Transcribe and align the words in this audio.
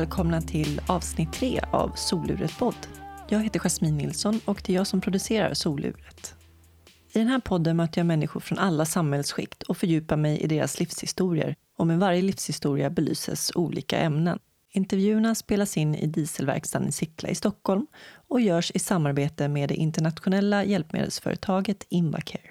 Välkomna 0.00 0.40
till 0.40 0.80
avsnitt 0.86 1.32
tre 1.32 1.60
av 1.72 1.92
Soluret 1.94 2.58
podd. 2.58 2.86
Jag 3.28 3.42
heter 3.42 3.60
Jasmine 3.60 3.96
Nilsson 3.96 4.40
och 4.44 4.62
det 4.64 4.72
är 4.72 4.76
jag 4.76 4.86
som 4.86 5.00
producerar 5.00 5.54
Soluret. 5.54 6.34
I 7.12 7.18
den 7.18 7.28
här 7.28 7.40
podden 7.40 7.76
möter 7.76 8.00
jag 8.00 8.06
människor 8.06 8.40
från 8.40 8.58
alla 8.58 8.84
samhällsskikt 8.84 9.62
och 9.62 9.76
fördjupar 9.76 10.16
mig 10.16 10.40
i 10.40 10.46
deras 10.46 10.80
livshistorier. 10.80 11.56
Och 11.78 11.86
med 11.86 11.98
varje 11.98 12.22
livshistoria 12.22 12.90
belyses 12.90 13.52
olika 13.54 13.98
ämnen. 13.98 14.38
Intervjuerna 14.72 15.34
spelas 15.34 15.76
in 15.76 15.94
i 15.94 16.06
dieselverkstaden 16.06 16.88
i 16.88 16.92
Sickla 16.92 17.28
i 17.28 17.34
Stockholm 17.34 17.86
och 18.28 18.40
görs 18.40 18.70
i 18.74 18.78
samarbete 18.78 19.48
med 19.48 19.68
det 19.68 19.74
internationella 19.74 20.64
hjälpmedelsföretaget 20.64 21.86
Invacare. 21.88 22.50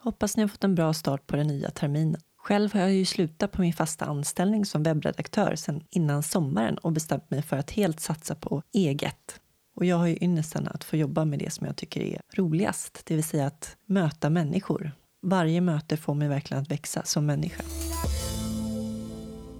Hoppas 0.00 0.36
ni 0.36 0.42
har 0.42 0.48
fått 0.48 0.64
en 0.64 0.74
bra 0.74 0.92
start 0.92 1.26
på 1.26 1.36
den 1.36 1.46
nya 1.46 1.70
terminen. 1.70 2.20
Själv 2.44 2.72
har 2.72 2.80
jag 2.80 2.92
ju 2.92 3.04
slutat 3.04 3.52
på 3.52 3.60
min 3.60 3.72
fasta 3.72 4.04
anställning 4.04 4.64
som 4.64 4.82
webbredaktör 4.82 5.56
sedan 5.56 5.84
innan 5.90 6.22
sommaren 6.22 6.78
och 6.78 6.92
bestämt 6.92 7.30
mig 7.30 7.42
för 7.42 7.56
att 7.56 7.70
helt 7.70 8.00
satsa 8.00 8.34
på 8.34 8.62
eget. 8.72 9.40
Och 9.76 9.84
jag 9.84 9.96
har 9.96 10.06
ju 10.06 10.18
ynnesten 10.20 10.68
att 10.68 10.84
få 10.84 10.96
jobba 10.96 11.24
med 11.24 11.38
det 11.38 11.52
som 11.52 11.66
jag 11.66 11.76
tycker 11.76 12.00
är 12.00 12.20
roligast, 12.34 13.02
det 13.04 13.14
vill 13.14 13.24
säga 13.24 13.46
att 13.46 13.76
möta 13.86 14.30
människor. 14.30 14.92
Varje 15.22 15.60
möte 15.60 15.96
får 15.96 16.14
mig 16.14 16.28
verkligen 16.28 16.62
att 16.62 16.70
växa 16.70 17.02
som 17.04 17.26
människa. 17.26 17.62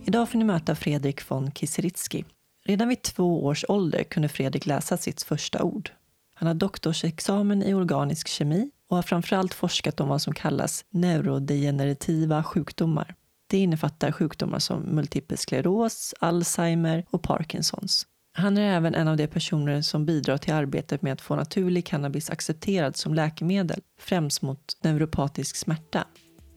Idag 0.05 0.29
får 0.29 0.38
ni 0.38 0.45
möta 0.45 0.74
Fredrik 0.74 1.30
von 1.30 1.52
Kiseritski. 1.52 2.24
Redan 2.65 2.88
vid 2.88 3.02
två 3.02 3.45
års 3.45 3.65
ålder 3.69 4.02
kunde 4.02 4.29
Fredrik 4.29 4.66
läsa 4.66 4.96
sitt 4.96 5.23
första 5.23 5.63
ord. 5.63 5.91
Han 6.35 6.46
har 6.46 6.54
doktorsexamen 6.54 7.63
i 7.63 7.74
organisk 7.74 8.29
kemi 8.29 8.71
och 8.88 8.96
har 8.96 9.02
framförallt 9.02 9.54
forskat 9.54 10.01
om 10.01 10.09
vad 10.09 10.23
som 10.23 10.35
kallas 10.35 10.85
neurodegenerativa 10.90 12.43
sjukdomar. 12.43 13.15
Det 13.46 13.59
innefattar 13.59 14.13
sjukdomar 14.13 14.59
som 14.59 14.82
multipel 14.82 15.38
skleros, 15.38 16.15
Alzheimer 16.21 17.04
och 17.10 17.23
Parkinsons. 17.23 18.07
Han 18.37 18.59
är 18.59 18.76
även 18.76 18.95
en 18.95 19.09
av 19.09 19.16
de 19.16 19.26
personer 19.26 19.82
som 19.82 20.07
bidrar 20.07 20.38
till 20.38 20.54
arbetet 20.54 21.02
med 21.02 21.13
att 21.13 21.21
få 21.21 21.37
naturlig 21.37 21.87
cannabis 21.87 22.30
accepterad 22.30 22.96
som 22.96 23.15
läkemedel, 23.15 23.80
främst 23.99 24.43
mot 24.43 24.79
neuropatisk 24.82 25.57
smärta. 25.57 26.04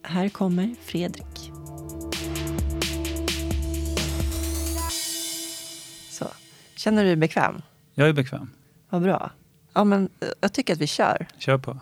Här 0.04 0.30
kommer 0.30 0.76
Fredrik. 0.82 1.52
Så, 6.10 6.28
känner 6.76 7.04
du 7.04 7.10
dig 7.10 7.16
bekväm? 7.16 7.62
Jag 7.94 8.10
är 8.10 8.14
bekväm. 8.14 8.50
Vad 8.90 9.02
bra. 9.02 9.32
Ja, 9.74 9.84
men 9.84 10.10
eh, 10.20 10.28
jag 10.42 10.54
tycker 10.54 10.74
att 10.74 10.82
vi 10.82 10.88
kör. 10.88 11.28
Kör 11.38 11.58
på. 11.58 11.80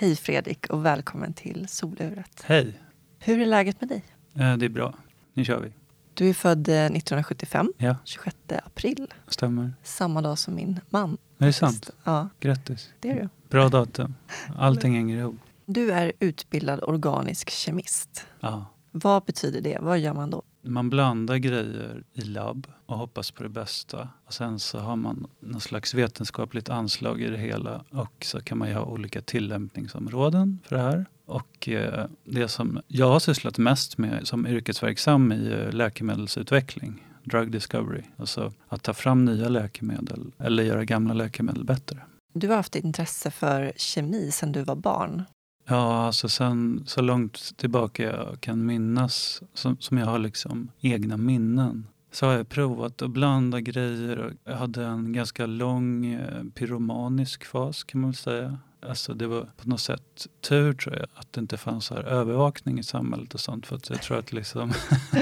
Hej 0.00 0.16
Fredrik 0.16 0.66
och 0.70 0.84
välkommen 0.86 1.32
till 1.32 1.68
Soluret. 1.68 2.42
Hej. 2.44 2.80
Hur 3.18 3.40
är 3.40 3.46
läget 3.46 3.80
med 3.80 3.88
dig? 3.88 4.04
Eh, 4.34 4.56
Det 4.56 4.64
är 4.66 4.68
bra. 4.68 4.94
Nu 5.34 5.44
kör 5.44 5.60
vi. 5.60 5.72
Du 6.14 6.28
är 6.28 6.34
född 6.34 6.68
eh, 6.68 6.74
1975, 6.74 7.72
Ja, 7.78 7.96
26 8.04 8.36
april, 8.64 9.06
stämmer. 9.28 9.72
samma 9.82 10.22
dag 10.22 10.38
som 10.38 10.54
min 10.54 10.80
man. 10.90 11.18
Är 11.38 11.46
det 11.46 11.52
sant? 11.52 11.90
Ja, 12.04 12.28
Grattis. 12.40 12.90
det 13.00 13.10
är 13.10 13.14
du. 13.14 13.28
Bra 13.48 13.68
datum. 13.68 14.14
Allting 14.56 14.94
hänger 14.94 15.16
ihop. 15.18 15.36
Du 15.66 15.92
är 15.92 16.12
utbildad 16.20 16.80
organisk 16.82 17.50
kemist. 17.50 18.26
Ja. 18.40 18.66
Vad 18.90 19.24
betyder 19.24 19.60
det? 19.60 19.78
Vad 19.80 19.98
gör 19.98 20.14
man 20.14 20.30
då? 20.30 20.42
Man 20.62 20.90
blandar 20.90 21.36
grejer 21.36 22.02
i 22.12 22.20
labb 22.20 22.66
och 22.86 22.98
hoppas 22.98 23.30
på 23.30 23.42
det 23.42 23.48
bästa. 23.48 24.08
Och 24.26 24.34
sen 24.34 24.58
så 24.58 24.78
har 24.78 24.96
man 24.96 25.26
någon 25.40 25.60
slags 25.60 25.94
vetenskapligt 25.94 26.68
anslag 26.68 27.20
i 27.20 27.26
det 27.26 27.38
hela. 27.38 27.84
Och 27.90 28.24
så 28.24 28.40
kan 28.40 28.58
man 28.58 28.68
ju 28.68 28.74
ha 28.74 28.84
olika 28.84 29.20
tillämpningsområden 29.20 30.58
för 30.64 30.76
det 30.76 30.82
här. 30.82 31.06
Och 31.26 31.68
eh, 31.68 32.06
det 32.24 32.48
som 32.48 32.80
jag 32.88 33.08
har 33.08 33.20
sysslat 33.20 33.58
mest 33.58 33.98
med 33.98 34.26
som 34.26 34.46
yrkesverksam 34.46 35.32
i 35.32 35.52
eh, 35.52 35.72
läkemedelsutveckling, 35.72 37.06
drug 37.24 37.52
discovery. 37.52 38.02
Alltså 38.16 38.52
att 38.68 38.82
ta 38.82 38.94
fram 38.94 39.24
nya 39.24 39.48
läkemedel 39.48 40.32
eller 40.38 40.62
göra 40.62 40.84
gamla 40.84 41.14
läkemedel 41.14 41.64
bättre. 41.64 41.98
Du 42.32 42.48
har 42.48 42.56
haft 42.56 42.76
intresse 42.76 43.30
för 43.30 43.72
kemi 43.76 44.30
sedan 44.30 44.52
du 44.52 44.62
var 44.62 44.76
barn. 44.76 45.24
Ja, 45.70 46.06
alltså 46.06 46.28
sen 46.28 46.82
så 46.86 47.00
långt 47.00 47.56
tillbaka 47.56 48.02
jag 48.02 48.40
kan 48.40 48.66
minnas, 48.66 49.42
som, 49.54 49.76
som 49.80 49.98
jag 49.98 50.06
har 50.06 50.18
liksom 50.18 50.70
egna 50.80 51.16
minnen, 51.16 51.86
så 52.10 52.26
har 52.26 52.32
jag 52.32 52.48
provat 52.48 53.02
att 53.02 53.10
blanda 53.10 53.60
grejer. 53.60 54.18
Och 54.18 54.32
jag 54.44 54.56
hade 54.56 54.84
en 54.84 55.12
ganska 55.12 55.46
lång 55.46 56.06
eh, 56.06 56.44
pyromanisk 56.54 57.44
fas 57.44 57.84
kan 57.84 58.00
man 58.00 58.10
väl 58.10 58.16
säga. 58.16 58.58
Alltså 58.82 59.14
det 59.14 59.26
var 59.26 59.48
på 59.56 59.68
något 59.68 59.80
sätt 59.80 60.26
tur 60.40 60.72
tror 60.72 60.96
jag 60.96 61.06
att 61.14 61.32
det 61.32 61.40
inte 61.40 61.56
fanns 61.56 61.84
så 61.84 61.94
här 61.94 62.02
övervakning 62.02 62.78
i 62.78 62.82
samhället 62.82 63.34
och 63.34 63.40
sånt. 63.40 63.66
För 63.66 63.76
att 63.76 63.90
jag 63.90 64.02
tror 64.02 64.18
att 64.18 64.32
liksom 64.32 64.72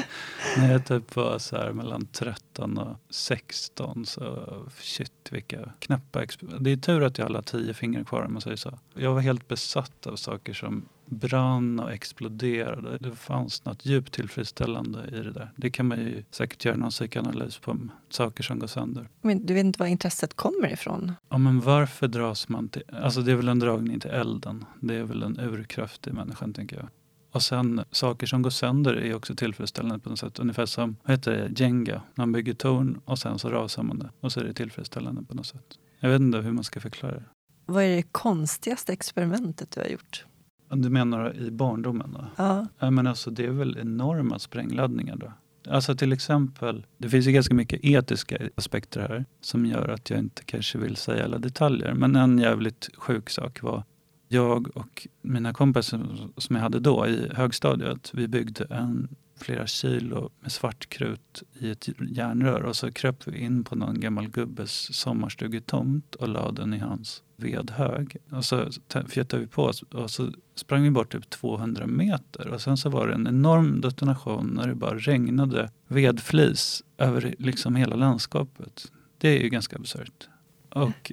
när 0.57 0.73
jag 0.73 0.87
typ 0.87 1.17
var 1.17 1.39
så 1.39 1.57
här 1.57 1.73
mellan 1.73 2.07
13 2.07 2.79
och 2.79 2.97
16 3.11 4.07
så 4.07 4.47
shit 4.79 5.29
vilka 5.31 5.73
knäppa 5.79 6.27
Det 6.61 6.71
är 6.71 6.77
tur 6.77 7.03
att 7.03 7.19
jag 7.19 7.25
har 7.25 7.31
alla 7.31 7.43
tio 7.43 7.75
fingrar 7.75 8.05
kvar 8.05 8.23
om 8.23 8.33
man 8.33 8.43
säger 8.43 8.57
så. 8.57 8.79
Jag 8.95 9.15
var 9.15 9.21
helt 9.21 9.49
besatt 9.49 10.07
av 10.07 10.17
saker 10.17 10.55
som 10.55 10.89
brann 11.09 11.81
och 11.81 11.93
exploderade. 11.93 12.99
Det 12.99 13.17
fanns 13.17 13.65
något 13.65 13.87
djupt 13.87 14.15
tillfredsställande 14.15 14.99
i 15.13 15.23
det 15.23 15.33
där. 15.33 15.51
Det 15.57 15.71
kan 15.71 15.89
man 15.89 15.99
ju 15.99 16.25
säkert 16.31 16.65
göra 16.65 16.77
någon 16.77 16.91
psykoanalys 16.91 17.59
på 17.59 17.77
saker 18.09 18.43
som 18.43 18.59
går 18.59 18.67
sönder. 18.67 19.09
Men 19.21 19.47
du 19.47 19.55
vet 19.55 19.65
inte 19.65 19.79
var 19.81 19.87
intresset 19.87 20.35
kommer 20.35 20.73
ifrån? 20.73 21.13
Ja, 21.29 21.39
men 21.39 21.61
varför 21.61 22.09
dras 22.09 22.49
man 22.49 22.69
till... 22.69 22.83
Alltså 23.03 23.21
det 23.21 23.33
är 23.33 23.37
väl 23.37 23.49
en 23.49 23.59
dragning 23.59 24.01
till 24.01 24.11
elden. 24.11 24.65
Det 24.81 24.95
är 24.95 25.05
väl 25.05 25.23
en 25.23 25.41
urkraft 25.41 26.07
i 26.07 26.13
människan, 26.13 26.53
tänker 26.53 26.77
jag. 26.77 26.89
Och 27.33 27.43
sen 27.43 27.85
saker 27.91 28.27
som 28.27 28.43
går 28.43 28.51
sönder 28.51 28.95
är 28.95 29.15
också 29.15 29.35
tillfredsställande 29.35 29.99
på 29.99 30.11
något 30.11 30.19
sätt. 30.19 30.39
Ungefär 30.39 30.67
som, 30.67 30.97
vad 31.03 31.17
heter 31.17 31.33
det, 31.33 31.61
Jenga. 31.61 32.03
Man 32.15 32.33
bygger 32.33 32.55
torn 32.55 33.01
och 33.05 33.19
sen 33.19 33.39
så 33.39 33.51
rasar 33.51 33.83
man 33.83 33.99
det. 33.99 34.11
Och 34.21 34.33
så 34.33 34.41
är 34.41 34.45
det 34.45 34.55
tillfredsställande 34.55 35.23
på 35.23 35.35
något 35.35 35.47
sätt. 35.47 35.79
Jag 36.01 36.11
vet 36.11 36.21
inte 36.21 36.39
hur 36.39 36.53
man 36.53 36.65
ska 36.65 36.81
förklara 36.81 37.13
det. 37.13 37.25
Vad 37.67 37.85
är 37.85 37.97
det 37.97 38.03
konstigaste 38.03 38.93
experimentet 38.93 39.71
du 39.71 39.81
har 39.81 39.89
gjort? 39.89 40.25
Du 40.71 40.91
menar 40.91 41.37
i 41.37 41.51
barndomen 41.51 42.13
då? 42.13 42.25
Ja, 42.37 42.67
Ja, 42.79 42.91
men 42.91 43.07
alltså 43.07 43.31
det 43.31 43.47
är 43.47 43.51
väl 43.51 43.79
enorma 43.79 44.39
sprängladdningar 44.39 45.17
då. 45.17 45.33
Alltså 45.71 45.95
till 45.95 46.13
exempel, 46.13 46.87
det 46.99 47.09
finns 47.09 47.27
ju 47.27 47.33
ganska 47.33 47.55
mycket 47.55 47.81
etiska 47.85 48.39
aspekter 48.55 49.01
här 49.01 49.25
som 49.41 49.67
gör 49.67 49.89
att 49.89 50.11
jag 50.11 50.19
inte 50.19 50.45
kanske 50.45 50.79
vill 50.79 50.97
säga 50.97 51.25
alla 51.25 51.39
detaljer. 51.39 51.95
Men 51.95 52.17
en 52.17 52.39
jävligt 52.39 52.89
sjuk 52.97 53.31
sak 53.31 53.63
var 53.63 53.85
jag 54.29 54.77
och 54.77 55.09
mina 55.23 55.53
kompisar 55.53 56.01
som 56.37 56.57
jag 56.57 56.63
hade 56.63 56.81
då 56.81 57.07
i 57.07 57.29
högstadiet, 57.35 58.11
vi 58.15 58.29
byggde 58.29 58.65
en 58.65 59.09
flera 59.39 59.67
kilo 59.67 60.31
med 60.41 60.53
svartkrut 60.53 61.43
i 61.61 61.71
ett 61.71 61.89
järnrör 62.11 62.63
och 62.63 62.77
så 62.77 62.93
kröp 62.93 63.27
vi 63.27 63.39
in 63.39 63.65
på 63.65 63.77
någon 63.77 64.01
gammal 64.01 64.29
gubbes 64.29 64.95
sommarstugetomt 64.95 66.15
och 66.15 66.29
lade 66.29 66.63
den 66.63 66.75
i 66.75 66.79
hans 66.79 67.23
vedhög. 67.37 68.17
Och 68.31 68.45
så 68.45 68.71
t- 68.89 69.03
fjättade 69.09 69.43
vi 69.43 69.49
på 69.49 69.63
oss 69.65 69.83
och 69.83 70.11
så 70.11 70.33
sprang 70.55 70.83
vi 70.83 70.91
bort 70.91 71.13
typ 71.13 71.31
200 71.31 71.87
meter 71.87 72.49
och 72.49 72.61
sen 72.61 72.77
så 72.77 72.91
var 72.91 73.07
det 73.07 73.15
en 73.15 73.27
enorm 73.27 73.81
detonation 73.81 74.47
när 74.47 74.69
det 74.69 74.75
bara 74.75 74.99
regnade 74.99 75.71
vedflis 75.89 76.83
över 76.99 77.35
liksom 77.39 77.77
hela 77.77 77.97
landskapet. 77.97 78.93
Det 79.19 79.29
är 79.29 79.43
ju 79.43 79.49
ganska 79.49 79.77
absurt. 79.77 80.29
Och 80.71 81.13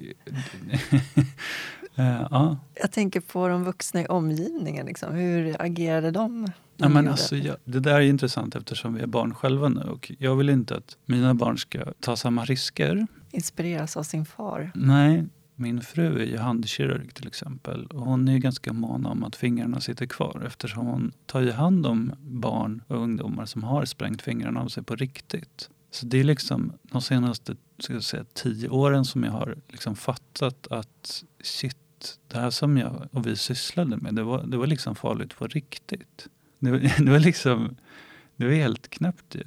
eh, 1.94 2.26
ja, 2.30 2.58
jag 2.74 2.92
tänker 2.92 3.20
på 3.20 3.48
de 3.48 3.64
vuxna 3.64 4.02
i 4.02 4.06
omgivningen. 4.06 4.86
Liksom. 4.86 5.14
Hur 5.14 5.56
agerade 5.62 6.10
de? 6.10 6.46
Ja, 6.76 6.88
men 6.88 7.04
gjorde 7.04 7.10
alltså, 7.10 7.36
jag, 7.36 7.56
det 7.64 7.80
där 7.80 7.94
är 7.94 8.00
intressant 8.00 8.56
eftersom 8.56 8.94
vi 8.94 9.02
är 9.02 9.06
barn 9.06 9.34
själva 9.34 9.68
nu 9.68 9.80
och 9.80 10.12
jag 10.18 10.36
vill 10.36 10.48
inte 10.48 10.76
att 10.76 10.96
mina 11.06 11.34
barn 11.34 11.58
ska 11.58 11.84
ta 12.00 12.16
samma 12.16 12.44
risker. 12.44 13.06
Inspireras 13.30 13.96
av 13.96 14.02
sin 14.02 14.24
far. 14.24 14.70
Nej, 14.74 15.24
min 15.54 15.80
fru 15.80 16.22
är 16.22 16.26
ju 16.26 16.38
handkirurg 16.38 17.14
till 17.14 17.26
exempel 17.26 17.86
och 17.86 18.00
hon 18.00 18.28
är 18.28 18.32
ju 18.32 18.38
ganska 18.38 18.72
mån 18.72 19.06
om 19.06 19.24
att 19.24 19.36
fingrarna 19.36 19.80
sitter 19.80 20.06
kvar 20.06 20.42
eftersom 20.46 20.86
hon 20.86 21.12
tar 21.26 21.40
ju 21.40 21.50
hand 21.50 21.86
om 21.86 22.12
barn 22.20 22.82
och 22.86 22.96
ungdomar 22.96 23.46
som 23.46 23.64
har 23.64 23.84
sprängt 23.84 24.22
fingrarna 24.22 24.60
av 24.60 24.68
sig 24.68 24.82
på 24.82 24.96
riktigt. 24.96 25.70
Så 25.90 26.06
det 26.06 26.20
är 26.20 26.24
liksom 26.24 26.72
de 26.82 27.02
senaste 27.02 27.56
ska 27.78 27.92
jag 27.92 28.02
säga, 28.02 28.24
tio 28.34 28.68
åren 28.68 29.04
som 29.04 29.24
jag 29.24 29.32
har 29.32 29.56
liksom 29.68 29.96
fattat 29.96 30.66
att 30.70 31.24
shit, 31.42 32.18
det 32.28 32.38
här 32.38 32.50
som 32.50 32.78
jag 32.78 33.08
och 33.12 33.26
vi 33.26 33.36
sysslade 33.36 33.96
med, 33.96 34.14
det 34.14 34.22
var, 34.22 34.42
det 34.46 34.56
var 34.56 34.66
liksom 34.66 34.94
farligt 34.94 35.36
på 35.36 35.46
riktigt. 35.46 36.28
Det 36.58 36.70
var, 36.70 36.78
det 37.04 37.10
var 37.10 37.18
liksom, 37.18 37.76
det 38.36 38.44
var 38.44 38.52
helt 38.52 38.88
knäppt 38.88 39.34
ju. 39.34 39.44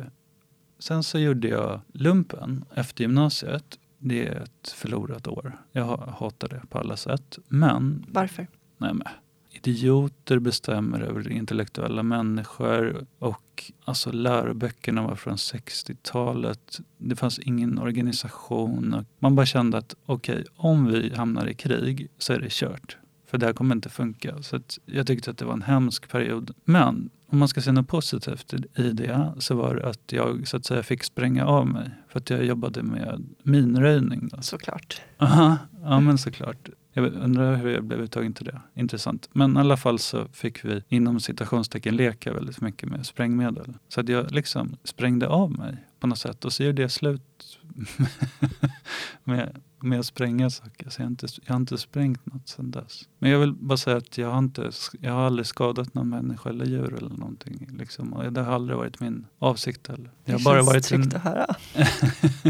Sen 0.80 1.04
så 1.04 1.20
gjorde 1.20 1.48
jag 1.48 1.82
lumpen 1.94 2.66
efter 2.76 3.02
gymnasiet. 3.04 3.80
Det 3.98 4.28
är 4.28 4.36
ett 4.44 4.70
förlorat 4.76 5.28
år. 5.28 5.58
Jag 5.72 5.84
ha- 5.84 6.12
hatar 6.20 6.48
det 6.48 6.62
på 6.70 6.78
alla 6.80 6.98
sätt. 6.98 7.38
Men, 7.48 8.06
Varför? 8.10 8.48
nej 8.78 8.94
men, 8.94 9.08
idioter 9.52 10.40
bestämmer 10.40 11.02
över 11.02 11.32
intellektuella 11.32 12.04
människor 12.04 13.06
och 13.20 13.72
alltså 13.86 14.12
läroböckerna 14.12 15.02
var 15.08 15.16
från 15.16 15.36
60-talet. 15.36 16.80
Det 16.98 17.16
fanns 17.16 17.40
ingen 17.40 17.80
organisation. 17.80 19.06
Man 19.20 19.36
bara 19.36 19.46
kände 19.46 19.78
att 19.78 19.96
okej, 20.06 20.46
om 20.56 20.86
vi 20.86 21.16
hamnar 21.16 21.48
i 21.48 21.54
krig 21.54 22.08
så 22.18 22.34
är 22.34 22.40
det 22.40 22.52
kört. 22.52 22.98
För 23.30 23.38
det 23.38 23.46
här 23.46 23.54
kommer 23.54 23.76
inte 23.76 23.90
funka. 23.90 24.42
Så 24.42 24.60
jag 24.86 25.08
tyckte 25.08 25.32
att 25.32 25.38
det 25.38 25.46
var 25.46 25.54
en 25.54 25.62
hemsk 25.62 26.10
period. 26.10 26.52
Men 26.66 27.10
om 27.32 27.38
man 27.38 27.48
ska 27.48 27.62
se 27.62 27.72
något 27.72 27.88
positivt 27.88 28.54
i 28.76 28.92
det 28.92 29.34
så 29.38 29.56
var 29.56 29.76
det 29.76 29.90
att 29.90 30.12
jag 30.12 30.48
så 30.48 30.58
att 30.58 30.66
säga 30.66 30.84
fick 30.84 31.04
spränga 31.04 31.46
av 31.46 31.68
mig. 31.68 31.90
För 32.08 32.20
att 32.20 32.30
jag 32.30 32.46
jobbade 32.46 32.84
med 32.84 33.26
minröjning. 33.44 34.28
Då. 34.32 34.42
Såklart. 34.42 35.02
Aha, 35.18 35.58
ja 35.84 36.00
men 36.00 36.18
såklart. 36.18 36.70
Jag 36.94 37.14
undrar 37.14 37.56
hur 37.56 37.70
jag 37.70 37.84
blev 37.84 38.02
uttagen 38.02 38.34
till 38.34 38.46
det. 38.46 38.62
Intressant. 38.76 39.30
Men 39.34 39.58
i 39.58 39.60
alla 39.60 39.78
fall 39.78 40.00
så 40.00 40.28
fick 40.34 40.66
vi 40.66 40.84
inom 40.88 41.20
citationstecken 41.20 41.96
leka 41.96 42.34
väldigt 42.34 42.62
mycket 42.62 42.90
med 42.90 43.06
sprängmedel. 43.06 43.74
Så 43.88 44.02
att 44.02 44.10
jag 44.10 44.32
liksom 44.32 44.76
sprängde 44.84 45.28
av 45.28 45.52
mig 45.52 45.78
på 46.00 46.08
något 46.08 46.20
sätt. 46.20 46.46
Och 46.46 46.54
så 46.54 46.64
gjorde 46.64 46.82
jag 46.82 46.92
slut 46.92 47.60
med, 49.24 49.62
med 49.80 50.00
att 50.00 50.06
spränga 50.06 50.50
saker. 50.50 50.90
Så 50.90 51.02
jag, 51.02 51.06
har 51.06 51.10
inte, 51.10 51.28
jag 51.46 51.54
har 51.54 51.60
inte 51.60 51.78
sprängt 51.78 52.26
något 52.26 52.48
sedan 52.48 52.72
dess. 52.72 53.10
Men 53.20 53.32
jag 53.32 53.40
vill 53.40 53.54
bara 53.54 53.78
säga 53.78 53.98
att 53.98 54.18
jag 54.18 54.32
har, 54.32 54.40
inte, 54.40 54.72
jag 55.02 55.14
har 55.14 55.22
aldrig 55.22 55.46
skadat 55.46 55.94
någon 55.94 56.10
människa 56.10 56.50
eller 56.50 56.66
djur 56.66 56.94
eller 56.94 57.16
någonting. 57.16 57.70
Liksom. 57.78 58.14
Och 58.14 58.34
det 58.34 58.42
har 58.42 58.54
aldrig 58.54 58.78
varit 58.78 59.00
min 59.00 59.26
avsikt 59.40 59.88
heller. 59.88 60.12
Det 60.26 60.32
har 60.32 60.40
bara 60.40 60.62
varit 60.62 60.84
tryggt 60.84 61.14
en, 61.14 61.18
att 61.18 61.24
höra. 61.24 61.56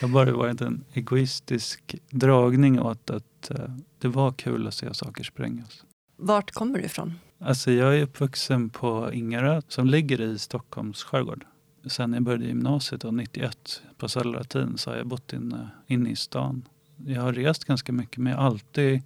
har 0.00 0.08
bara 0.08 0.32
varit 0.32 0.60
en 0.60 0.84
egoistisk 0.92 1.94
dragning 2.10 2.80
åt 2.80 3.10
att 3.10 3.50
uh, 3.50 3.76
det 3.98 4.08
var 4.08 4.32
kul 4.32 4.66
att 4.66 4.74
se 4.74 4.94
saker 4.94 5.24
sprängas. 5.24 5.84
Vart 6.16 6.50
kommer 6.50 6.78
du 6.78 6.84
ifrån? 6.84 7.14
Alltså 7.38 7.72
jag 7.72 7.98
är 7.98 8.02
uppvuxen 8.02 8.70
på 8.70 9.10
Ingarö 9.12 9.62
som 9.68 9.86
ligger 9.86 10.20
i 10.20 10.38
Stockholms 10.38 11.02
skärgård. 11.02 11.44
Sen 11.86 12.12
jag 12.12 12.22
började 12.22 12.44
gymnasiet 12.44 13.04
och 13.04 13.14
91 13.14 13.82
på 13.96 14.08
Södra 14.08 14.30
Latin 14.30 14.78
så 14.78 14.90
har 14.90 14.96
jag 14.96 15.06
bott 15.06 15.32
inne, 15.32 15.68
inne 15.86 16.10
i 16.10 16.16
stan. 16.16 16.68
Jag 17.06 17.22
har 17.22 17.32
rest 17.32 17.64
ganska 17.64 17.92
mycket 17.92 18.18
men 18.18 18.32
jag 18.32 18.38
har 18.38 18.46
alltid, 18.46 19.02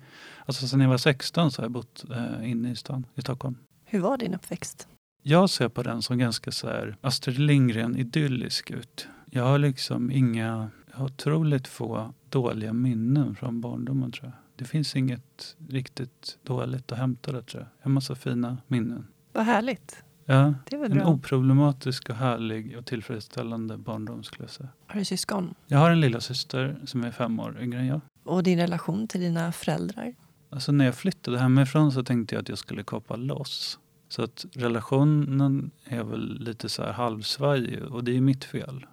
alltså 0.47 0.69
sen 0.69 0.81
jag 0.81 0.89
var 0.89 0.99
16 0.99 1.51
så 1.51 1.63
har 1.63 1.65
jag 1.65 1.73
bott 1.73 2.05
eh, 2.11 2.51
inne 2.51 2.71
i 2.71 2.77
stan 2.77 3.07
i 3.15 3.21
Stockholm. 3.21 3.57
Hur 3.85 4.01
var 4.01 4.19
din 4.19 4.35
uppväxt? 4.35 4.89
Jag 5.23 5.51
ser 5.51 5.69
på 5.69 5.83
den 5.83 6.03
som 6.03 6.19
ganska 6.19 6.53
så 6.53 6.67
här 6.67 6.97
Astrid 7.01 7.39
Lindgren 7.39 7.97
idyllisk 7.97 8.71
ut. 8.71 9.09
Jag 9.31 9.45
har 9.45 9.59
liksom 9.59 10.11
inga, 10.11 10.71
jag 10.91 10.99
har 10.99 11.05
otroligt 11.05 11.69
få 11.69 12.15
dåliga 12.29 12.73
minnen 12.73 13.35
från 13.35 13.61
barndomen 13.61 14.13
tror 14.13 14.25
jag. 14.25 14.33
Det 14.57 14.65
finns 14.65 14.97
inget 14.97 15.57
riktigt 15.69 16.39
dåligt 16.43 16.93
att 16.93 16.99
hämta 16.99 17.33
där 17.33 17.43
tror 17.43 17.63
jag. 17.63 17.69
Jag 17.79 17.85
har 17.85 17.91
massa 17.91 18.15
fina 18.15 18.59
minnen. 18.67 19.07
Vad 19.33 19.45
härligt. 19.45 20.04
Ja, 20.27 20.55
en 20.71 20.91
bra. 20.91 21.07
oproblematisk 21.07 22.11
och 22.11 22.17
härlig 22.17 22.79
och 22.79 22.87
tillfredsställande 22.87 23.77
barndom 23.77 24.23
skulle 24.23 24.45
jag 24.45 24.51
säga. 24.51 24.69
Har 24.87 24.99
du 24.99 25.05
syskon? 25.05 25.55
Jag 25.67 25.79
har 25.79 25.91
en 25.91 26.01
lilla 26.01 26.21
syster 26.21 26.77
som 26.85 27.05
är 27.05 27.11
fem 27.11 27.41
år 27.41 27.59
yngre 27.61 27.79
än 27.79 27.87
jag. 27.87 28.01
Och 28.25 28.43
din 28.43 28.59
relation 28.59 29.09
till 29.09 29.21
dina 29.21 29.53
föräldrar? 29.53 30.15
Alltså 30.51 30.73
när 30.73 30.85
jag 30.85 30.95
flyttade 30.95 31.39
hemifrån 31.39 31.93
så 31.93 32.03
tänkte 32.05 32.35
jag 32.35 32.43
att 32.43 32.49
jag 32.49 32.59
skulle 32.59 32.83
kapa 32.83 33.17
loss. 33.17 33.79
Så 34.09 34.23
att 34.23 34.47
relationen 34.53 35.71
är 35.85 36.05
väl 36.05 36.39
lite 36.41 36.69
så 36.69 36.83
här 36.83 36.93
halvsvajig 36.93 37.83
och 37.83 38.05
det 38.05 38.17
är 38.17 38.21
mitt 38.21 38.45
fel. 38.45 38.87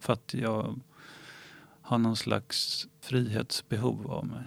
För 0.00 0.12
att 0.12 0.34
jag 0.34 0.80
har 1.82 1.98
någon 1.98 2.16
slags 2.16 2.88
frihetsbehov 3.00 4.10
av 4.10 4.26
mig. 4.26 4.42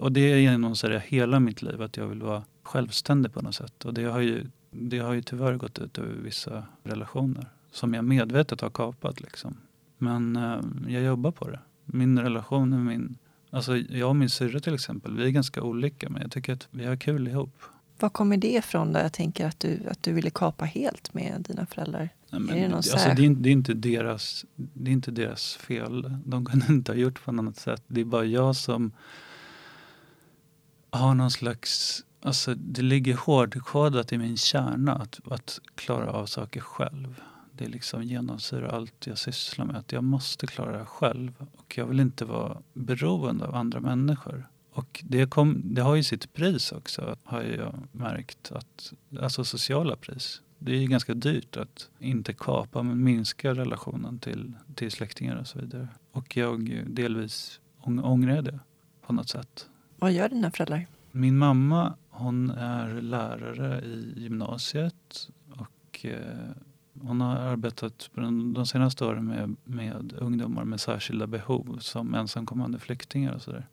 Och 0.00 0.12
det 0.12 0.20
är 0.20 0.36
genom 0.36 0.74
hela 1.02 1.40
mitt 1.40 1.62
liv 1.62 1.82
att 1.82 1.96
jag 1.96 2.06
vill 2.06 2.22
vara 2.22 2.44
självständig 2.62 3.32
på 3.32 3.42
något 3.42 3.54
sätt. 3.54 3.84
Och 3.84 3.94
det 3.94 4.04
har 4.04 4.20
ju 4.20 4.46
det 4.74 4.98
har 4.98 5.12
ju 5.12 5.22
tyvärr 5.22 5.56
gått 5.56 5.78
ut 5.78 5.98
över 5.98 6.14
vissa 6.14 6.64
relationer 6.82 7.46
som 7.70 7.94
jag 7.94 8.04
medvetet 8.04 8.60
har 8.60 8.70
kapat. 8.70 9.20
Liksom. 9.20 9.56
Men 9.98 10.36
eh, 10.36 10.60
jag 10.88 11.02
jobbar 11.02 11.30
på 11.30 11.50
det. 11.50 11.60
Min 11.84 12.18
relation 12.18 12.70
med 12.70 12.80
min... 12.80 13.16
Alltså 13.50 13.76
jag 13.76 14.08
och 14.08 14.16
min 14.16 14.30
syrra 14.30 14.60
till 14.60 14.74
exempel, 14.74 15.16
vi 15.16 15.24
är 15.24 15.30
ganska 15.30 15.62
olika 15.62 16.08
men 16.10 16.22
jag 16.22 16.30
tycker 16.30 16.52
att 16.52 16.68
vi 16.70 16.84
har 16.84 16.96
kul 16.96 17.28
ihop. 17.28 17.62
Var 17.98 18.08
kommer 18.08 18.36
det 18.36 18.52
ifrån 18.52 18.92
då? 18.92 19.00
Jag 19.00 19.12
tänker 19.12 19.46
att 19.46 19.60
du, 19.60 19.80
att 19.90 20.02
du 20.02 20.12
ville 20.12 20.30
kapa 20.30 20.64
helt 20.64 21.14
med 21.14 21.44
dina 21.48 21.66
föräldrar. 21.66 22.08
Nej, 22.30 22.40
men, 22.40 22.56
är 22.56 22.68
det, 22.68 22.76
alltså, 22.76 22.96
det, 22.96 23.26
är, 23.26 23.34
det, 23.34 23.48
är, 23.48 23.52
inte 23.52 23.74
deras, 23.74 24.44
det 24.56 24.90
är 24.90 24.92
inte 24.92 25.10
deras 25.10 25.54
fel. 25.54 26.16
De 26.24 26.44
kunde 26.44 26.66
inte 26.72 26.92
ha 26.92 26.96
gjort 26.96 27.24
på 27.24 27.32
något 27.32 27.42
annat 27.42 27.56
sätt. 27.56 27.82
Det 27.86 28.00
är 28.00 28.04
bara 28.04 28.24
jag 28.24 28.56
som 28.56 28.92
har 30.90 31.14
någon 31.14 31.30
slags 31.30 32.04
Alltså, 32.24 32.54
det 32.54 32.82
ligger 32.82 33.14
hårdkodat 33.16 34.12
i 34.12 34.18
min 34.18 34.36
kärna 34.36 34.94
att, 34.94 35.20
att 35.30 35.60
klara 35.74 36.10
av 36.10 36.26
saker 36.26 36.60
själv. 36.60 37.20
Det 37.52 37.66
liksom 37.66 38.02
genomsyrar 38.02 38.68
allt 38.68 39.06
jag 39.06 39.18
sysslar 39.18 39.64
med. 39.64 39.76
Att 39.76 39.92
jag 39.92 40.04
måste 40.04 40.46
klara 40.46 40.78
det 40.78 40.84
själv. 40.84 41.46
Och 41.56 41.78
jag 41.78 41.86
vill 41.86 42.00
inte 42.00 42.24
vara 42.24 42.58
beroende 42.72 43.46
av 43.46 43.54
andra 43.54 43.80
människor. 43.80 44.48
Och 44.72 45.04
det, 45.04 45.30
kom, 45.30 45.62
det 45.64 45.82
har 45.82 45.94
ju 45.94 46.02
sitt 46.02 46.32
pris 46.32 46.72
också, 46.72 47.16
har 47.24 47.42
jag 47.42 47.74
märkt. 47.92 48.52
Att, 48.52 48.92
alltså 49.20 49.44
sociala 49.44 49.96
pris. 49.96 50.42
Det 50.58 50.72
är 50.72 50.76
ju 50.76 50.86
ganska 50.86 51.14
dyrt 51.14 51.56
att 51.56 51.88
inte 51.98 52.32
kapa 52.32 52.82
men 52.82 53.04
minska 53.04 53.54
relationen 53.54 54.18
till, 54.18 54.52
till 54.74 54.90
släktingar 54.90 55.36
och 55.36 55.46
så 55.46 55.58
vidare. 55.58 55.88
Och 56.12 56.36
jag 56.36 56.82
delvis 56.86 57.60
ångrar 57.84 58.42
det 58.42 58.58
på 59.06 59.12
något 59.12 59.28
sätt. 59.28 59.68
Vad 59.98 60.12
gör 60.12 60.28
dina 60.28 60.50
föräldrar? 60.50 60.86
Min 61.10 61.38
mamma 61.38 61.94
hon 62.16 62.50
är 62.50 63.00
lärare 63.00 63.80
i 63.80 64.14
gymnasiet 64.16 65.30
och 65.50 66.04
eh, 66.04 66.50
hon 67.00 67.20
har 67.20 67.36
arbetat 67.36 68.10
de 68.54 68.66
senaste 68.66 69.04
åren 69.04 69.26
med, 69.26 69.56
med 69.64 70.14
ungdomar 70.18 70.64
med 70.64 70.80
särskilda 70.80 71.26
behov 71.26 71.78
som 71.80 72.14
ensamkommande 72.14 72.78
flyktingar 72.78 73.34
och 73.34 73.42
sådär. 73.42 73.66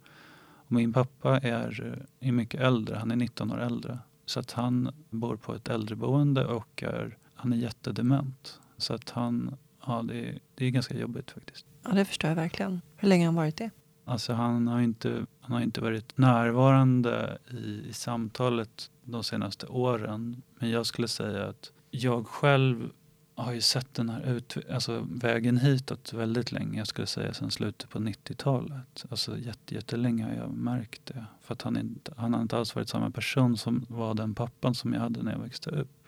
Min 0.67 0.93
pappa 0.93 1.39
är, 1.39 1.95
eh, 2.19 2.27
är 2.27 2.31
mycket 2.31 2.61
äldre, 2.61 2.95
han 2.95 3.11
är 3.11 3.15
19 3.15 3.51
år 3.51 3.61
äldre. 3.61 3.99
Så 4.25 4.39
att 4.39 4.51
han 4.51 4.93
bor 5.09 5.35
på 5.35 5.55
ett 5.55 5.67
äldreboende 5.69 6.45
och 6.45 6.83
är, 6.83 7.17
han 7.33 7.53
är 7.53 7.57
jättedement. 7.57 8.59
Så 8.77 8.93
att 8.93 9.09
han, 9.09 9.57
ja 9.85 10.03
det, 10.07 10.39
det 10.55 10.65
är 10.65 10.69
ganska 10.69 10.97
jobbigt 10.97 11.31
faktiskt. 11.31 11.65
Ja 11.83 11.91
det 11.91 12.05
förstår 12.05 12.29
jag 12.29 12.35
verkligen. 12.35 12.81
Hur 12.95 13.07
länge 13.07 13.23
har 13.23 13.27
han 13.27 13.35
varit 13.35 13.57
det? 13.57 13.69
Alltså 14.06 14.33
han 14.33 14.68
har 14.68 14.81
inte, 14.81 15.25
han 15.42 15.51
har 15.51 15.62
inte 15.62 15.81
varit 15.81 16.18
närvarande 16.18 17.38
i, 17.51 17.89
i 17.89 17.94
samtalet 17.94 18.92
de 19.03 19.24
senaste 19.24 19.68
åren. 19.68 20.42
Men 20.59 20.69
jag 20.69 20.86
skulle 20.86 21.07
säga 21.07 21.48
att 21.48 21.71
jag 21.92 22.27
själv 22.27 22.89
har 23.36 23.53
ju 23.53 23.62
sett 23.62 23.94
den 23.94 24.09
här 24.09 24.21
ut, 24.21 24.57
alltså 24.71 25.07
vägen 25.12 25.58
hitåt 25.58 26.13
väldigt 26.13 26.51
länge. 26.51 26.77
Jag 26.77 26.88
skulle 26.88 27.08
säga 27.08 27.34
sedan 27.34 27.51
slutet 27.51 27.89
på 27.89 28.00
90-talet. 28.00 29.05
Alltså 29.10 29.38
jätte, 29.38 29.75
jättelänge 29.75 30.24
har 30.24 30.34
jag 30.34 30.51
märkt 30.51 31.05
det. 31.05 31.25
För 31.41 31.53
att 31.53 31.62
han, 31.62 31.77
inte, 31.77 32.13
han 32.17 32.34
har 32.34 32.41
inte 32.41 32.58
alls 32.58 32.75
varit 32.75 32.89
samma 32.89 33.12
person 33.12 33.58
som 33.58 33.86
var 33.89 34.13
den 34.13 34.36
pappan 34.36 34.75
som 34.75 34.93
jag 34.93 35.01
hade 35.01 35.24
när 35.24 35.31
jag 35.31 35.39
växte 35.39 35.70
upp. 35.70 36.08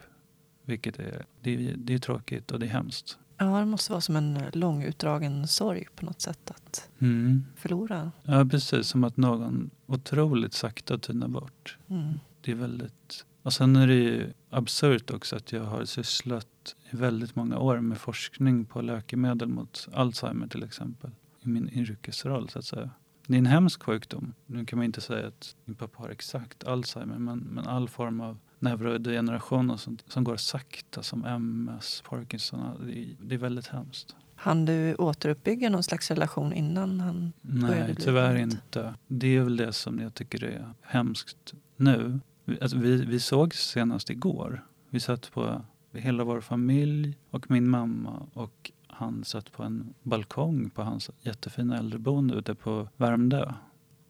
Vilket 0.65 0.99
är, 0.99 1.25
det, 1.41 1.55
det 1.77 1.93
är 1.93 1.99
tråkigt 1.99 2.51
och 2.51 2.59
det 2.59 2.65
är 2.65 2.69
hemskt. 2.69 3.17
Ja, 3.43 3.59
det 3.59 3.65
måste 3.65 3.91
vara 3.91 4.01
som 4.01 4.15
en 4.15 4.39
lång 4.53 4.83
utdragen 4.83 5.47
sorg 5.47 5.87
på 5.95 6.05
något 6.05 6.21
sätt 6.21 6.51
att 6.51 6.89
mm. 6.99 7.45
förlora. 7.55 8.11
Ja, 8.23 8.45
precis. 8.45 8.87
Som 8.87 9.03
att 9.03 9.17
någon 9.17 9.69
otroligt 9.85 10.53
sakta 10.53 10.97
tynar 10.97 11.27
bort. 11.27 11.77
Mm. 11.87 12.19
Det 12.41 12.51
är 12.51 12.55
väldigt... 12.55 13.25
Och 13.41 13.53
sen 13.53 13.75
är 13.75 13.87
det 13.87 13.93
ju 13.93 14.33
absurt 14.49 15.11
också 15.11 15.35
att 15.35 15.51
jag 15.51 15.63
har 15.63 15.85
sysslat 15.85 16.75
i 16.91 16.95
väldigt 16.95 17.35
många 17.35 17.57
år 17.57 17.79
med 17.79 17.97
forskning 17.97 18.65
på 18.65 18.81
läkemedel 18.81 19.47
mot 19.47 19.87
Alzheimer 19.93 20.47
till 20.47 20.63
exempel. 20.63 21.11
I 21.41 21.47
min 21.47 21.69
yrkesroll 21.69 22.49
så 22.49 22.59
att 22.59 22.65
säga. 22.65 22.89
Det 23.27 23.33
är 23.33 23.37
en 23.37 23.45
hemsk 23.45 23.83
sjukdom. 23.83 24.33
Nu 24.45 24.65
kan 24.65 24.77
man 24.77 24.85
inte 24.85 25.01
säga 25.01 25.27
att 25.27 25.55
min 25.65 25.75
pappa 25.75 26.03
har 26.03 26.09
exakt 26.09 26.63
Alzheimer 26.63 27.17
men, 27.17 27.39
men 27.39 27.67
all 27.67 27.89
form 27.89 28.21
av 28.21 28.37
neurodegeneration 28.63 29.69
och 29.71 29.79
sånt 29.79 30.03
som 30.07 30.23
går 30.23 30.37
sakta 30.37 31.03
som 31.03 31.25
MS, 31.25 32.03
Parkinson. 32.09 32.85
Det 32.85 32.99
är, 32.99 33.15
det 33.21 33.35
är 33.35 33.39
väldigt 33.39 33.67
hemskt. 33.67 34.15
Han 34.35 34.65
du 34.65 34.95
återuppbygga 34.95 35.69
någon 35.69 35.83
slags 35.83 36.11
relation 36.11 36.53
innan 36.53 36.99
han 36.99 37.33
Nej, 37.41 37.69
började 37.69 37.93
bli 37.93 38.03
tyvärr 38.03 38.35
inte. 38.35 38.55
inte. 38.55 38.93
Det 39.07 39.27
är 39.37 39.41
väl 39.41 39.57
det 39.57 39.73
som 39.73 39.99
jag 39.99 40.13
tycker 40.13 40.43
är 40.43 40.73
hemskt 40.81 41.53
nu. 41.77 42.19
Alltså, 42.61 42.77
vi, 42.77 43.05
vi 43.05 43.19
såg 43.19 43.53
senast 43.53 44.09
igår. 44.09 44.63
Vi 44.89 44.99
satt 44.99 45.31
på 45.31 45.61
hela 45.91 46.23
vår 46.23 46.41
familj 46.41 47.17
och 47.29 47.51
min 47.51 47.69
mamma 47.69 48.27
och 48.33 48.71
han 48.87 49.23
satt 49.23 49.51
på 49.51 49.63
en 49.63 49.93
balkong 50.03 50.69
på 50.69 50.83
hans 50.83 51.09
jättefina 51.21 51.77
äldreboende 51.77 52.35
ute 52.35 52.55
på 52.55 52.87
Värmdö. 52.97 53.53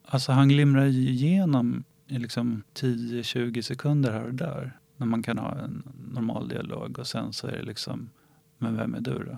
Alltså 0.06 0.32
han 0.32 0.50
glimrar 0.50 0.86
igenom 0.86 1.84
liksom 2.20 2.64
10-20 2.74 3.62
sekunder 3.62 4.12
här 4.12 4.26
och 4.26 4.34
där. 4.34 4.78
När 4.98 5.08
man 5.08 5.24
kan 5.24 5.38
ha 5.38 5.56
en 5.56 5.84
normal 6.12 6.48
dialog 6.48 7.00
och 7.00 7.08
sen 7.08 7.34
så 7.34 7.48
är 7.48 7.52
det 7.52 7.64
liksom, 7.64 8.10
men 8.58 8.78
vem 8.78 8.96
är 8.96 9.02
du 9.02 9.24
då? 9.24 9.38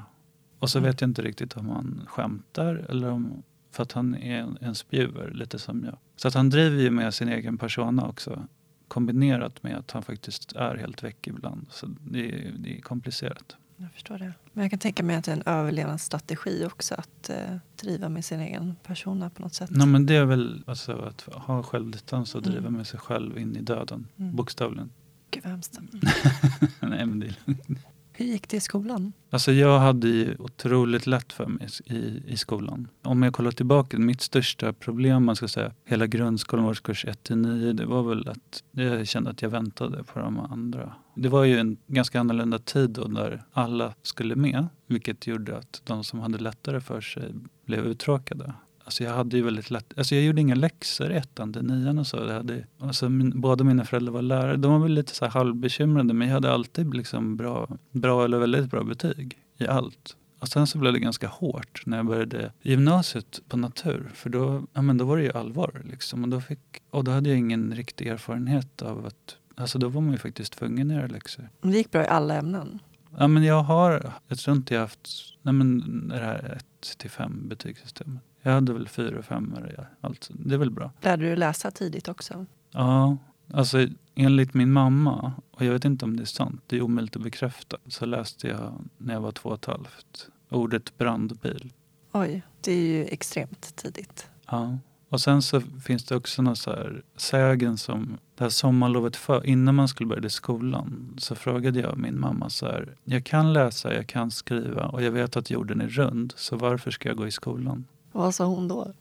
Och 0.59 0.69
så 0.69 0.77
mm. 0.77 0.89
vet 0.89 1.01
jag 1.01 1.09
inte 1.09 1.21
riktigt 1.21 1.57
om 1.57 1.69
han 1.69 2.01
skämtar 2.07 2.75
eller 2.75 3.09
om, 3.09 3.43
för 3.71 3.83
att 3.83 3.91
han 3.91 4.15
är 4.15 4.37
en, 4.39 4.57
en 4.61 4.75
spjuver 4.75 5.31
lite 5.31 5.59
som 5.59 5.83
jag. 5.83 5.97
Så 6.15 6.27
att 6.27 6.33
han 6.33 6.49
driver 6.49 6.81
ju 6.81 6.89
med 6.89 7.13
sin 7.13 7.29
egen 7.29 7.57
persona 7.57 8.07
också. 8.07 8.47
Kombinerat 8.87 9.63
med 9.63 9.77
att 9.77 9.91
han 9.91 10.03
faktiskt 10.03 10.51
är 10.51 10.75
helt 10.75 11.03
väck 11.03 11.27
ibland. 11.27 11.65
Så 11.69 11.87
det 12.01 12.47
är, 12.47 12.51
det 12.57 12.77
är 12.77 12.81
komplicerat. 12.81 13.57
Jag 13.77 13.91
förstår 13.91 14.17
det. 14.17 14.33
Men 14.53 14.63
jag 14.63 14.71
kan 14.71 14.79
tänka 14.79 15.03
mig 15.03 15.15
att 15.15 15.25
det 15.25 15.31
är 15.31 15.35
en 15.35 15.43
överlevnadsstrategi 15.45 16.65
också 16.65 16.95
att 16.95 17.29
eh, 17.29 17.35
driva 17.81 18.09
med 18.09 18.25
sin 18.25 18.39
egen 18.39 18.75
persona 18.83 19.29
på 19.29 19.41
något 19.41 19.53
sätt. 19.53 19.69
Nej, 19.73 19.87
men 19.87 20.05
det 20.05 20.15
är 20.15 20.25
väl 20.25 20.63
alltså, 20.67 20.91
att 20.91 21.21
ha 21.21 21.63
självdistans 21.63 22.35
och 22.35 22.41
driva 22.41 22.59
mm. 22.59 22.73
med 22.73 22.87
sig 22.87 22.99
själv 22.99 23.37
in 23.37 23.55
i 23.55 23.61
döden, 23.61 24.07
mm. 24.17 24.35
bokstavligen. 24.35 24.91
Gud 25.31 25.43
vad 25.43 25.51
hemskt. 25.51 25.79
Nej, 26.79 27.05
men 27.05 27.19
det 27.19 27.27
är 27.27 27.35
lugnt. 27.45 27.79
Hur 28.17 28.25
gick 28.25 28.49
det 28.49 28.57
i 28.57 28.59
skolan? 28.59 29.13
Alltså 29.29 29.51
jag 29.51 29.79
hade 29.79 30.07
ju 30.07 30.35
otroligt 30.39 31.07
lätt 31.07 31.33
för 31.33 31.45
mig 31.45 31.67
i, 31.85 32.23
i 32.27 32.37
skolan. 32.37 32.87
Om 33.03 33.23
jag 33.23 33.33
kollar 33.33 33.51
tillbaka, 33.51 33.97
mitt 33.97 34.21
största 34.21 34.73
problem, 34.73 35.25
man 35.25 35.35
ska 35.35 35.47
säga, 35.47 35.71
hela 35.85 36.07
grundskolan, 36.07 36.65
årskurs 36.65 37.05
1 37.05 37.23
till 37.23 37.37
9, 37.37 37.73
det 37.73 37.85
var 37.85 38.03
väl 38.03 38.27
att 38.29 38.63
jag 38.71 39.07
kände 39.07 39.29
att 39.29 39.41
jag 39.41 39.49
väntade 39.49 40.03
på 40.03 40.19
de 40.19 40.39
andra. 40.39 40.93
Det 41.15 41.29
var 41.29 41.43
ju 41.43 41.57
en 41.57 41.77
ganska 41.87 42.19
annorlunda 42.19 42.59
tid 42.59 42.89
då 42.89 43.01
när 43.01 43.43
alla 43.53 43.93
skulle 44.01 44.35
med, 44.35 44.67
vilket 44.87 45.27
gjorde 45.27 45.57
att 45.57 45.81
de 45.83 46.03
som 46.03 46.19
hade 46.19 46.37
lättare 46.37 46.81
för 46.81 47.01
sig 47.01 47.33
blev 47.65 47.85
uttråkade. 47.85 48.53
Alltså 48.83 49.03
jag 49.03 49.11
hade 49.11 49.37
ju 49.37 49.43
väldigt 49.43 49.69
lätt, 49.71 49.93
alltså 49.97 50.15
jag 50.15 50.23
gjorde 50.23 50.41
inga 50.41 50.55
läxor 50.55 51.11
i 51.11 51.15
ettan 51.15 51.53
till 51.53 51.63
nian 51.63 51.99
och 51.99 52.07
så. 52.07 52.17
Jag 52.17 52.33
hade, 52.33 52.65
alltså 52.79 53.09
min, 53.09 53.41
båda 53.41 53.63
mina 53.63 53.85
föräldrar 53.85 54.13
var 54.13 54.21
lärare. 54.21 54.57
De 54.57 54.71
var 54.71 54.79
väl 54.79 54.91
lite 54.91 55.15
så 55.15 55.25
här 55.25 55.31
halvbekymrade 55.31 56.13
men 56.13 56.27
jag 56.27 56.33
hade 56.33 56.51
alltid 56.51 56.93
liksom 56.93 57.37
bra, 57.37 57.77
bra 57.91 58.25
eller 58.25 58.37
väldigt 58.37 58.71
bra 58.71 58.83
betyg 58.83 59.37
i 59.57 59.67
allt. 59.67 60.15
Och 60.39 60.47
sen 60.47 60.67
så 60.67 60.77
blev 60.77 60.93
det 60.93 60.99
ganska 60.99 61.27
hårt 61.27 61.81
när 61.85 61.97
jag 61.97 62.05
började 62.05 62.51
gymnasiet 62.61 63.41
på 63.47 63.57
natur. 63.57 64.11
För 64.13 64.29
då, 64.29 64.63
ja, 64.73 64.81
men 64.81 64.97
då 64.97 65.05
var 65.05 65.17
det 65.17 65.23
ju 65.23 65.31
allvar. 65.31 65.81
Liksom. 65.89 66.23
Och, 66.23 66.29
då 66.29 66.41
fick, 66.41 66.59
och 66.89 67.03
då 67.03 67.11
hade 67.11 67.29
jag 67.29 67.37
ingen 67.37 67.75
riktig 67.75 68.07
erfarenhet 68.07 68.81
av 68.81 69.05
att... 69.05 69.37
Alltså 69.55 69.79
då 69.79 69.89
var 69.89 70.01
man 70.01 70.11
ju 70.11 70.17
faktiskt 70.17 70.53
tvungen 70.53 70.91
att 70.91 70.97
göra 70.97 71.07
läxor. 71.07 71.49
Det 71.61 71.77
gick 71.77 71.91
bra 71.91 72.03
i 72.03 72.07
alla 72.07 72.35
ämnen? 72.35 72.79
Ja, 73.17 73.27
men 73.27 73.43
jag 73.43 73.63
har, 73.63 74.13
jag 74.27 74.37
tror 74.37 74.57
inte 74.57 74.73
jag 74.73 74.81
haft 74.81 75.09
nej, 75.41 75.53
men 75.53 76.07
det 76.07 76.17
här 76.17 76.57
1 76.81 76.97
till 76.97 77.09
5 77.09 77.49
betygssystemet. 77.49 78.23
Jag 78.41 78.51
hade 78.51 78.73
väl 78.73 78.87
fyra 78.87 79.19
och 79.19 79.25
femmor. 79.25 79.87
Alltså, 80.01 80.33
det 80.33 80.55
är 80.55 80.59
väl 80.59 80.71
bra. 80.71 80.91
Lärde 81.01 81.29
du 81.29 81.35
läsa 81.35 81.71
tidigt 81.71 82.07
också? 82.07 82.45
Ja, 82.71 83.17
alltså 83.53 83.87
enligt 84.15 84.53
min 84.53 84.71
mamma, 84.71 85.33
och 85.51 85.65
jag 85.65 85.73
vet 85.73 85.85
inte 85.85 86.05
om 86.05 86.17
det 86.17 86.23
är 86.23 86.25
sant, 86.25 86.61
det 86.67 86.77
är 86.77 86.81
omöjligt 86.81 87.15
att 87.15 87.21
bekräfta, 87.21 87.77
så 87.87 88.05
läste 88.05 88.47
jag 88.47 88.73
när 88.97 89.13
jag 89.13 89.21
var 89.21 89.31
två 89.31 89.49
och 89.49 89.55
ett 89.55 89.65
halvt 89.65 90.29
ordet 90.49 90.97
brandbil. 90.97 91.73
Oj, 92.11 92.41
det 92.61 92.71
är 92.71 92.81
ju 92.81 93.05
extremt 93.05 93.75
tidigt. 93.75 94.29
Ja. 94.45 94.77
Och 95.15 95.21
sen 95.21 95.41
så 95.41 95.61
finns 95.61 96.03
det 96.05 96.15
också 96.15 96.41
några 96.41 96.55
så 96.55 96.71
här 96.71 97.03
sägen 97.15 97.77
som 97.77 98.17
det 98.37 98.43
här 98.43 98.49
sommarlovet 98.49 99.15
för, 99.15 99.45
innan 99.45 99.75
man 99.75 99.87
skulle 99.87 100.07
börja 100.07 100.25
i 100.25 100.29
skolan 100.29 101.15
så 101.17 101.35
frågade 101.35 101.79
jag 101.79 101.97
min 101.97 102.19
mamma 102.19 102.49
så 102.49 102.65
här. 102.65 102.95
Jag 103.03 103.25
kan 103.25 103.53
läsa, 103.53 103.93
jag 103.93 104.07
kan 104.07 104.31
skriva 104.31 104.85
och 104.85 105.03
jag 105.03 105.11
vet 105.11 105.37
att 105.37 105.49
jorden 105.49 105.81
är 105.81 105.87
rund 105.87 106.33
så 106.35 106.55
varför 106.55 106.91
ska 106.91 107.09
jag 107.09 107.17
gå 107.17 107.27
i 107.27 107.31
skolan? 107.31 107.85
Vad 108.11 108.35
sa 108.35 108.45
hon 108.45 108.67
då? 108.67 108.93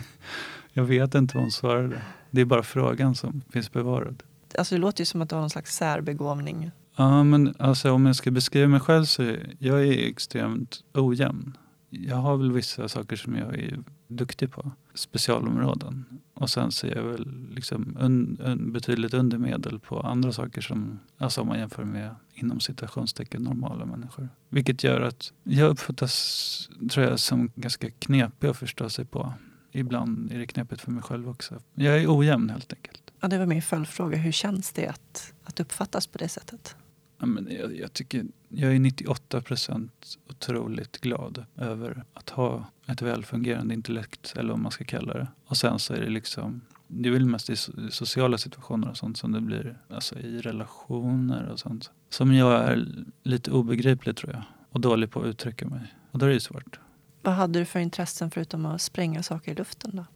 jag 0.72 0.84
vet 0.84 1.14
inte 1.14 1.36
vad 1.36 1.44
hon 1.44 1.50
svarade. 1.50 2.02
Det 2.30 2.40
är 2.40 2.44
bara 2.44 2.62
frågan 2.62 3.14
som 3.14 3.42
finns 3.50 3.72
bevarad. 3.72 4.22
Alltså 4.58 4.74
det 4.74 4.80
låter 4.80 5.00
ju 5.00 5.06
som 5.06 5.22
att 5.22 5.28
du 5.28 5.34
har 5.34 5.40
någon 5.40 5.50
slags 5.50 5.76
särbegåvning. 5.76 6.70
Ja, 6.96 7.24
men 7.24 7.54
alltså 7.58 7.92
om 7.92 8.06
jag 8.06 8.16
ska 8.16 8.30
beskriva 8.30 8.68
mig 8.68 8.80
själv 8.80 9.04
så 9.04 9.22
är 9.22 9.56
jag 9.58 9.86
är 9.86 10.08
extremt 10.08 10.84
ojämn. 10.94 11.56
Jag 11.90 12.16
har 12.16 12.36
väl 12.36 12.52
vissa 12.52 12.88
saker 12.88 13.16
som 13.16 13.36
jag 13.36 13.58
är 13.58 13.78
duktig 14.16 14.50
på, 14.50 14.70
specialområden. 14.94 16.04
Och 16.34 16.50
sen 16.50 16.72
så 16.72 16.86
är 16.86 16.96
jag 16.96 17.02
väl 17.02 17.48
liksom 17.50 17.96
un, 18.00 18.38
un, 18.40 18.72
betydligt 18.72 19.14
undermedel 19.14 19.78
på 19.78 20.00
andra 20.00 20.32
saker 20.32 20.60
som, 20.60 21.00
alltså 21.18 21.40
om 21.40 21.48
man 21.48 21.58
jämför 21.58 21.84
med 21.84 22.14
inom 22.34 22.60
citationstecken 22.60 23.42
normala 23.42 23.84
människor. 23.84 24.28
Vilket 24.48 24.84
gör 24.84 25.00
att 25.00 25.32
jag 25.42 25.70
uppfattas, 25.70 26.70
tror 26.90 27.06
jag, 27.06 27.20
som 27.20 27.50
ganska 27.54 27.90
knepig 27.90 28.48
att 28.48 28.56
förstå 28.56 28.88
sig 28.88 29.04
på. 29.04 29.32
Ibland 29.72 30.32
är 30.32 30.38
det 30.38 30.46
knepigt 30.46 30.80
för 30.80 30.90
mig 30.90 31.02
själv 31.02 31.28
också. 31.28 31.60
Jag 31.74 32.02
är 32.02 32.18
ojämn 32.18 32.50
helt 32.50 32.72
enkelt. 32.72 33.12
Ja, 33.20 33.28
det 33.28 33.38
var 33.38 33.46
min 33.46 33.62
följdfråga. 33.62 34.18
Hur 34.18 34.32
känns 34.32 34.72
det 34.72 34.86
att, 34.86 35.32
att 35.44 35.60
uppfattas 35.60 36.06
på 36.06 36.18
det 36.18 36.28
sättet? 36.28 36.76
Ja, 37.18 37.26
men 37.26 37.48
jag, 37.50 37.76
jag, 37.76 37.92
tycker, 37.92 38.24
jag 38.48 38.74
är 38.74 38.78
98 38.78 39.40
procent 39.40 40.18
otroligt 40.28 41.00
glad 41.00 41.44
över 41.56 42.04
att 42.12 42.30
ha 42.30 42.66
ett 42.86 43.02
välfungerande 43.02 43.74
intellekt, 43.74 44.34
eller 44.36 44.50
vad 44.50 44.58
man 44.58 44.72
ska 44.72 44.84
kalla 44.84 45.14
det. 45.14 45.26
Och 45.46 45.56
sen 45.56 45.78
så 45.78 45.94
är 45.94 46.00
det 46.00 46.10
liksom, 46.10 46.60
det 46.88 47.08
är 47.08 47.12
väl 47.12 47.26
mest 47.26 47.50
i 47.50 47.56
sociala 47.90 48.38
situationer 48.38 48.90
och 48.90 48.96
sånt 48.96 49.18
som 49.18 49.32
det 49.32 49.40
blir, 49.40 49.78
alltså 49.90 50.18
i 50.18 50.40
relationer 50.40 51.48
och 51.48 51.58
sånt. 51.58 51.90
Som 52.08 52.34
jag 52.34 52.64
är 52.64 52.86
lite 53.22 53.50
obegriplig 53.50 54.16
tror 54.16 54.32
jag, 54.32 54.42
och 54.70 54.80
dålig 54.80 55.10
på 55.10 55.20
att 55.20 55.26
uttrycka 55.26 55.68
mig. 55.68 55.94
Och 56.10 56.18
då 56.18 56.26
är 56.26 56.30
det 56.30 56.40
svårt. 56.40 56.78
Vad 57.22 57.34
hade 57.34 57.58
du 57.58 57.64
för 57.64 57.80
intressen 57.80 58.30
förutom 58.30 58.66
att 58.66 58.82
spränga 58.82 59.22
saker 59.22 59.52
i 59.52 59.54
luften 59.54 59.90
då? 59.94 60.06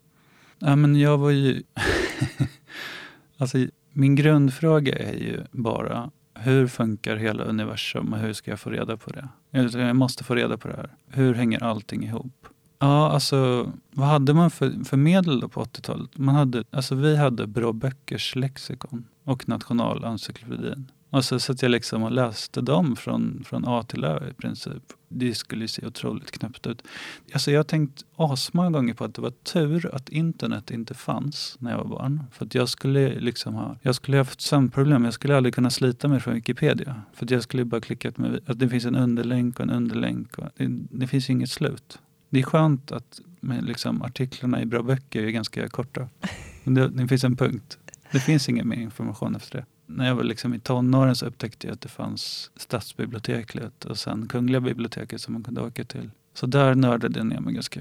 Ja, 0.59 0.77
men 0.77 0.97
jag 0.97 1.19
var 1.19 1.31
ju... 1.31 1.63
alltså, 3.39 3.59
min 3.93 4.15
grundfråga 4.15 4.99
är 4.99 5.15
ju 5.15 5.45
bara 5.51 6.11
hur 6.35 6.67
funkar 6.67 7.17
hela 7.17 7.45
universum 7.45 8.13
och 8.13 8.19
hur 8.19 8.33
ska 8.33 8.51
jag 8.51 8.61
få 8.61 8.71
reda 8.71 8.97
på 8.97 9.11
det? 9.11 9.29
Jag 9.51 9.97
måste 9.97 10.25
få 10.25 10.35
reda 10.35 10.57
på 10.57 10.69
det 10.69 10.77
här. 10.77 10.95
Hur 11.07 11.35
hänger 11.35 11.63
allting 11.63 12.05
ihop? 12.05 12.47
Ja, 12.79 13.11
alltså 13.11 13.71
vad 13.91 14.09
hade 14.09 14.35
man 14.35 14.51
för, 14.51 14.85
för 14.85 14.97
medel 14.97 15.41
då 15.41 15.49
på 15.49 15.65
80-talet? 15.65 16.19
Man 16.19 16.35
hade, 16.35 16.65
alltså 16.71 16.95
vi 16.95 17.17
hade 17.17 17.47
Bra 17.47 17.73
Böckers 17.73 18.37
lexikon 18.37 19.07
och 19.25 19.49
Nationalencyklopedin. 19.49 20.91
Och 21.11 21.25
så 21.25 21.39
satt 21.39 21.63
jag 21.63 21.71
liksom 21.71 22.03
och 22.03 22.11
läste 22.11 22.61
dem 22.61 22.97
från, 22.97 23.45
från 23.45 23.65
A 23.67 23.83
till 23.83 24.05
Ö 24.05 24.29
i 24.31 24.35
princip. 24.35 24.83
Det 25.09 25.35
skulle 25.35 25.65
ju 25.65 25.69
se 25.69 25.87
otroligt 25.87 26.31
knäppt 26.31 26.67
ut. 26.67 26.83
Alltså 27.33 27.51
jag 27.51 27.59
har 27.59 27.65
tänkt 27.65 28.05
asmånga 28.17 28.71
gånger 28.71 28.95
på 28.95 29.05
att 29.05 29.15
det 29.15 29.23
var 29.23 29.31
tur 29.31 29.95
att 29.95 30.09
internet 30.09 30.71
inte 30.71 30.95
fanns 30.95 31.57
när 31.59 31.71
jag 31.71 31.79
var 31.79 31.85
barn. 31.85 32.25
För 32.33 32.45
att 32.45 32.55
jag 32.55 32.69
skulle 32.69 33.21
liksom 33.21 33.55
ha, 33.55 33.77
jag 33.83 33.95
skulle 33.95 34.17
haft 34.17 34.41
sömnproblem. 34.41 35.05
Jag 35.05 35.15
skulle 35.15 35.37
aldrig 35.37 35.55
kunna 35.55 35.71
slita 35.71 36.09
mig 36.09 36.21
från 36.21 36.35
Wikipedia. 36.35 37.03
För 37.13 37.25
att 37.25 37.31
jag 37.31 37.43
skulle 37.43 37.65
bara 37.65 37.81
klickat 37.81 38.19
med 38.19 38.41
att 38.47 38.59
det 38.59 38.69
finns 38.69 38.85
en 38.85 38.97
underlänk 38.97 39.59
och 39.59 39.63
en 39.63 39.71
underlänk. 39.71 40.39
Och 40.39 40.45
det, 40.57 40.69
det 40.91 41.07
finns 41.07 41.31
inget 41.31 41.51
slut. 41.51 41.99
Det 42.31 42.39
är 42.39 42.43
skönt 42.43 42.93
att 42.93 43.21
med 43.41 43.65
liksom, 43.65 44.03
artiklarna 44.03 44.63
i 44.63 44.67
bra 44.67 44.83
böcker 44.83 45.23
är 45.23 45.31
ganska 45.31 45.69
korta. 45.69 46.09
Men 46.65 46.75
det, 46.75 46.89
det 46.89 47.09
finns 47.09 47.25
en 47.25 47.37
punkt. 47.37 47.79
Det 48.13 48.21
finns 48.21 48.49
ingen 48.49 48.69
mer 48.69 48.77
information 48.77 49.37
efter 49.37 49.59
det 49.59 49.65
när 49.89 50.07
jag 50.07 50.15
var 50.15 50.25
liksom 50.25 50.55
i 50.55 50.59
tonåren 50.59 51.17
så 51.17 51.27
upptäckte 51.27 51.67
jag 51.67 51.75
att 51.75 51.81
det 51.81 51.89
fanns 51.89 52.51
stadsbiblioteket 52.57 53.85
och 53.85 53.99
sen 53.99 54.29
Kungliga 54.29 54.61
biblioteket 54.61 55.21
som 55.21 55.33
man 55.33 55.43
kunde 55.43 55.61
åka 55.61 55.85
till. 55.85 56.11
Så 56.35 56.47
där 56.47 56.75
nördade 56.75 57.19
jag 57.19 57.27
ner 57.27 57.41
mig 57.41 57.55
ganska 57.55 57.81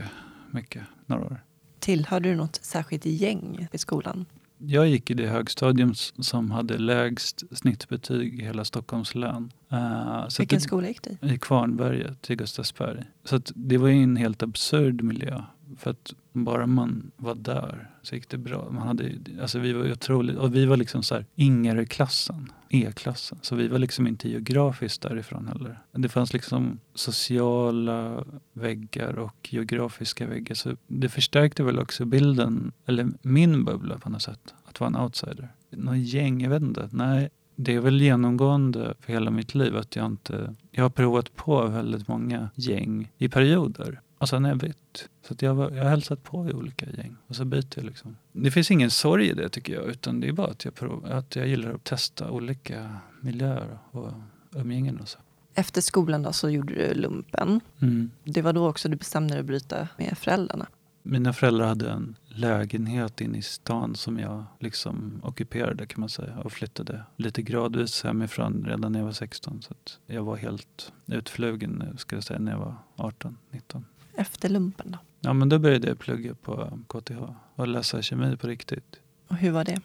mycket 0.51 0.83
några 1.05 1.25
år. 1.25 1.43
Tillhörde 1.79 2.29
du 2.29 2.35
något 2.35 2.55
särskilt 2.55 3.05
gäng 3.05 3.67
i 3.71 3.77
skolan? 3.77 4.25
Jag 4.57 4.87
gick 4.87 5.11
i 5.11 5.13
det 5.13 5.27
högstadium 5.27 5.93
som 6.19 6.51
hade 6.51 6.77
lägst 6.77 7.57
snittbetyg 7.57 8.39
i 8.39 8.43
hela 8.43 8.65
Stockholms 8.65 9.15
län. 9.15 9.51
Uh, 9.73 10.27
Vilken 10.39 10.59
det, 10.59 10.63
skola 10.63 10.87
gick 10.87 11.03
du 11.03 11.27
i? 11.27 11.33
I 11.33 11.37
Kvarnberget 11.37 12.29
i 12.29 12.35
Gustavsberg. 12.35 13.03
Så 13.23 13.39
det 13.55 13.77
var 13.77 13.89
en 13.89 14.17
helt 14.17 14.43
absurd 14.43 15.01
miljö. 15.01 15.41
För 15.77 15.91
att 15.91 16.13
bara 16.33 16.67
man 16.67 17.11
var 17.17 17.35
där 17.35 17.91
så 18.01 18.15
gick 18.15 18.29
det 18.29 18.37
bra. 18.37 18.69
Man 18.71 18.87
hade, 18.87 19.11
alltså 19.41 19.59
vi 19.59 19.73
var 19.73 19.91
otroligt, 19.91 20.37
och 20.37 20.55
vi 20.55 20.65
var 20.65 20.77
liksom 20.77 21.03
så 21.03 21.15
här 21.15 21.25
Ingarö-klassen, 21.35 22.51
E-klassen. 22.69 23.39
Så 23.41 23.55
vi 23.55 23.67
var 23.67 23.79
liksom 23.79 24.07
inte 24.07 24.29
geografiskt 24.29 25.01
därifrån 25.01 25.47
heller. 25.47 25.79
Det 25.91 26.09
fanns 26.09 26.33
liksom 26.33 26.79
sociala 26.93 28.23
väggar 28.53 29.19
och 29.19 29.49
geografiska 29.49 30.27
väggar. 30.27 30.55
Så 30.55 30.77
det 30.87 31.09
förstärkte 31.09 31.63
väl 31.63 31.79
också 31.79 32.05
bilden, 32.05 32.71
eller 32.85 33.09
min 33.21 33.65
bubbla 33.65 33.97
på 33.97 34.09
något 34.09 34.21
sätt. 34.21 34.53
Att 34.65 34.79
vara 34.79 34.87
en 34.87 34.95
outsider. 34.95 35.49
Någon 35.69 36.03
gäng, 36.03 36.41
jag 36.41 36.49
vet 36.49 36.61
inte. 36.61 36.89
Nej, 36.91 37.29
det 37.55 37.75
är 37.75 37.79
väl 37.79 38.01
genomgående 38.01 38.93
för 38.99 39.13
hela 39.13 39.31
mitt 39.31 39.55
liv 39.55 39.77
att 39.77 39.95
jag 39.95 40.05
inte... 40.05 40.55
Jag 40.71 40.83
har 40.83 40.89
provat 40.89 41.35
på 41.35 41.67
väldigt 41.67 42.07
många 42.07 42.49
gäng 42.55 43.11
i 43.17 43.29
perioder. 43.29 44.01
Och 44.17 44.29
sen 44.29 44.43
har 44.43 44.51
jag 44.51 44.57
bytt. 44.57 45.09
Så 45.21 45.35
jag, 45.39 45.55
var, 45.55 45.71
jag 45.71 45.83
har 45.83 45.89
hälsat 45.89 46.23
på 46.23 46.49
i 46.49 46.53
olika 46.53 46.85
gäng. 46.89 47.15
Och 47.27 47.35
så 47.35 47.45
byter 47.45 47.67
jag 47.75 47.85
liksom. 47.85 48.17
Det 48.31 48.51
finns 48.51 48.71
ingen 48.71 48.91
sorg 48.91 49.29
i 49.29 49.33
det 49.33 49.49
tycker 49.49 49.73
jag. 49.73 49.85
Utan 49.85 50.19
det 50.19 50.27
är 50.27 50.31
bara 50.31 50.47
att 50.47 50.65
jag, 50.65 50.75
prov, 50.75 51.05
att 51.05 51.35
jag 51.35 51.47
gillar 51.47 51.73
att 51.73 51.83
testa 51.83 52.31
olika 52.31 52.99
miljöer 53.21 53.77
och 53.91 54.11
umgängen 54.51 54.99
och 54.99 55.07
så. 55.07 55.19
Efter 55.53 55.81
skolan 55.81 56.23
då 56.23 56.33
så 56.33 56.49
gjorde 56.49 56.73
du 56.73 56.93
lumpen. 56.93 57.59
Mm. 57.79 58.11
Det 58.23 58.41
var 58.41 58.53
då 58.53 58.69
också 58.69 58.89
du 58.89 58.95
bestämde 58.95 59.33
dig 59.33 59.39
att 59.39 59.45
bryta 59.45 59.87
med 59.97 60.17
föräldrarna. 60.17 60.67
Mina 61.03 61.33
föräldrar 61.33 61.67
hade 61.67 61.89
en 61.89 62.15
lägenhet 62.27 63.21
inne 63.21 63.37
i 63.37 63.41
stan 63.41 63.95
som 63.95 64.19
jag 64.19 64.43
liksom 64.59 65.21
ockuperade 65.23 65.85
kan 65.85 65.99
man 65.99 66.09
säga 66.09 66.39
och 66.39 66.51
flyttade 66.51 67.03
lite 67.15 67.41
gradvis 67.41 68.03
hemifrån 68.03 68.65
redan 68.67 68.91
när 68.91 68.99
jag 68.99 69.05
var 69.05 69.13
16. 69.13 69.61
Så 69.61 69.73
jag 70.05 70.23
var 70.23 70.35
helt 70.35 70.91
utflugen 71.05 71.97
ska 71.97 72.15
jag 72.15 72.23
säga, 72.23 72.39
när 72.39 72.51
jag 72.51 72.59
var 72.59 72.75
18, 72.95 73.37
19. 73.51 73.85
Efter 74.17 74.49
lumpen 74.49 74.91
då? 74.91 74.97
Ja, 75.19 75.33
men 75.33 75.49
då 75.49 75.59
började 75.59 75.87
jag 75.87 75.99
plugga 75.99 76.35
på 76.35 76.79
KTH 76.87 77.21
och 77.55 77.67
läsa 77.67 78.01
kemi 78.01 78.37
på 78.37 78.47
riktigt. 78.47 78.99
Och 79.27 79.35
hur 79.35 79.51
var 79.51 79.63
det? 79.63 79.81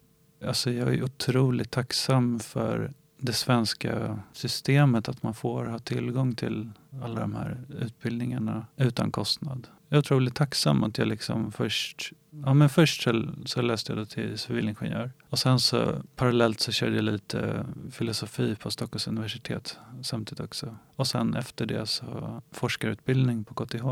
Alltså 0.46 0.70
jag 0.70 0.94
är 0.94 1.02
otroligt 1.02 1.70
tacksam 1.70 2.40
för 2.40 2.92
det 3.18 3.32
svenska 3.32 4.18
systemet 4.32 5.08
att 5.08 5.22
man 5.22 5.34
får 5.34 5.64
ha 5.64 5.78
tillgång 5.78 6.34
till 6.34 6.70
alla 7.02 7.20
de 7.20 7.34
här 7.34 7.58
utbildningarna 7.80 8.66
utan 8.76 9.10
kostnad. 9.10 9.68
Jag 9.88 9.96
är 9.96 10.00
otroligt 10.00 10.34
tacksam 10.34 10.84
att 10.84 10.98
jag 10.98 11.08
liksom 11.08 11.52
först, 11.52 12.12
ja 12.44 12.54
men 12.54 12.68
först 12.68 13.02
så, 13.02 13.24
så 13.44 13.62
läste 13.62 13.92
jag 13.92 13.98
då 13.98 14.04
till 14.04 14.38
civilingenjör 14.38 15.12
och 15.28 15.38
sen 15.38 15.60
så 15.60 16.02
parallellt 16.16 16.60
så 16.60 16.72
körde 16.72 16.96
jag 16.96 17.04
lite 17.04 17.66
filosofi 17.90 18.56
på 18.56 18.70
Stockholms 18.70 19.06
universitet 19.06 19.78
samtidigt 20.02 20.40
också. 20.40 20.76
Och 20.96 21.06
sen 21.06 21.34
efter 21.34 21.66
det 21.66 21.86
så 21.86 22.42
forskarutbildning 22.50 23.44
på 23.44 23.54
KTH. 23.54 23.84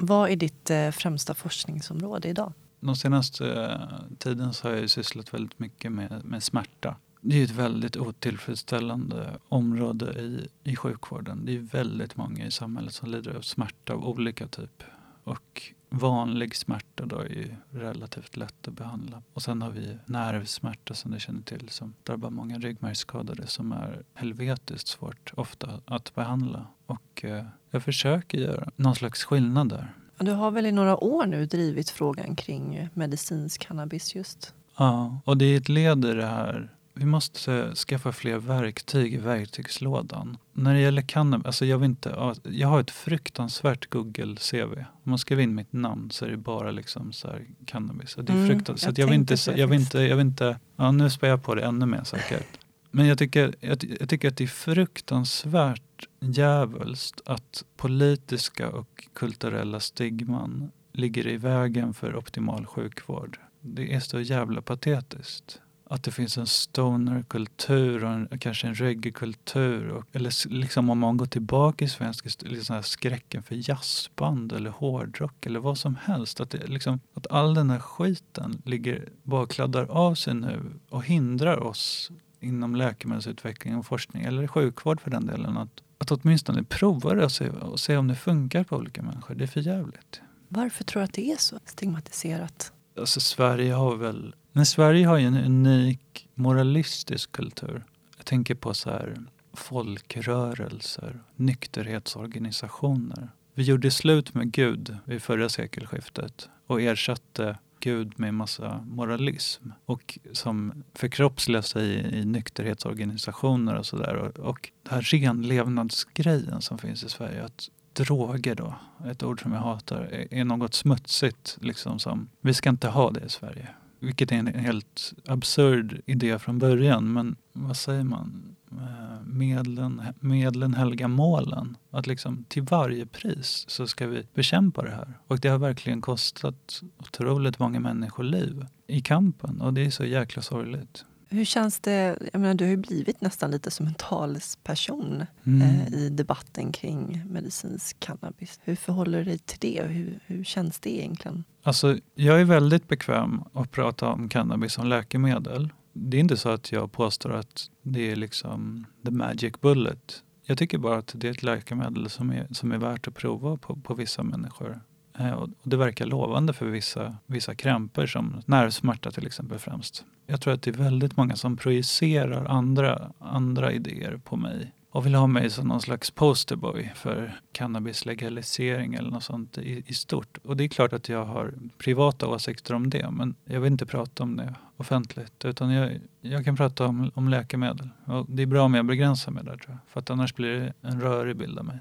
Vad 0.00 0.30
är 0.30 0.36
ditt 0.36 0.70
eh, 0.70 0.90
främsta 0.90 1.34
forskningsområde 1.34 2.28
idag? 2.28 2.52
De 2.80 2.96
senaste 2.96 3.62
eh, 3.62 4.16
tiden 4.18 4.54
så 4.54 4.68
har 4.68 4.74
jag 4.74 4.90
sysslat 4.90 5.34
väldigt 5.34 5.58
mycket 5.58 5.92
med, 5.92 6.24
med 6.24 6.42
smärta. 6.42 6.96
Det 7.20 7.40
är 7.40 7.44
ett 7.44 7.50
väldigt 7.50 7.96
otillfredsställande 7.96 9.38
område 9.48 10.12
i, 10.12 10.48
i 10.70 10.76
sjukvården. 10.76 11.44
Det 11.44 11.54
är 11.54 11.58
väldigt 11.58 12.16
många 12.16 12.46
i 12.46 12.50
samhället 12.50 12.94
som 12.94 13.10
lider 13.10 13.34
av 13.34 13.40
smärta 13.40 13.92
av 13.92 14.08
olika 14.08 14.46
typ. 14.48 14.82
Och 15.24 15.62
vanlig 15.88 16.56
smärta 16.56 17.06
då 17.06 17.18
är 17.18 17.28
ju 17.28 17.54
relativt 17.70 18.36
lätt 18.36 18.68
att 18.68 18.74
behandla. 18.74 19.22
Och 19.32 19.42
sen 19.42 19.62
har 19.62 19.70
vi 19.70 19.98
nervsmärta 20.06 20.94
som 20.94 21.10
du 21.10 21.20
känner 21.20 21.42
till 21.42 21.68
som 21.68 21.94
drabbar 22.02 22.30
många 22.30 22.58
ryggmärgsskadade 22.58 23.46
som 23.46 23.72
är 23.72 24.02
helvetiskt 24.14 24.88
svårt 24.88 25.32
ofta 25.36 25.80
att 25.84 26.14
behandla. 26.14 26.66
Och 26.86 27.24
eh, 27.24 27.44
jag 27.70 27.82
försöker 27.82 28.38
göra 28.38 28.70
någon 28.76 28.94
slags 28.94 29.24
skillnad 29.24 29.68
där. 29.68 29.94
Du 30.18 30.32
har 30.32 30.50
väl 30.50 30.66
i 30.66 30.72
några 30.72 31.04
år 31.04 31.26
nu 31.26 31.46
drivit 31.46 31.90
frågan 31.90 32.36
kring 32.36 32.88
medicinsk 32.94 33.66
cannabis 33.66 34.14
just? 34.14 34.54
Ja, 34.76 35.20
och 35.24 35.36
det 35.36 35.44
är 35.44 35.56
ett 35.56 35.68
led 35.68 36.04
i 36.04 36.14
det 36.14 36.26
här 36.26 36.72
vi 36.98 37.04
måste 37.04 37.74
skaffa 37.74 38.12
fler 38.12 38.38
verktyg 38.38 39.14
i 39.14 39.16
verktygslådan. 39.16 40.36
När 40.52 40.74
det 40.74 40.80
gäller 40.80 41.02
cannabis, 41.02 41.46
alltså 41.46 41.66
jag, 41.66 41.78
vill 41.78 41.90
inte, 41.90 42.34
jag 42.42 42.68
har 42.68 42.80
ett 42.80 42.90
fruktansvärt 42.90 43.90
Google-CV. 43.90 44.78
Om 44.78 45.10
man 45.10 45.18
skriver 45.18 45.42
in 45.42 45.54
mitt 45.54 45.72
namn 45.72 46.10
så 46.10 46.24
är 46.24 46.30
det 46.30 46.36
bara 46.36 46.70
liksom 46.70 47.12
så 47.12 47.28
cannabis. 47.66 48.14
Det 48.14 48.32
är 48.32 48.36
mm, 48.36 48.48
fruktansvärt. 48.48 48.98
Jag, 48.98 49.04
jag, 49.04 49.10
vill 49.10 49.20
inte, 49.20 49.36
jag, 49.56 49.66
vill 49.66 49.80
inte, 49.80 49.98
jag 49.98 50.16
vill 50.16 50.26
inte, 50.26 50.60
ja 50.76 50.90
nu 50.90 51.10
spär 51.10 51.28
jag 51.28 51.42
på 51.42 51.54
det 51.54 51.62
ännu 51.62 51.86
mer 51.86 52.04
säkert. 52.04 52.58
Men 52.90 53.06
jag 53.06 53.18
tycker, 53.18 53.54
jag, 53.60 53.96
jag 54.00 54.08
tycker 54.08 54.28
att 54.28 54.36
det 54.36 54.44
är 54.44 54.48
fruktansvärt 54.48 56.08
djävulskt 56.20 57.20
att 57.24 57.64
politiska 57.76 58.70
och 58.70 59.08
kulturella 59.12 59.80
stigman 59.80 60.70
ligger 60.92 61.26
i 61.26 61.36
vägen 61.36 61.94
för 61.94 62.16
optimal 62.16 62.66
sjukvård. 62.66 63.38
Det 63.60 63.94
är 63.94 64.00
så 64.00 64.20
jävla 64.20 64.62
patetiskt 64.62 65.60
att 65.88 66.02
det 66.02 66.10
finns 66.10 66.38
en 66.38 66.46
stonerkultur 66.46 68.04
och 68.04 68.10
en, 68.10 68.38
kanske 68.38 68.66
en 68.66 68.74
reggaekultur. 68.74 70.02
eller 70.12 70.48
liksom 70.48 70.90
om 70.90 70.98
man 70.98 71.16
går 71.16 71.26
tillbaka 71.26 71.84
i 71.84 71.88
svensk 71.88 72.42
liksom 72.42 72.82
skräcken 72.82 73.42
för 73.42 73.70
jazzband 73.70 74.52
eller 74.52 74.70
hårdrock 74.70 75.46
eller 75.46 75.60
vad 75.60 75.78
som 75.78 75.96
helst. 75.96 76.40
Att, 76.40 76.50
det, 76.50 76.66
liksom, 76.66 77.00
att 77.14 77.26
all 77.30 77.54
den 77.54 77.70
här 77.70 77.78
skiten 77.78 78.62
ligger, 78.64 79.08
bara 79.22 79.46
kladdar 79.46 79.84
av 79.84 80.14
sig 80.14 80.34
nu 80.34 80.60
och 80.88 81.04
hindrar 81.04 81.58
oss 81.58 82.10
inom 82.40 82.76
läkemedelsutveckling 82.76 83.76
och 83.76 83.86
forskning, 83.86 84.22
eller 84.22 84.46
sjukvård 84.46 85.00
för 85.00 85.10
den 85.10 85.26
delen, 85.26 85.56
att, 85.56 85.82
att 85.98 86.10
åtminstone 86.10 86.62
prova 86.64 87.14
det 87.14 87.24
och 87.24 87.32
se, 87.32 87.48
och 87.48 87.80
se 87.80 87.96
om 87.96 88.08
det 88.08 88.14
funkar 88.14 88.64
på 88.64 88.76
olika 88.76 89.02
människor. 89.02 89.34
Det 89.34 89.44
är 89.44 89.48
för 89.48 89.60
jävligt. 89.60 90.20
Varför 90.48 90.84
tror 90.84 91.00
du 91.00 91.04
att 91.04 91.12
det 91.12 91.32
är 91.32 91.36
så 91.36 91.58
stigmatiserat? 91.64 92.72
Alltså 92.98 93.20
Sverige 93.20 93.72
har 93.72 93.96
väl 93.96 94.34
men 94.52 94.66
Sverige 94.66 95.06
har 95.06 95.18
ju 95.18 95.26
en 95.26 95.36
unik 95.36 96.28
moralistisk 96.34 97.32
kultur. 97.32 97.84
Jag 98.16 98.26
tänker 98.26 98.54
på 98.54 98.74
så 98.74 98.90
här 98.90 99.16
folkrörelser, 99.52 101.20
nykterhetsorganisationer. 101.36 103.28
Vi 103.54 103.62
gjorde 103.62 103.90
slut 103.90 104.34
med 104.34 104.52
Gud 104.52 104.96
vid 105.04 105.22
förra 105.22 105.48
sekelskiftet 105.48 106.48
och 106.66 106.82
ersatte 106.82 107.58
Gud 107.80 108.12
med 108.18 108.34
massa 108.34 108.84
moralism 108.86 109.70
och 109.84 110.18
som 110.32 110.84
förkroppsligar 110.94 111.62
sig 111.62 111.88
i, 111.88 112.18
i 112.18 112.24
nykterhetsorganisationer 112.24 113.76
och 113.76 113.86
sådär. 113.86 114.14
Och, 114.14 114.38
och 114.38 114.70
den 114.82 114.94
här 114.94 115.02
renlevnadsgrejen 115.02 116.62
som 116.62 116.78
finns 116.78 117.04
i 117.04 117.08
Sverige, 117.08 117.44
att 117.44 117.68
droger 117.92 118.54
då, 118.54 118.74
ett 119.10 119.22
ord 119.22 119.42
som 119.42 119.52
jag 119.52 119.60
hatar, 119.60 120.00
är, 120.02 120.34
är 120.34 120.44
något 120.44 120.74
smutsigt. 120.74 121.58
Liksom 121.60 121.98
som, 121.98 122.28
vi 122.40 122.54
ska 122.54 122.70
inte 122.70 122.88
ha 122.88 123.10
det 123.10 123.24
i 123.24 123.28
Sverige. 123.28 123.68
Vilket 123.98 124.32
är 124.32 124.36
en 124.36 124.46
helt 124.46 125.12
absurd 125.26 126.00
idé 126.06 126.38
från 126.38 126.58
början. 126.58 127.12
Men 127.12 127.36
vad 127.52 127.76
säger 127.76 128.04
man? 128.04 128.56
Eh, 128.72 129.22
medlen, 129.24 130.02
medlen 130.20 130.74
helga 130.74 131.08
målen. 131.08 131.76
Att 131.90 132.06
liksom 132.06 132.44
till 132.48 132.62
varje 132.62 133.06
pris 133.06 133.64
så 133.68 133.86
ska 133.86 134.06
vi 134.06 134.26
bekämpa 134.34 134.82
det 134.82 134.90
här. 134.90 135.14
Och 135.26 135.40
det 135.40 135.48
har 135.48 135.58
verkligen 135.58 136.00
kostat 136.00 136.82
otroligt 136.98 137.58
många 137.58 137.80
människoliv 137.80 138.66
i 138.86 139.00
kampen. 139.00 139.60
Och 139.60 139.74
det 139.74 139.86
är 139.86 139.90
så 139.90 140.04
jäkla 140.04 140.42
sorgligt. 140.42 141.04
Hur 141.28 141.44
känns 141.44 141.80
det? 141.80 142.18
Jag 142.32 142.40
menar, 142.40 142.54
du 142.54 142.64
har 142.64 142.70
ju 142.70 142.76
blivit 142.76 143.20
nästan 143.20 143.50
lite 143.50 143.70
som 143.70 143.86
en 143.86 143.94
talesperson 143.94 145.24
mm. 145.44 145.62
eh, 145.62 145.94
i 145.94 146.08
debatten 146.08 146.72
kring 146.72 147.22
medicinsk 147.30 148.00
cannabis. 148.00 148.60
Hur 148.64 148.76
förhåller 148.76 149.18
du 149.18 149.24
dig 149.24 149.38
till 149.38 149.58
det? 149.60 149.82
Hur, 149.86 150.20
hur 150.26 150.44
känns 150.44 150.80
det 150.80 150.90
egentligen? 150.90 151.44
Alltså, 151.62 151.98
jag 152.14 152.40
är 152.40 152.44
väldigt 152.44 152.88
bekväm 152.88 153.42
att 153.52 153.70
prata 153.70 154.08
om 154.08 154.28
cannabis 154.28 154.72
som 154.72 154.86
läkemedel. 154.86 155.68
Det 155.92 156.16
är 156.16 156.20
inte 156.20 156.36
så 156.36 156.48
att 156.48 156.72
jag 156.72 156.92
påstår 156.92 157.32
att 157.32 157.70
det 157.82 158.10
är 158.10 158.16
liksom 158.16 158.86
the 159.04 159.10
magic 159.10 159.52
bullet. 159.60 160.22
Jag 160.44 160.58
tycker 160.58 160.78
bara 160.78 160.98
att 160.98 161.12
det 161.16 161.28
är 161.28 161.32
ett 161.32 161.42
läkemedel 161.42 162.10
som 162.10 162.30
är, 162.30 162.46
som 162.50 162.72
är 162.72 162.78
värt 162.78 163.08
att 163.08 163.14
prova 163.14 163.56
på, 163.56 163.76
på 163.76 163.94
vissa 163.94 164.22
människor. 164.22 164.80
Eh, 165.18 165.32
och 165.32 165.48
det 165.62 165.76
verkar 165.76 166.06
lovande 166.06 166.52
för 166.52 166.66
vissa, 166.66 167.16
vissa 167.26 167.54
krämpor 167.54 168.06
som 168.06 168.42
nervsmärta 168.46 169.10
till 169.10 169.26
exempel 169.26 169.58
främst. 169.58 170.04
Jag 170.26 170.40
tror 170.40 170.54
att 170.54 170.62
det 170.62 170.70
är 170.70 170.82
väldigt 170.84 171.16
många 171.16 171.36
som 171.36 171.56
projicerar 171.56 172.44
andra, 172.44 173.12
andra 173.18 173.72
idéer 173.72 174.20
på 174.24 174.36
mig 174.36 174.72
och 174.90 175.06
vill 175.06 175.14
ha 175.14 175.26
mig 175.26 175.50
som 175.50 175.68
någon 175.68 175.80
slags 175.80 176.10
posterboy 176.10 176.92
för 176.94 177.40
cannabislegalisering 177.52 178.94
eller 178.94 179.10
något 179.10 179.22
sånt 179.22 179.58
i, 179.58 179.82
i, 179.86 179.94
stort. 179.94 180.38
Och 180.44 180.56
det 180.56 180.64
är 180.64 180.68
klart 180.68 180.92
att 180.92 181.08
jag 181.08 181.24
har 181.24 181.54
privata 181.78 182.28
åsikter 182.28 182.74
om 182.74 182.90
det 182.90 183.10
men 183.10 183.34
jag 183.44 183.60
vill 183.60 183.72
inte 183.72 183.86
prata 183.86 184.22
om 184.22 184.36
det 184.36 184.54
offentligt 184.76 185.44
utan 185.44 185.70
jag, 185.70 186.00
jag 186.20 186.44
kan 186.44 186.56
prata 186.56 186.86
om, 186.86 187.10
om 187.14 187.28
läkemedel. 187.28 187.88
Och 188.04 188.26
det 188.28 188.42
är 188.42 188.46
bra 188.46 188.62
om 188.62 188.74
jag 188.74 188.86
begränsar 188.86 189.32
mig 189.32 189.44
där 189.44 189.56
tror 189.56 189.70
jag 189.70 189.78
för 189.86 190.00
att 190.00 190.10
annars 190.10 190.34
blir 190.34 190.50
det 190.50 190.72
en 190.88 191.00
rörig 191.00 191.36
bild 191.36 191.58
av 191.58 191.64
mig. 191.64 191.78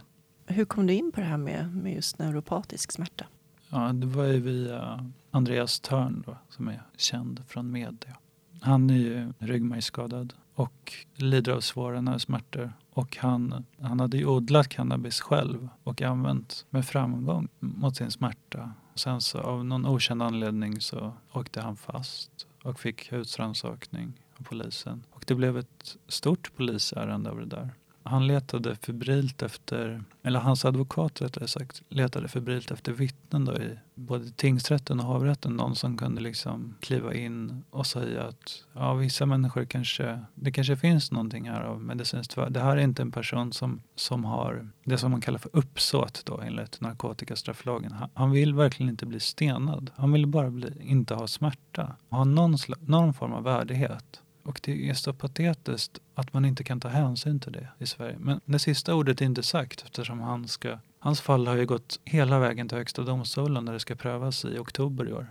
Hur 0.47 0.65
kom 0.65 0.87
du 0.87 0.93
in 0.93 1.11
på 1.11 1.19
det 1.19 1.25
här 1.25 1.37
med, 1.37 1.75
med 1.75 1.93
just 1.93 2.19
neuropatisk 2.19 2.91
smärta? 2.91 3.25
Ja, 3.69 3.93
det 3.93 4.07
var 4.07 4.23
ju 4.23 4.39
via 4.39 5.11
Andreas 5.31 5.79
Törn 5.79 6.23
då, 6.25 6.37
som 6.49 6.67
är 6.67 6.81
känd 6.97 7.43
från 7.47 7.71
media. 7.71 8.17
Han 8.61 8.89
är 8.89 8.97
ju 8.97 9.33
ryggmärgsskadad 9.39 10.33
och 10.53 10.93
lider 11.15 11.51
av 11.51 11.59
svåra 11.59 12.01
nervsmärtor. 12.01 12.73
Och 12.93 13.17
han, 13.17 13.65
han 13.81 13.99
hade 13.99 14.17
ju 14.17 14.25
odlat 14.25 14.67
cannabis 14.67 15.21
själv 15.21 15.69
och 15.83 16.01
använt 16.01 16.65
med 16.69 16.85
framgång 16.85 17.47
mot 17.59 17.97
sin 17.97 18.11
smärta. 18.11 18.71
Sen 18.95 19.21
så 19.21 19.39
av 19.39 19.65
någon 19.65 19.85
okänd 19.85 20.23
anledning 20.23 20.81
så 20.81 21.13
åkte 21.33 21.61
han 21.61 21.75
fast 21.75 22.47
och 22.63 22.79
fick 22.79 23.11
husrannsakning 23.11 24.13
av 24.37 24.43
polisen. 24.43 25.03
Och 25.09 25.23
det 25.27 25.35
blev 25.35 25.57
ett 25.57 25.97
stort 26.07 26.55
polisärende 26.55 27.29
av 27.29 27.39
det 27.39 27.45
där. 27.45 27.73
Han 28.07 28.27
letade 28.27 28.75
febrilt 28.75 29.41
efter, 29.41 30.03
eller 30.23 30.39
hans 30.39 30.65
advokat 30.65 31.21
rättare 31.21 31.47
sagt, 31.47 31.81
letade 31.89 32.27
febrilt 32.27 32.71
efter 32.71 32.91
vittnen 32.91 33.45
då 33.45 33.53
i 33.53 33.79
både 33.95 34.31
tingsrätten 34.31 34.99
och 34.99 35.05
hovrätten. 35.05 35.53
Någon 35.53 35.75
som 35.75 35.97
kunde 35.97 36.21
liksom 36.21 36.75
kliva 36.79 37.13
in 37.13 37.63
och 37.69 37.87
säga 37.87 38.23
att 38.23 38.63
ja, 38.73 38.93
vissa 38.93 39.25
människor 39.25 39.65
kanske, 39.65 40.19
det 40.35 40.51
kanske 40.51 40.77
finns 40.77 41.11
någonting 41.11 41.49
här 41.49 41.61
av 41.61 41.81
medicinskt 41.81 42.35
Det 42.49 42.59
här 42.59 42.77
är 42.77 42.81
inte 42.81 43.01
en 43.01 43.11
person 43.11 43.53
som, 43.53 43.81
som 43.95 44.25
har 44.25 44.69
det 44.83 44.97
som 44.97 45.11
man 45.11 45.21
kallar 45.21 45.39
för 45.39 45.51
uppsåt 45.53 46.21
då 46.25 46.41
enligt 46.41 46.81
narkotikastrafflagen. 46.81 47.91
Han, 47.91 48.09
han 48.13 48.31
vill 48.31 48.53
verkligen 48.53 48.89
inte 48.89 49.05
bli 49.05 49.19
stenad. 49.19 49.91
Han 49.95 50.11
vill 50.11 50.27
bara 50.27 50.49
bli, 50.49 50.73
inte 50.81 51.13
ha 51.13 51.27
smärta. 51.27 51.95
Ha 52.09 52.23
någon, 52.23 52.57
någon 52.79 53.13
form 53.13 53.33
av 53.33 53.43
värdighet. 53.43 54.21
Och 54.47 54.59
det 54.63 54.89
är 54.89 54.93
så 54.93 55.13
patetiskt 55.13 55.99
att 56.15 56.33
man 56.33 56.45
inte 56.45 56.63
kan 56.63 56.79
ta 56.79 56.87
hänsyn 56.87 57.39
till 57.39 57.51
det 57.51 57.67
i 57.79 57.85
Sverige. 57.85 58.15
Men 58.19 58.41
det 58.45 58.59
sista 58.59 58.95
ordet 58.95 59.21
är 59.21 59.25
inte 59.25 59.43
sagt 59.43 59.83
eftersom 59.83 60.19
han 60.19 60.47
ska, 60.47 60.79
hans 60.99 61.21
fall 61.21 61.47
har 61.47 61.55
ju 61.55 61.65
gått 61.65 61.99
hela 62.05 62.39
vägen 62.39 62.67
till 62.67 62.77
Högsta 62.77 63.01
domstolen 63.01 63.65
där 63.65 63.73
det 63.73 63.79
ska 63.79 63.95
prövas 63.95 64.45
i 64.45 64.57
oktober 64.57 65.09
i 65.09 65.13
år. 65.13 65.27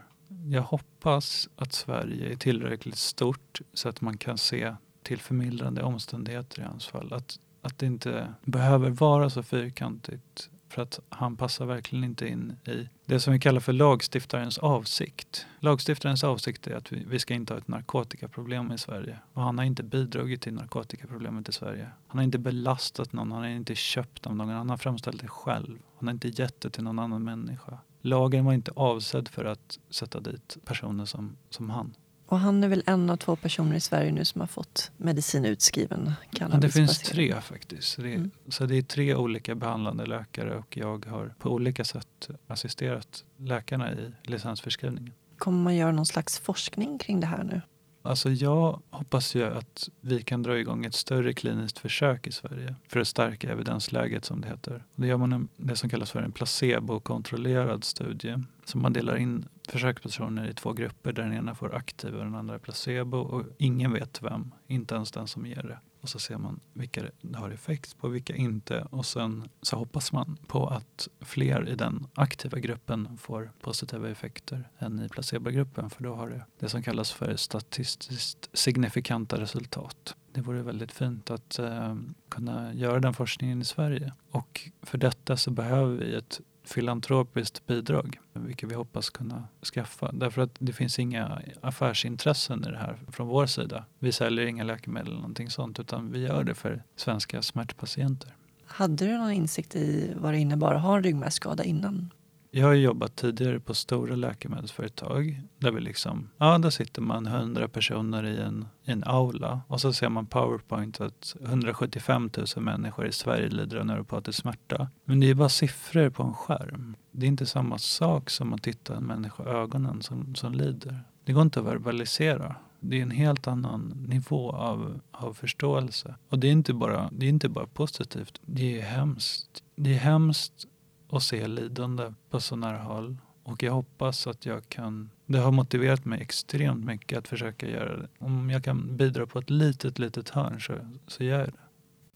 Jag 0.47 0.63
hoppas 0.63 1.49
att 1.57 1.73
Sverige 1.73 2.33
är 2.33 2.37
tillräckligt 2.37 2.99
stort 2.99 3.61
så 3.75 3.89
att 3.89 4.01
man 4.01 4.17
kan 4.17 4.39
se 4.39 4.75
till 5.03 5.21
förmildrande 5.21 5.83
omständigheter 5.83 6.61
i 6.61 6.65
hans 6.65 6.87
fall. 6.87 7.13
Att, 7.13 7.39
att 7.63 7.79
det 7.79 7.87
inte 7.87 8.35
behöver 8.45 8.91
vara 8.91 9.31
så 9.31 9.43
fyrkantigt 9.43 10.51
för 10.77 10.83
att 10.83 11.01
han 11.09 11.37
passar 11.37 11.67
verkligen 11.67 12.05
inte 12.05 12.29
in 12.29 12.57
i 12.67 12.89
det 13.05 13.21
som 13.21 13.33
vi 13.33 13.39
kallar 13.39 13.61
för 13.61 13.73
lagstiftarens 13.73 14.59
avsikt. 14.59 15.47
Lagstiftarens 15.61 16.25
avsikt 16.25 16.67
är 16.67 16.77
att 16.77 16.93
vi, 16.93 17.05
vi 17.05 17.19
ska 17.19 17.35
inte 17.35 17.53
ha 17.53 17.59
ett 17.59 17.69
narkotikaproblem 17.69 18.73
i 18.73 18.79
Sverige. 18.79 19.19
Och 19.33 19.43
han 19.43 19.59
har 19.59 19.65
inte 19.65 19.83
bidragit 19.83 20.43
till 20.43 20.55
narkotikaproblemet 20.55 21.49
i 21.49 21.53
Sverige. 21.53 21.91
Han 22.07 22.19
har 22.19 22.25
inte 22.25 22.39
belastat 22.39 23.13
någon, 23.13 23.33
han 23.33 23.43
har 23.43 23.49
inte 23.49 23.75
köpt 23.75 24.27
av 24.27 24.37
någon, 24.37 24.49
han 24.49 24.71
har 24.71 24.77
framställt 24.77 25.21
det 25.21 25.29
själv. 25.29 25.79
Han 25.99 26.09
har 26.09 26.15
inte 26.15 26.29
gett 26.29 26.61
det 26.61 26.71
till 26.71 26.85
någon 26.85 26.99
annan 26.99 27.25
människa. 27.25 27.79
Lagen 28.01 28.45
var 28.45 28.53
inte 28.53 28.73
avsedd 28.77 29.29
för 29.29 29.45
att 29.45 29.79
sätta 29.91 30.21
dit 30.21 30.57
personer 30.65 31.05
som, 31.05 31.37
som 31.51 31.71
han. 31.71 31.95
Och 32.27 32.39
han 32.39 32.65
är 32.65 32.69
väl 32.69 32.83
en 32.87 33.11
av 33.11 33.17
två 33.17 33.37
personer 33.37 33.77
i 33.77 33.81
Sverige 33.81 34.13
nu 34.13 34.25
som 34.25 34.41
har 34.41 34.49
fått 34.49 34.91
medicin 34.97 35.45
utskriven? 35.45 36.13
Ja, 36.31 36.49
det 36.49 36.69
finns 36.69 36.99
tre 36.99 37.41
faktiskt. 37.41 37.97
Det 37.97 38.13
är, 38.13 38.15
mm. 38.15 38.31
Så 38.49 38.67
det 38.67 38.77
är 38.77 38.83
tre 38.83 39.15
olika 39.15 39.55
behandlande 39.55 40.07
läkare 40.07 40.57
och 40.57 40.77
jag 40.77 41.07
har 41.07 41.35
på 41.39 41.51
olika 41.51 41.85
sätt 41.85 42.29
assisterat 42.47 43.25
läkarna 43.37 43.93
i 43.93 44.13
licensförskrivningen. 44.23 45.13
Kommer 45.39 45.63
man 45.65 45.77
göra 45.77 45.93
någon 45.93 46.07
slags 46.07 46.39
forskning 46.39 46.99
kring 46.99 47.21
det 47.21 47.27
här 47.27 47.45
nu? 47.45 47.61
Alltså 48.07 48.31
jag 48.31 48.83
hoppas 48.91 49.35
ju 49.35 49.45
att 49.45 49.89
vi 50.01 50.23
kan 50.23 50.43
dra 50.43 50.59
igång 50.59 50.85
ett 50.85 50.95
större 50.95 51.33
kliniskt 51.33 51.79
försök 51.79 52.27
i 52.27 52.33
Sverige 52.33 52.75
för 52.89 53.01
att 53.01 53.09
stärka 53.09 53.53
evidensläget 53.53 54.25
som 54.25 54.41
det 54.41 54.49
heter. 54.49 54.85
Det 54.97 55.07
gör 55.07 55.17
man 55.17 55.33
en, 55.33 55.49
det 55.57 55.77
som 55.77 55.91
kallas 55.91 56.11
för 56.11 56.23
en 56.23 56.33
placebokontrollerad 56.33 57.85
studie. 57.85 58.37
Så 58.65 58.79
man 58.79 58.93
delar 58.93 59.17
in 59.17 59.49
försökspersoner 59.71 60.49
i 60.49 60.55
två 60.55 60.73
grupper 60.73 61.13
där 61.13 61.23
den 61.23 61.33
ena 61.33 61.55
får 61.55 61.75
aktiv 61.75 62.15
och 62.15 62.25
den 62.25 62.35
andra 62.35 62.59
placebo 62.59 63.19
och 63.19 63.45
ingen 63.59 63.93
vet 63.93 64.23
vem, 64.23 64.55
inte 64.67 64.95
ens 64.95 65.11
den 65.11 65.27
som 65.27 65.47
ger 65.47 65.63
det. 65.63 65.79
Och 66.01 66.09
så 66.09 66.19
ser 66.19 66.39
man 66.39 66.61
vilka 66.73 67.03
det 67.21 67.39
har 67.39 67.51
effekt 67.51 67.99
på, 67.99 68.09
vilka 68.09 68.37
inte. 68.37 68.87
Och 68.91 69.07
sen 69.07 69.49
så 69.63 69.77
hoppas 69.77 70.13
man 70.13 70.39
på 70.47 70.67
att 70.67 71.09
fler 71.21 71.69
i 71.69 71.75
den 71.75 72.07
aktiva 72.15 72.59
gruppen 72.59 73.19
får 73.19 73.51
positiva 73.61 74.11
effekter 74.11 74.69
än 74.79 75.05
i 75.05 75.09
placebogruppen. 75.09 75.91
För 75.91 76.03
då 76.03 76.15
har 76.15 76.29
det 76.29 76.45
det 76.59 76.69
som 76.69 76.83
kallas 76.83 77.13
för 77.13 77.37
statistiskt 77.37 78.51
signifikanta 78.53 79.41
resultat. 79.41 80.17
Det 80.33 80.41
vore 80.41 80.63
väldigt 80.63 80.93
fint 80.93 81.31
att 81.31 81.59
eh, 81.59 81.97
kunna 82.29 82.75
göra 82.75 83.01
den 83.01 83.15
forskningen 83.15 83.63
i 83.63 83.65
Sverige. 83.65 84.13
Och 84.31 84.71
för 84.83 84.99
detta 84.99 85.37
så 85.37 85.51
behöver 85.51 85.97
vi 85.97 86.15
ett 86.15 86.41
filantropiskt 86.67 87.67
bidrag, 87.67 88.21
vilket 88.33 88.71
vi 88.71 88.75
hoppas 88.75 89.11
kunna 89.11 89.49
skaffa. 89.75 90.13
Därför 90.13 90.43
att 90.43 90.57
det 90.59 90.73
finns 90.73 90.99
inga 90.99 91.43
affärsintressen 91.61 92.65
i 92.65 92.71
det 92.71 92.79
här 92.79 92.99
från 93.09 93.29
vår 93.29 93.47
sida. 93.47 93.85
Vi 93.99 94.13
säljer 94.13 94.47
inga 94.47 94.65
läkemedel 94.65 95.07
eller 95.07 95.17
någonting 95.17 95.51
sånt, 95.51 95.81
utan 95.81 96.13
vi 96.13 96.19
gör 96.19 96.45
det 96.45 96.55
för 96.55 96.83
svenska 96.97 97.43
smärtpatienter. 97.43 98.35
Hade 98.67 99.07
du 99.07 99.19
någon 99.19 99.33
insikt 99.33 99.77
i 99.77 100.13
vad 100.17 100.33
det 100.33 100.39
innebar 100.39 100.75
att 100.75 100.83
ha 100.83 100.97
en 100.97 101.03
ryggmärgsskada 101.03 101.65
innan? 101.65 102.11
Jag 102.57 102.67
har 102.67 102.75
jobbat 102.75 103.17
tidigare 103.17 103.61
på 103.61 103.75
stora 103.75 104.17
läkemedelsföretag 104.17 105.43
där 105.59 105.71
vi 105.71 105.81
liksom, 105.81 106.31
ja 106.39 106.59
där 106.59 106.71
sitter 106.71 107.03
man 107.03 107.27
hundra 107.27 107.69
personer 107.69 108.25
i 108.25 108.37
en, 108.37 108.67
i 108.85 108.91
en 108.91 109.05
aula 109.05 109.61
och 109.69 109.81
så 109.81 109.93
ser 109.93 110.09
man 110.09 110.27
powerpoint 110.27 111.01
att 111.01 111.37
175 111.45 112.31
000 112.57 112.65
människor 112.65 113.07
i 113.07 113.13
Sverige 113.13 113.49
lider 113.49 113.77
av 113.77 113.87
neuropatisk 113.87 114.39
smärta. 114.39 114.89
Men 115.05 115.21
det 115.21 115.31
är 115.31 115.35
bara 115.35 115.49
siffror 115.49 116.11
på 116.11 116.23
en 116.23 116.35
skärm. 116.35 116.97
Det 117.11 117.27
är 117.27 117.29
inte 117.29 117.47
samma 117.47 117.79
sak 117.79 118.31
som 118.31 118.53
att 118.53 118.63
titta 118.63 118.97
en 118.97 119.05
människa 119.05 119.43
i 119.45 119.47
ögonen 119.47 120.03
som, 120.03 120.35
som 120.35 120.53
lider. 120.53 121.01
Det 121.25 121.33
går 121.33 121.43
inte 121.43 121.61
att 121.61 121.67
verbalisera. 121.67 122.55
Det 122.81 122.99
är 122.99 123.03
en 123.03 123.11
helt 123.11 123.47
annan 123.47 124.07
nivå 124.09 124.53
av, 124.53 125.01
av 125.11 125.35
förståelse. 125.35 126.15
Och 126.29 126.39
det 126.39 126.49
är, 126.49 126.53
inte 126.53 126.75
bara, 126.75 127.11
det 127.13 127.27
är 127.27 127.31
inte 127.31 127.49
bara 127.49 127.67
positivt, 127.67 128.41
det 128.47 128.81
är 128.81 128.83
hemskt. 128.83 129.63
Det 129.77 129.95
är 129.95 129.99
hemskt 129.99 130.67
och 131.09 131.23
se 131.23 131.47
lidande 131.47 132.13
på 132.31 132.41
så 132.41 132.57
nära 132.57 132.79
håll. 132.79 133.17
Och 133.43 133.63
jag 133.63 133.73
hoppas 133.73 134.27
att 134.27 134.47
jag 134.47 134.69
kan, 134.69 135.11
det 135.27 135.39
har 135.39 135.53
motiverat 135.53 136.05
mig 136.05 136.21
extremt 136.23 136.85
mycket 136.85 137.19
att 137.19 137.29
försöka 137.29 137.69
göra 137.69 137.97
det. 137.97 138.09
Om 138.19 138.51
jag 138.51 138.65
kan 138.65 138.97
bidra 138.97 139.27
på 139.27 139.39
ett 139.39 139.51
litet, 139.51 139.99
litet 139.99 140.29
hörn 140.29 140.61
så, 140.61 140.73
så 141.07 141.25
gör 141.25 141.39
jag 141.39 141.49
det. 141.49 141.59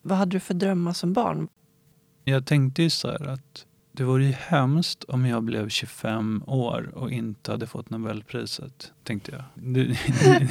Vad 0.02 0.18
hade 0.18 0.30
du 0.30 0.40
för 0.40 0.54
drömmar 0.54 0.92
som 0.92 1.12
barn? 1.12 1.48
Jag 2.24 2.46
tänkte 2.46 2.82
ju 2.82 2.90
så 2.90 3.08
här 3.08 3.28
att 3.28 3.66
det 3.92 4.04
vore 4.04 4.24
ju 4.24 4.32
hemskt 4.32 5.04
om 5.04 5.26
jag 5.26 5.42
blev 5.42 5.68
25 5.68 6.42
år 6.46 6.90
och 6.94 7.10
inte 7.10 7.50
hade 7.50 7.66
fått 7.66 7.90
Nobelpriset, 7.90 8.92
tänkte 9.04 9.32
jag. 9.32 9.44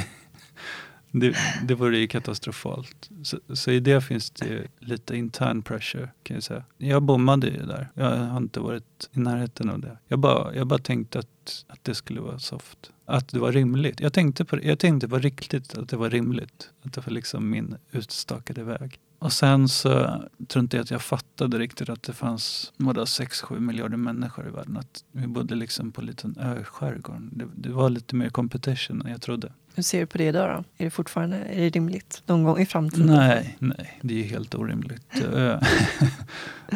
Det, 1.12 1.36
det, 1.64 1.76
vore 1.76 1.98
ju 1.98 2.08
katastrofalt. 2.08 3.10
Så, 3.24 3.40
så, 3.54 3.72
i 3.72 3.80
det 3.80 4.02
finns 4.02 4.30
det 4.30 4.68
lite 4.80 5.16
intern 5.16 5.62
pressure 5.62 6.10
kan 6.24 6.36
jag 6.36 6.44
säga. 6.44 6.64
Jag 6.78 7.04
bommade 7.04 7.48
ju 7.48 7.66
där. 7.66 7.90
Jag 7.94 8.16
har 8.16 8.38
inte 8.38 8.60
varit 8.60 9.10
i 9.14 9.20
närheten 9.20 9.70
av 9.70 9.80
det. 9.80 9.98
Jag 10.08 10.20
bara, 10.20 10.56
jag 10.56 10.68
bara 10.68 10.80
tänkte 10.80 11.20
att, 11.20 11.66
att 11.68 11.84
det 11.84 11.96
skulle 11.96 12.22
vara 12.22 12.40
soft. 12.40 12.92
Att 13.06 13.28
det 13.28 13.40
var 13.40 13.52
rimligt. 13.52 14.00
Jag 14.00 14.14
tänkte 14.14 14.46
på, 14.46 14.64
jag 14.64 14.80
tänkte 14.80 15.08
på 15.08 15.18
riktigt 15.18 15.78
att 15.78 15.90
det 15.90 15.98
var 15.98 16.10
rimligt. 16.10 16.70
Att 16.82 16.94
det 16.94 17.02
var 17.02 17.14
liksom 17.14 17.50
min 17.50 17.76
utstakade 17.92 18.64
väg. 18.64 19.00
Och 19.20 19.34
sen 19.34 19.70
så 19.70 20.22
tror 20.48 20.64
inte 20.64 20.78
jag 20.78 20.84
att 20.84 20.92
jag 20.92 21.02
fattade 21.02 21.60
riktigt 21.60 21.90
att 21.90 22.04
det 22.04 22.14
fanns 22.14 22.74
6-7 22.78 23.60
miljarder 23.60 23.98
människor 23.98 24.48
i 24.48 24.52
världen. 24.52 24.78
Att 24.78 25.04
vi 25.12 25.28
bodde 25.28 25.56
liksom 25.56 25.92
på 25.92 26.02
en 26.02 26.08
liten 26.08 26.38
ö 26.40 26.62
i 26.62 26.64
skärgården. 26.64 27.30
Det, 27.34 27.48
det, 27.56 27.70
var 27.70 27.90
lite 27.90 28.16
mer 28.16 28.30
competition 28.30 29.02
än 29.02 29.12
jag 29.12 29.22
trodde. 29.22 29.54
Hur 29.80 29.84
ser 29.84 30.00
du 30.00 30.06
på 30.06 30.18
det 30.18 30.24
idag 30.24 30.50
då? 30.50 30.84
Är 30.84 30.86
det 30.86 30.90
fortfarande 30.90 31.38
är 31.38 31.62
det 31.62 31.70
rimligt 31.70 32.24
någon 32.26 32.44
gång 32.44 32.60
i 32.60 32.66
framtiden? 32.66 33.08
Nej, 33.08 33.58
nej 33.60 34.00
det 34.02 34.24
är 34.24 34.24
helt 34.24 34.56
orimligt. 34.56 35.16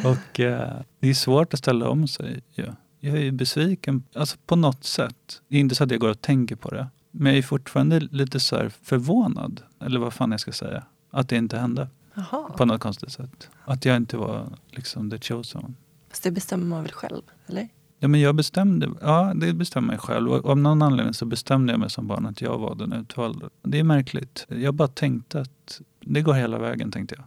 och 0.06 0.39
uh, 0.39 0.82
det 1.00 1.10
är 1.10 1.13
svårt 1.13 1.54
att 1.54 1.60
ställa 1.60 1.89
om 1.89 2.08
sig. 2.08 2.42
Ja. 2.52 2.66
Jag 3.00 3.18
är 3.18 3.32
besviken, 3.32 4.04
alltså 4.16 4.38
på 4.46 4.56
något 4.56 4.84
sätt. 4.84 5.42
Det 5.48 5.56
är 5.56 5.60
inte 5.60 5.76
så 5.76 5.84
att 5.84 5.92
jag 5.92 6.00
går 6.00 6.10
och 6.10 6.22
tänker 6.22 6.56
på 6.56 6.70
det. 6.70 6.88
Men 7.12 7.32
jag 7.32 7.38
är 7.38 7.42
fortfarande 7.42 8.00
lite 8.00 8.39
så 8.39 8.70
förvånad, 8.84 9.62
eller 9.80 10.00
vad 10.00 10.13
fan 10.13 10.32
jag 10.32 10.39
ska 10.39 10.52
säga, 10.52 10.84
att 11.12 11.30
det 11.30 11.36
inte 11.36 11.58
hände. 11.58 11.88
Aha. 12.18 12.54
På 12.58 12.66
något 12.66 12.82
konstigt 12.82 13.12
sätt. 13.12 13.50
Att 13.66 13.86
jag 13.86 13.98
inte 13.98 14.18
var 14.18 14.48
liksom 14.72 15.10
the 15.10 15.20
chosen. 15.20 15.76
Fast 16.10 16.24
det 16.24 16.32
bestämmer 16.32 16.66
man 16.66 16.84
väl 16.84 16.92
själv? 16.92 17.22
Eller? 17.48 17.70
Ja, 18.04 18.08
men 18.08 18.20
jag 18.20 18.36
bestämde, 18.36 18.89
ja, 19.02 19.34
det 19.36 19.54
bestämmer 19.54 19.94
jag 19.94 20.02
själv. 20.02 20.32
Och 20.32 20.46
av 20.46 20.58
någon 20.58 20.82
anledning 20.82 21.13
så 21.13 21.26
bestämde 21.26 21.74
jag 21.74 21.80
mig 21.80 21.89
som 21.89 22.08
barn 22.08 22.26
att 22.26 22.42
jag 22.42 22.58
var 22.58 22.76
den 22.76 22.94
utvalda. 22.94 23.50
Det 23.62 23.80
är 23.80 23.84
märkligt. 23.84 24.46
Jag 24.50 24.74
bara 24.74 24.88
tänkte 24.88 25.42
att 25.42 25.82
det 26.00 26.22
går 26.22 26.34
hela 26.34 26.60
vägen, 26.60 26.92
tänkte 26.92 27.16
jag. 27.16 27.26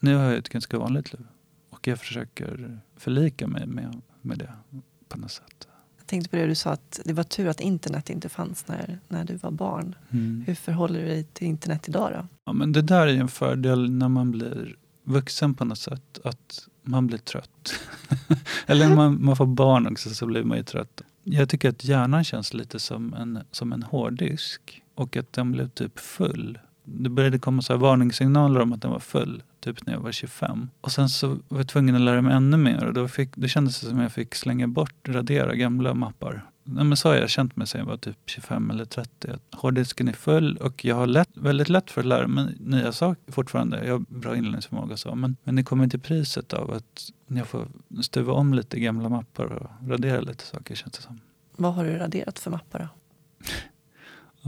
Nu 0.00 0.16
har 0.16 0.24
jag 0.24 0.34
ett 0.34 0.48
ganska 0.48 0.78
vanligt 0.78 1.12
liv. 1.12 1.26
Och 1.70 1.88
jag 1.88 1.98
försöker 1.98 2.80
förlika 2.96 3.46
mig 3.46 3.66
med, 3.66 4.00
med 4.20 4.38
det 4.38 4.52
på 5.08 5.18
något 5.18 5.30
sätt. 5.30 5.68
Jag 5.98 6.06
tänkte 6.06 6.30
på 6.30 6.36
det 6.36 6.46
du 6.46 6.54
sa 6.54 6.70
att 6.70 7.00
det 7.04 7.12
var 7.12 7.24
tur 7.24 7.48
att 7.48 7.60
internet 7.60 8.10
inte 8.10 8.28
fanns 8.28 8.68
när, 8.68 8.98
när 9.08 9.24
du 9.24 9.36
var 9.36 9.50
barn. 9.50 9.94
Mm. 10.10 10.44
Hur 10.46 10.54
förhåller 10.54 11.00
du 11.00 11.06
dig 11.06 11.24
till 11.24 11.46
internet 11.46 11.88
idag 11.88 12.10
då? 12.12 12.26
Ja, 12.44 12.52
men 12.52 12.72
det 12.72 12.82
där 12.82 13.06
är 13.06 13.14
en 13.14 13.28
fördel 13.28 13.90
när 13.90 14.08
man 14.08 14.30
blir 14.30 14.76
vuxen 15.04 15.54
på 15.54 15.64
något 15.64 15.78
sätt. 15.78 16.18
Att 16.24 16.68
man 16.84 17.06
blir 17.06 17.18
trött. 17.18 17.80
Eller 18.66 18.88
när 18.88 18.96
man, 18.96 19.24
man 19.24 19.36
får 19.36 19.46
barn 19.46 19.86
också 19.86 20.10
så 20.10 20.26
blir 20.26 20.44
man 20.44 20.56
ju 20.56 20.64
trött. 20.64 21.02
Jag 21.24 21.48
tycker 21.48 21.68
att 21.68 21.84
hjärnan 21.84 22.24
känns 22.24 22.54
lite 22.54 22.78
som 22.78 23.14
en, 23.14 23.38
som 23.50 23.72
en 23.72 23.82
hårddisk. 23.82 24.82
Och 24.94 25.16
att 25.16 25.32
den 25.32 25.52
blev 25.52 25.68
typ 25.68 25.98
full. 25.98 26.58
Det 26.84 27.08
började 27.08 27.38
komma 27.38 27.62
så 27.62 27.76
varningssignaler 27.76 28.60
om 28.60 28.72
att 28.72 28.82
den 28.82 28.90
var 28.90 28.98
full 28.98 29.42
typ 29.60 29.86
när 29.86 29.92
jag 29.92 30.00
var 30.00 30.12
25. 30.12 30.70
Och 30.80 30.92
sen 30.92 31.08
så 31.08 31.28
var 31.28 31.58
jag 31.58 31.68
tvungen 31.68 31.94
att 31.94 32.00
lära 32.00 32.22
mig 32.22 32.34
ännu 32.34 32.56
mer 32.56 32.84
och 32.84 32.94
då, 32.94 33.08
fick, 33.08 33.36
då 33.36 33.48
kändes 33.48 33.80
det 33.80 33.86
som 33.86 33.98
att 33.98 34.02
jag 34.02 34.12
fick 34.12 34.34
slänga 34.34 34.68
bort, 34.68 35.08
radera 35.08 35.54
gamla 35.54 35.94
mappar. 35.94 36.44
Nej, 36.64 36.84
men 36.84 36.96
så 36.96 37.08
har 37.08 37.16
jag 37.16 37.30
känt 37.30 37.56
mig 37.56 37.66
sedan 37.66 37.78
jag 37.78 37.86
var 37.86 37.96
typ 37.96 38.18
25 38.26 38.70
eller 38.70 38.84
30. 38.84 39.28
Hårddisken 39.52 40.08
är 40.08 40.12
full 40.12 40.56
och 40.56 40.84
jag 40.84 40.96
har 40.96 41.06
lätt, 41.06 41.30
väldigt 41.34 41.68
lätt 41.68 41.90
för 41.90 42.00
att 42.00 42.06
lära 42.06 42.26
mig 42.26 42.54
nya 42.60 42.92
saker 42.92 43.32
fortfarande. 43.32 43.86
Jag 43.86 43.92
har 43.92 44.04
bra 44.08 44.36
inlärningsförmåga 44.36 44.96
så. 44.96 45.14
Men, 45.14 45.36
men 45.44 45.56
det 45.56 45.62
kommer 45.62 45.88
till 45.88 46.00
priset 46.00 46.52
av 46.52 46.70
att 46.70 47.10
jag 47.26 47.46
får 47.46 47.68
stuva 48.02 48.32
om 48.32 48.54
lite 48.54 48.80
gamla 48.80 49.08
mappar 49.08 49.44
och 49.44 49.88
radera 49.88 50.20
lite 50.20 50.44
saker 50.44 50.74
känns 50.74 50.96
det 50.96 51.02
som. 51.02 51.20
Vad 51.56 51.74
har 51.74 51.84
du 51.84 51.98
raderat 51.98 52.38
för 52.38 52.50
mappar 52.50 52.78
då? 52.78 52.88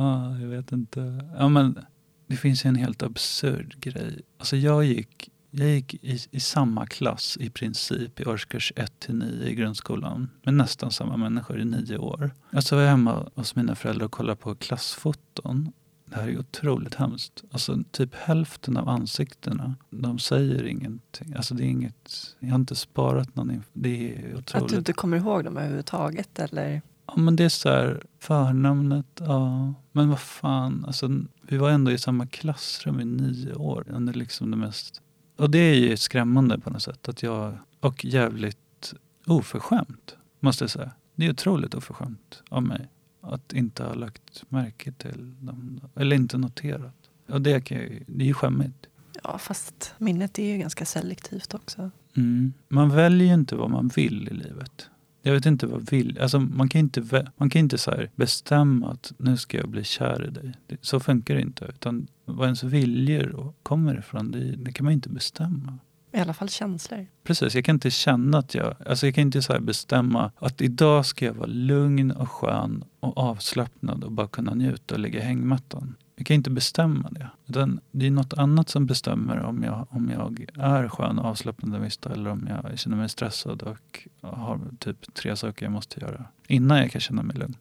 ah, 0.03 0.39
jag 0.39 0.49
vet 0.49 0.73
inte. 0.73 1.29
Ja, 1.39 1.49
men 1.49 1.79
det 2.27 2.37
finns 2.37 2.65
en 2.65 2.77
helt 2.77 3.03
absurd 3.03 3.81
grej. 3.81 4.23
Alltså 4.39 4.57
jag 4.57 4.85
gick, 4.85 5.31
jag 5.51 5.69
gick 5.69 5.95
i, 5.95 6.19
i 6.31 6.41
samma 6.41 6.87
klass 6.87 7.37
i 7.41 7.51
princip 7.51 8.21
i 8.21 8.25
årskurs 8.25 8.73
1 8.77 8.93
till 8.99 9.15
9 9.15 9.47
i 9.49 9.55
grundskolan 9.55 10.31
med 10.43 10.55
nästan 10.55 10.91
samma 10.91 11.17
människor 11.17 11.61
i 11.61 11.65
nio 11.65 11.99
år. 11.99 12.31
Alltså 12.51 12.77
var 12.77 12.83
jag 12.83 12.91
hemma 12.91 13.31
hos 13.35 13.57
mina 13.57 13.75
föräldrar 13.75 14.05
och 14.05 14.13
kollade 14.13 14.37
på 14.37 14.55
klassfoton. 14.55 15.73
Det 16.07 16.17
här 16.17 16.29
är 16.29 16.39
otroligt 16.39 16.95
hemskt. 16.95 17.45
Alltså 17.51 17.79
typ 17.91 18.15
hälften 18.15 18.77
av 18.77 18.89
ansiktena, 18.89 19.75
de 19.91 20.19
säger 20.19 20.67
ingenting. 20.67 21.35
Alltså 21.37 21.55
det 21.55 21.65
är 21.65 21.69
inget, 21.69 22.37
jag 22.39 22.49
har 22.49 22.55
inte 22.59 22.75
sparat 22.75 23.37
någon 23.37 23.63
Det 23.73 24.15
är 24.15 24.35
otroligt. 24.37 24.55
Att 24.55 24.69
du 24.69 24.77
inte 24.77 24.93
kommer 24.93 25.17
ihåg 25.17 25.45
dem 25.45 25.57
överhuvudtaget 25.57 26.39
eller? 26.39 26.83
Ja 27.07 27.17
men 27.17 27.37
det 27.37 27.45
är 27.45 27.49
så 27.49 27.69
här, 27.69 28.03
förnamnet, 28.19 29.07
ja. 29.19 29.75
Men 29.93 30.09
vad 30.09 30.21
fan, 30.21 30.85
alltså 30.87 31.11
vi 31.43 31.57
var 31.57 31.71
ändå 31.71 31.91
i 31.93 31.99
samma 31.99 32.27
klassrum 32.27 33.01
i 33.01 33.05
nio 33.05 33.55
år. 33.55 33.87
Under 33.91 34.15
liksom 34.15 34.51
det 34.51 34.57
mest... 34.57 35.03
Och 35.37 35.51
det 35.51 35.59
är 35.59 35.75
ju 35.75 35.97
skrämmande 35.97 36.59
på 36.59 36.71
något 36.71 36.83
sätt. 36.83 37.09
Att 37.09 37.23
jag, 37.23 37.59
och 37.81 38.05
jävligt 38.05 38.95
oförskämt, 39.27 40.17
måste 40.41 40.65
jag 40.65 40.71
säga. 40.71 40.91
Det 41.15 41.27
är 41.27 41.31
otroligt 41.31 41.75
oförskämt 41.75 42.43
av 42.49 42.63
mig 42.63 42.89
att 43.21 43.53
inte 43.53 43.85
ha 43.85 43.95
lagt 43.95 44.45
märke 44.49 44.93
till 44.93 45.35
dem. 45.41 45.81
Eller 45.97 46.17
inte 46.17 46.39
noterat. 46.39 46.95
Och 47.29 47.43
det, 47.43 47.61
kan 47.61 47.79
jag, 47.79 48.03
det 48.07 48.25
är 48.25 48.29
ju 48.29 48.35
skämmigt. 48.35 48.87
Ja, 49.23 49.39
fast 49.39 49.95
minnet 49.99 50.39
är 50.39 50.53
ju 50.53 50.59
ganska 50.59 50.85
selektivt 50.85 51.55
också. 51.55 51.91
Mm. 52.17 52.53
Man 52.69 52.91
väljer 52.91 53.29
ju 53.29 53.35
inte 53.35 53.57
vad 53.57 53.71
man 53.71 53.89
vill 53.89 54.29
i 54.29 54.35
livet. 54.35 54.91
Jag 55.23 55.33
vet 55.33 55.47
inte 55.47 55.67
vad 55.67 55.91
vill. 55.91 56.19
Alltså 56.21 56.41
man 56.41 56.69
kan 56.69 56.79
inte, 56.79 57.27
man 57.37 57.51
kan 57.51 57.61
inte 57.61 57.79
så 57.79 57.95
bestämma 58.15 58.91
att 58.91 59.13
nu 59.19 59.37
ska 59.37 59.57
jag 59.57 59.69
bli 59.69 59.85
kär 59.85 60.27
i 60.27 60.31
dig. 60.31 60.55
Så 60.81 61.01
funkar 61.01 61.35
det 61.35 61.41
inte. 61.41 61.65
Utan 61.65 62.07
vad 62.27 62.45
ens 62.45 62.63
viljor 62.63 63.55
kommer 63.63 63.99
ifrån, 63.99 64.31
det, 64.31 64.57
det 64.57 64.73
kan 64.73 64.85
man 64.85 64.93
inte 64.93 65.09
bestämma. 65.09 65.79
I 66.13 66.19
alla 66.19 66.35
fall 66.35 66.49
känslor. 66.49 67.07
Precis, 67.25 67.55
jag 67.55 67.65
kan 67.65 67.77
inte 67.77 67.91
känna 67.91 68.39
att 68.39 68.55
jag... 68.55 68.75
Alltså 68.87 69.07
jag 69.07 69.15
kan 69.15 69.23
inte 69.23 69.43
så 69.43 69.61
bestämma 69.61 70.33
att 70.37 70.61
idag 70.61 71.07
ska 71.07 71.25
jag 71.25 71.35
vara 71.35 71.47
lugn 71.47 72.11
och 72.11 72.31
skön 72.31 72.85
och 73.01 73.19
avslappnad 73.19 74.05
och 74.05 74.13
bara 74.13 74.29
kunna 74.29 74.55
njuta 74.55 74.95
och 74.95 75.01
ligga 75.01 75.21
i 75.21 75.23
hängmattan. 75.23 75.95
Jag 76.17 76.27
kan 76.27 76.35
inte 76.35 76.51
bestämma 76.51 77.11
det. 77.11 77.31
Utan 77.47 77.81
det 77.91 78.07
är 78.07 78.11
något 78.11 78.33
annat 78.33 78.69
som 78.69 78.87
bestämmer 78.87 79.39
om 79.39 79.63
jag, 79.63 79.87
om 79.91 80.11
jag 80.11 80.47
är 80.55 80.89
skön 80.89 81.19
och 81.19 81.25
avslappnad 81.25 81.81
viss 81.81 81.99
eller 82.07 82.31
om 82.31 82.49
jag 82.49 82.79
känner 82.79 82.97
mig 82.97 83.09
stressad 83.09 83.63
och 83.63 84.09
har 84.21 84.61
typ 84.79 85.15
tre 85.15 85.37
saker 85.37 85.67
jag 85.67 85.73
måste 85.73 86.01
göra 86.01 86.25
innan 86.47 86.79
jag 86.79 86.91
kan 86.91 87.01
känna 87.01 87.23
mig 87.23 87.37
lugn. 87.37 87.57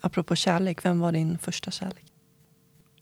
Apropå 0.00 0.36
kärlek, 0.36 0.84
vem 0.84 1.00
var 1.00 1.12
din 1.12 1.38
första 1.38 1.70
kärlek? 1.70 2.11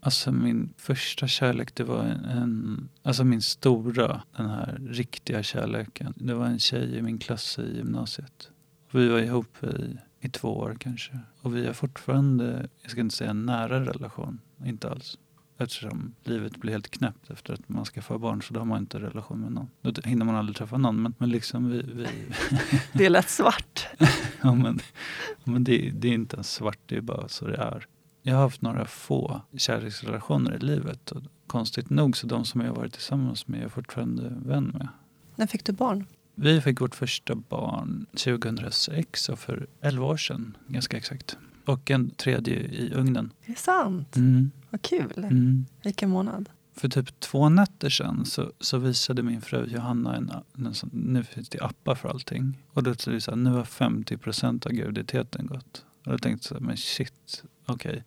Alltså 0.02 0.32
min 0.32 0.74
första 0.76 1.26
kärlek, 1.26 1.74
det 1.74 1.84
var 1.84 2.02
en, 2.04 2.88
alltså 3.02 3.24
min 3.24 3.42
stora, 3.42 4.22
den 4.36 4.50
här 4.50 4.80
riktiga 4.88 5.42
kärleken. 5.42 6.14
Det 6.16 6.34
var 6.34 6.46
en 6.46 6.58
tjej 6.58 6.96
i 6.96 7.02
min 7.02 7.18
klass 7.18 7.58
i 7.58 7.76
gymnasiet. 7.76 8.50
Vi 8.90 9.08
var 9.08 9.18
ihop 9.18 9.64
i, 9.64 9.98
i 10.20 10.28
två 10.28 10.48
år 10.58 10.76
kanske. 10.80 11.18
Och 11.40 11.56
vi 11.56 11.66
har 11.66 11.72
fortfarande, 11.72 12.68
jag 12.82 12.90
ska 12.90 13.00
inte 13.00 13.16
säga 13.16 13.30
en 13.30 13.46
nära 13.46 13.80
relation, 13.84 14.38
inte 14.64 14.90
alls. 14.90 15.18
Eftersom 15.58 16.14
livet 16.24 16.56
blir 16.56 16.72
helt 16.72 16.90
knäppt 16.90 17.30
efter 17.30 17.54
att 17.54 17.68
man 17.68 17.84
skaffar 17.84 18.18
barn 18.18 18.42
så 18.42 18.54
då 18.54 18.60
har 18.60 18.64
man 18.64 18.78
inte 18.78 19.00
relation 19.00 19.40
med 19.40 19.52
någon. 19.52 19.70
Då 19.82 19.92
hinner 20.04 20.24
man 20.24 20.34
aldrig 20.34 20.56
träffa 20.56 20.78
någon. 20.78 21.02
Men, 21.02 21.14
men 21.18 21.30
liksom 21.30 21.70
vi... 21.70 21.82
vi 21.82 22.06
det 22.92 23.06
är 23.06 23.10
lätt 23.10 23.28
svart. 23.28 23.86
ja 24.42 24.54
men, 24.54 24.78
men 25.44 25.64
det, 25.64 25.90
det 25.90 26.08
är 26.08 26.12
inte 26.12 26.36
ens 26.36 26.52
svart, 26.52 26.78
det 26.86 26.96
är 26.96 27.00
bara 27.00 27.28
så 27.28 27.46
det 27.46 27.56
är. 27.56 27.86
Jag 28.22 28.34
har 28.34 28.42
haft 28.42 28.62
några 28.62 28.86
få 28.86 29.40
kärleksrelationer 29.56 30.54
i 30.54 30.58
livet. 30.58 31.12
Och 31.12 31.22
konstigt 31.46 31.90
nog 31.90 32.16
så 32.16 32.26
de 32.26 32.44
som 32.44 32.60
jag 32.60 32.68
har 32.68 32.76
varit 32.76 32.92
tillsammans 32.92 33.48
med 33.48 33.58
är 33.58 33.62
jag 33.62 33.72
fortfarande 33.72 34.32
vän 34.44 34.64
med. 34.64 34.88
När 35.36 35.46
fick 35.46 35.64
du 35.64 35.72
barn? 35.72 36.06
Vi 36.34 36.60
fick 36.60 36.80
vårt 36.80 36.94
första 36.94 37.34
barn 37.34 38.06
2006, 38.10 39.28
och 39.28 39.38
för 39.38 39.66
11 39.80 40.06
år 40.06 40.16
sedan 40.16 40.56
ganska 40.66 40.96
exakt. 40.96 41.38
Och 41.64 41.90
en 41.90 42.10
tredje 42.10 42.54
i 42.54 42.92
ugnen. 42.94 43.32
Det 43.46 43.52
är 43.52 43.56
sant? 43.56 44.16
Mm. 44.16 44.50
Vad 44.70 44.82
kul. 44.82 45.12
Mm. 45.16 45.66
Vilken 45.82 46.10
månad? 46.10 46.48
För 46.74 46.88
typ 46.88 47.20
två 47.20 47.48
nätter 47.48 47.90
sedan 47.90 48.24
så, 48.24 48.52
så 48.60 48.78
visade 48.78 49.22
min 49.22 49.40
fru 49.40 49.66
Johanna 49.66 50.16
en, 50.16 50.32
en 50.66 50.74
sån, 50.74 50.90
nu 50.92 51.24
finns 51.24 51.48
det 51.48 51.60
appar 51.60 51.94
för 51.94 52.08
allting. 52.08 52.58
Och 52.72 52.82
då 52.82 52.94
sa 52.94 53.10
det 53.10 53.36
nu 53.36 53.50
har 53.50 53.64
50 53.64 54.16
procent 54.16 54.66
av 54.66 54.72
graviditeten 54.72 55.46
gått. 55.46 55.84
Och 56.04 56.12
då 56.12 56.18
tänkte 56.18 56.54
jag, 56.54 56.62
men 56.62 56.76
shit, 56.76 57.44
okej. 57.70 57.90
Okay. 57.90 58.02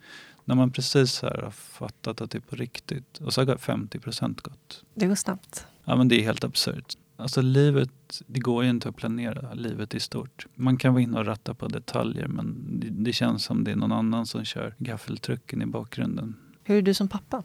När 0.45 0.55
man 0.55 0.71
precis 0.71 1.21
här 1.21 1.41
har 1.43 1.51
fattat 1.51 2.21
att 2.21 2.31
det 2.31 2.37
är 2.37 2.41
på 2.41 2.55
riktigt 2.55 3.17
och 3.17 3.33
så 3.33 3.45
har 3.45 3.57
50 3.57 3.99
procent 3.99 4.41
gått. 4.41 4.83
Det 4.93 5.07
går 5.07 5.15
snabbt. 5.15 5.67
Ja 5.85 5.95
men 5.95 6.07
det 6.07 6.19
är 6.19 6.23
helt 6.23 6.43
absurt. 6.43 6.97
Alltså 7.15 7.41
livet, 7.41 8.21
det 8.27 8.39
går 8.39 8.63
ju 8.63 8.69
inte 8.69 8.89
att 8.89 8.95
planera 8.95 9.53
livet 9.53 9.95
i 9.95 9.99
stort. 9.99 10.47
Man 10.55 10.77
kan 10.77 10.93
vara 10.93 11.03
inne 11.03 11.19
och 11.19 11.25
ratta 11.25 11.53
på 11.53 11.67
detaljer 11.67 12.27
men 12.27 12.79
det, 12.79 12.87
det 12.89 13.13
känns 13.13 13.43
som 13.43 13.63
det 13.63 13.71
är 13.71 13.75
någon 13.75 13.91
annan 13.91 14.25
som 14.25 14.45
kör 14.45 14.75
gaffeltrucken 14.77 15.61
i 15.61 15.65
bakgrunden. 15.65 16.35
Hur 16.63 16.77
är 16.77 16.81
du 16.81 16.93
som 16.93 17.07
pappa? 17.07 17.43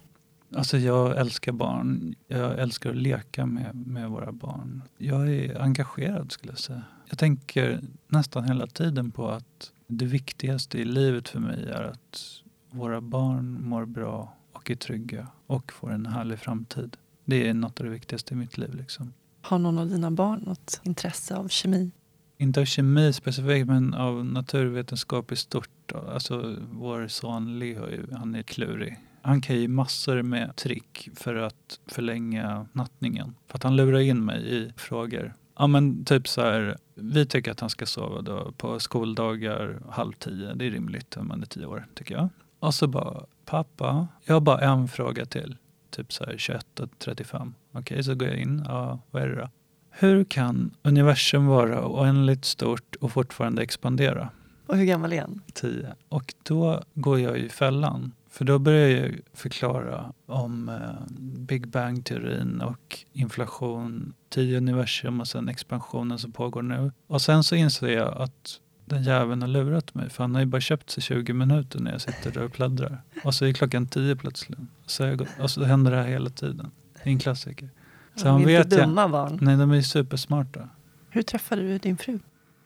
Alltså 0.54 0.78
jag 0.78 1.18
älskar 1.18 1.52
barn. 1.52 2.14
Jag 2.26 2.58
älskar 2.58 2.90
att 2.90 2.96
leka 2.96 3.46
med, 3.46 3.86
med 3.86 4.10
våra 4.10 4.32
barn. 4.32 4.82
Jag 4.98 5.34
är 5.34 5.62
engagerad 5.62 6.32
skulle 6.32 6.52
jag 6.52 6.58
säga. 6.58 6.82
Jag 7.08 7.18
tänker 7.18 7.80
nästan 8.08 8.44
hela 8.44 8.66
tiden 8.66 9.10
på 9.10 9.28
att 9.28 9.72
det 9.88 10.04
viktigaste 10.04 10.78
i 10.78 10.84
livet 10.84 11.28
för 11.28 11.40
mig 11.40 11.64
är 11.68 11.82
att 11.82 12.42
våra 12.70 13.00
barn 13.00 13.62
mår 13.62 13.84
bra 13.84 14.34
och 14.52 14.70
är 14.70 14.74
trygga 14.74 15.26
och 15.46 15.72
får 15.72 15.92
en 15.92 16.06
härlig 16.06 16.38
framtid. 16.38 16.96
Det 17.24 17.48
är 17.48 17.54
något 17.54 17.80
av 17.80 17.86
det 17.86 17.92
viktigaste 17.92 18.34
i 18.34 18.36
mitt 18.36 18.58
liv. 18.58 18.74
Liksom. 18.74 19.12
Har 19.40 19.58
någon 19.58 19.78
av 19.78 19.88
dina 19.88 20.10
barn 20.10 20.42
något 20.46 20.80
intresse 20.82 21.36
av 21.36 21.48
kemi? 21.48 21.90
Inte 22.36 22.60
av 22.60 22.64
kemi 22.64 23.12
specifikt, 23.12 23.66
men 23.66 23.94
av 23.94 24.24
naturvetenskap 24.24 25.32
i 25.32 25.36
stort. 25.36 25.92
Alltså, 26.08 26.56
vår 26.72 27.08
son 27.08 27.58
Leo, 27.58 28.14
han 28.16 28.34
är 28.34 28.42
klurig. 28.42 28.98
Han 29.22 29.40
kan 29.40 29.56
ju 29.56 29.68
massor 29.68 30.22
med 30.22 30.56
trick 30.56 31.08
för 31.14 31.34
att 31.34 31.80
förlänga 31.86 32.66
nattningen. 32.72 33.34
För 33.46 33.58
att 33.58 33.62
han 33.62 33.76
lurar 33.76 33.98
in 33.98 34.24
mig 34.24 34.56
i 34.56 34.72
frågor. 34.76 35.34
Ja 35.58 35.66
men 35.66 36.04
typ 36.04 36.28
så 36.28 36.40
här, 36.40 36.76
vi 37.00 37.26
tycker 37.26 37.50
att 37.50 37.60
han 37.60 37.70
ska 37.70 37.86
sova 37.86 38.22
då 38.22 38.52
på 38.56 38.80
skoldagar 38.80 39.78
halv 39.90 40.12
tio. 40.12 40.54
Det 40.54 40.66
är 40.66 40.70
rimligt 40.70 41.16
om 41.16 41.28
man 41.28 41.42
är 41.42 41.46
tio 41.46 41.66
år 41.66 41.86
tycker 41.94 42.14
jag. 42.14 42.28
Och 42.58 42.74
så 42.74 42.86
bara, 42.86 43.24
pappa, 43.44 44.08
jag 44.24 44.34
har 44.34 44.40
bara 44.40 44.60
en 44.60 44.88
fråga 44.88 45.26
till. 45.26 45.56
Typ 45.90 46.12
så 46.12 46.24
här 46.24 46.32
21.35. 46.32 47.52
Okej, 47.70 47.80
okay, 47.80 48.02
så 48.02 48.14
går 48.14 48.28
jag 48.28 48.38
in. 48.38 48.64
Ja, 48.68 48.98
vad 49.10 49.22
är 49.22 49.28
det 49.28 49.34
då? 49.34 49.48
Hur 49.90 50.24
kan 50.24 50.70
universum 50.82 51.46
vara 51.46 51.86
oändligt 51.86 52.44
stort 52.44 52.96
och 53.00 53.12
fortfarande 53.12 53.62
expandera? 53.62 54.30
Och 54.66 54.76
hur 54.76 54.84
gammal 54.84 55.12
är 55.12 55.20
han? 55.20 55.42
Tio. 55.54 55.94
Och 56.08 56.34
då 56.42 56.82
går 56.94 57.20
jag 57.20 57.38
i 57.38 57.48
fällan. 57.48 58.12
För 58.38 58.44
då 58.44 58.58
börjar 58.58 58.88
jag 58.88 59.20
förklara 59.32 60.12
om 60.26 60.68
eh, 60.68 61.16
Big 61.20 61.68
Bang-teorin 61.68 62.60
och 62.60 62.98
inflation, 63.12 64.14
tio 64.28 64.56
universum 64.56 65.20
och 65.20 65.28
sen 65.28 65.48
expansionen 65.48 66.18
som 66.18 66.32
pågår 66.32 66.62
nu. 66.62 66.92
Och 67.06 67.22
sen 67.22 67.44
så 67.44 67.54
inser 67.54 67.88
jag 67.88 68.22
att 68.22 68.60
den 68.84 69.02
jäveln 69.02 69.42
har 69.42 69.48
lurat 69.48 69.94
mig. 69.94 70.10
För 70.10 70.24
han 70.24 70.34
har 70.34 70.40
ju 70.40 70.46
bara 70.46 70.60
köpt 70.60 70.90
sig 70.90 71.02
20 71.02 71.32
minuter 71.32 71.80
när 71.80 71.92
jag 71.92 72.00
sitter 72.00 72.30
där 72.30 72.44
och 72.44 72.52
pladdrar. 72.52 73.02
Och 73.24 73.34
så 73.34 73.44
är 73.44 73.52
klockan 73.52 73.86
10 73.86 74.16
plötsligt. 74.16 74.58
Så 74.86 75.02
jag, 75.02 75.26
och 75.40 75.50
så 75.50 75.64
händer 75.64 75.90
det 75.90 75.96
här 75.96 76.08
hela 76.08 76.30
tiden. 76.30 76.70
Det 76.94 77.10
är 77.10 77.12
en 77.12 77.18
klassiker. 77.18 77.70
Så 78.14 78.24
de 78.24 78.48
är 78.48 78.60
inte 78.62 78.76
dumma 78.76 79.00
jag, 79.00 79.10
barn. 79.10 79.38
Nej, 79.40 79.56
de 79.56 79.70
är 79.70 79.82
supersmarta. 79.82 80.68
Hur 81.10 81.22
träffade 81.22 81.62
du 81.62 81.78
din 81.78 81.96
fru? 81.96 82.18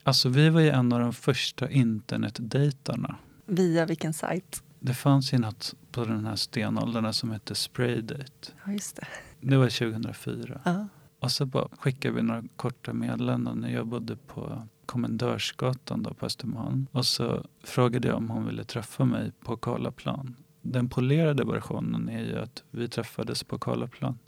Alltså 0.03 0.29
vi 0.29 0.49
var 0.49 0.61
ju 0.61 0.71
en 0.71 0.93
av 0.93 1.01
de 1.01 1.13
första 1.13 1.71
internetdejtarna. 1.71 3.17
Via 3.47 3.87
vilken 3.87 4.13
sajt? 4.13 4.63
Det 4.85 4.95
fanns 4.95 5.35
ju 5.35 5.39
något 5.39 5.75
på 5.93 6.05
den 6.05 6.27
här 6.27 6.37
stenåldern 6.37 7.13
som 7.13 7.31
hette 7.31 7.55
Spraydate. 7.55 8.53
Ja, 8.67 8.73
just 8.73 8.97
det. 8.97 9.07
Det 9.41 9.57
var 9.57 9.69
2004. 9.69 10.61
Ja. 10.65 10.89
Och 11.19 11.31
så 11.31 11.47
bara 11.47 11.69
skickade 11.79 12.15
vi 12.15 12.23
några 12.23 12.45
korta 12.57 12.93
meddelanden 12.93 13.59
när 13.59 13.71
jag 13.71 13.87
bodde 13.87 14.17
på 14.17 14.69
Kommendörsgatan 14.87 16.03
då 16.03 16.15
på 16.15 16.27
Östermalm. 16.27 16.87
Och 16.93 17.07
så 17.07 17.45
frågade 17.65 18.09
jag 18.09 18.17
om 18.17 18.31
hon 18.31 18.47
ville 18.47 18.65
träffa 18.65 19.05
mig 19.05 19.33
på 19.45 19.57
Karlaplan. 19.57 20.37
Den 20.63 20.89
polerade 20.89 21.45
versionen 21.45 22.09
är 22.09 22.25
ju 22.25 22.39
att 22.39 22.63
vi 22.71 22.89
träffades 22.89 23.45
på 23.45 23.59
Karlaplan. 23.59 24.19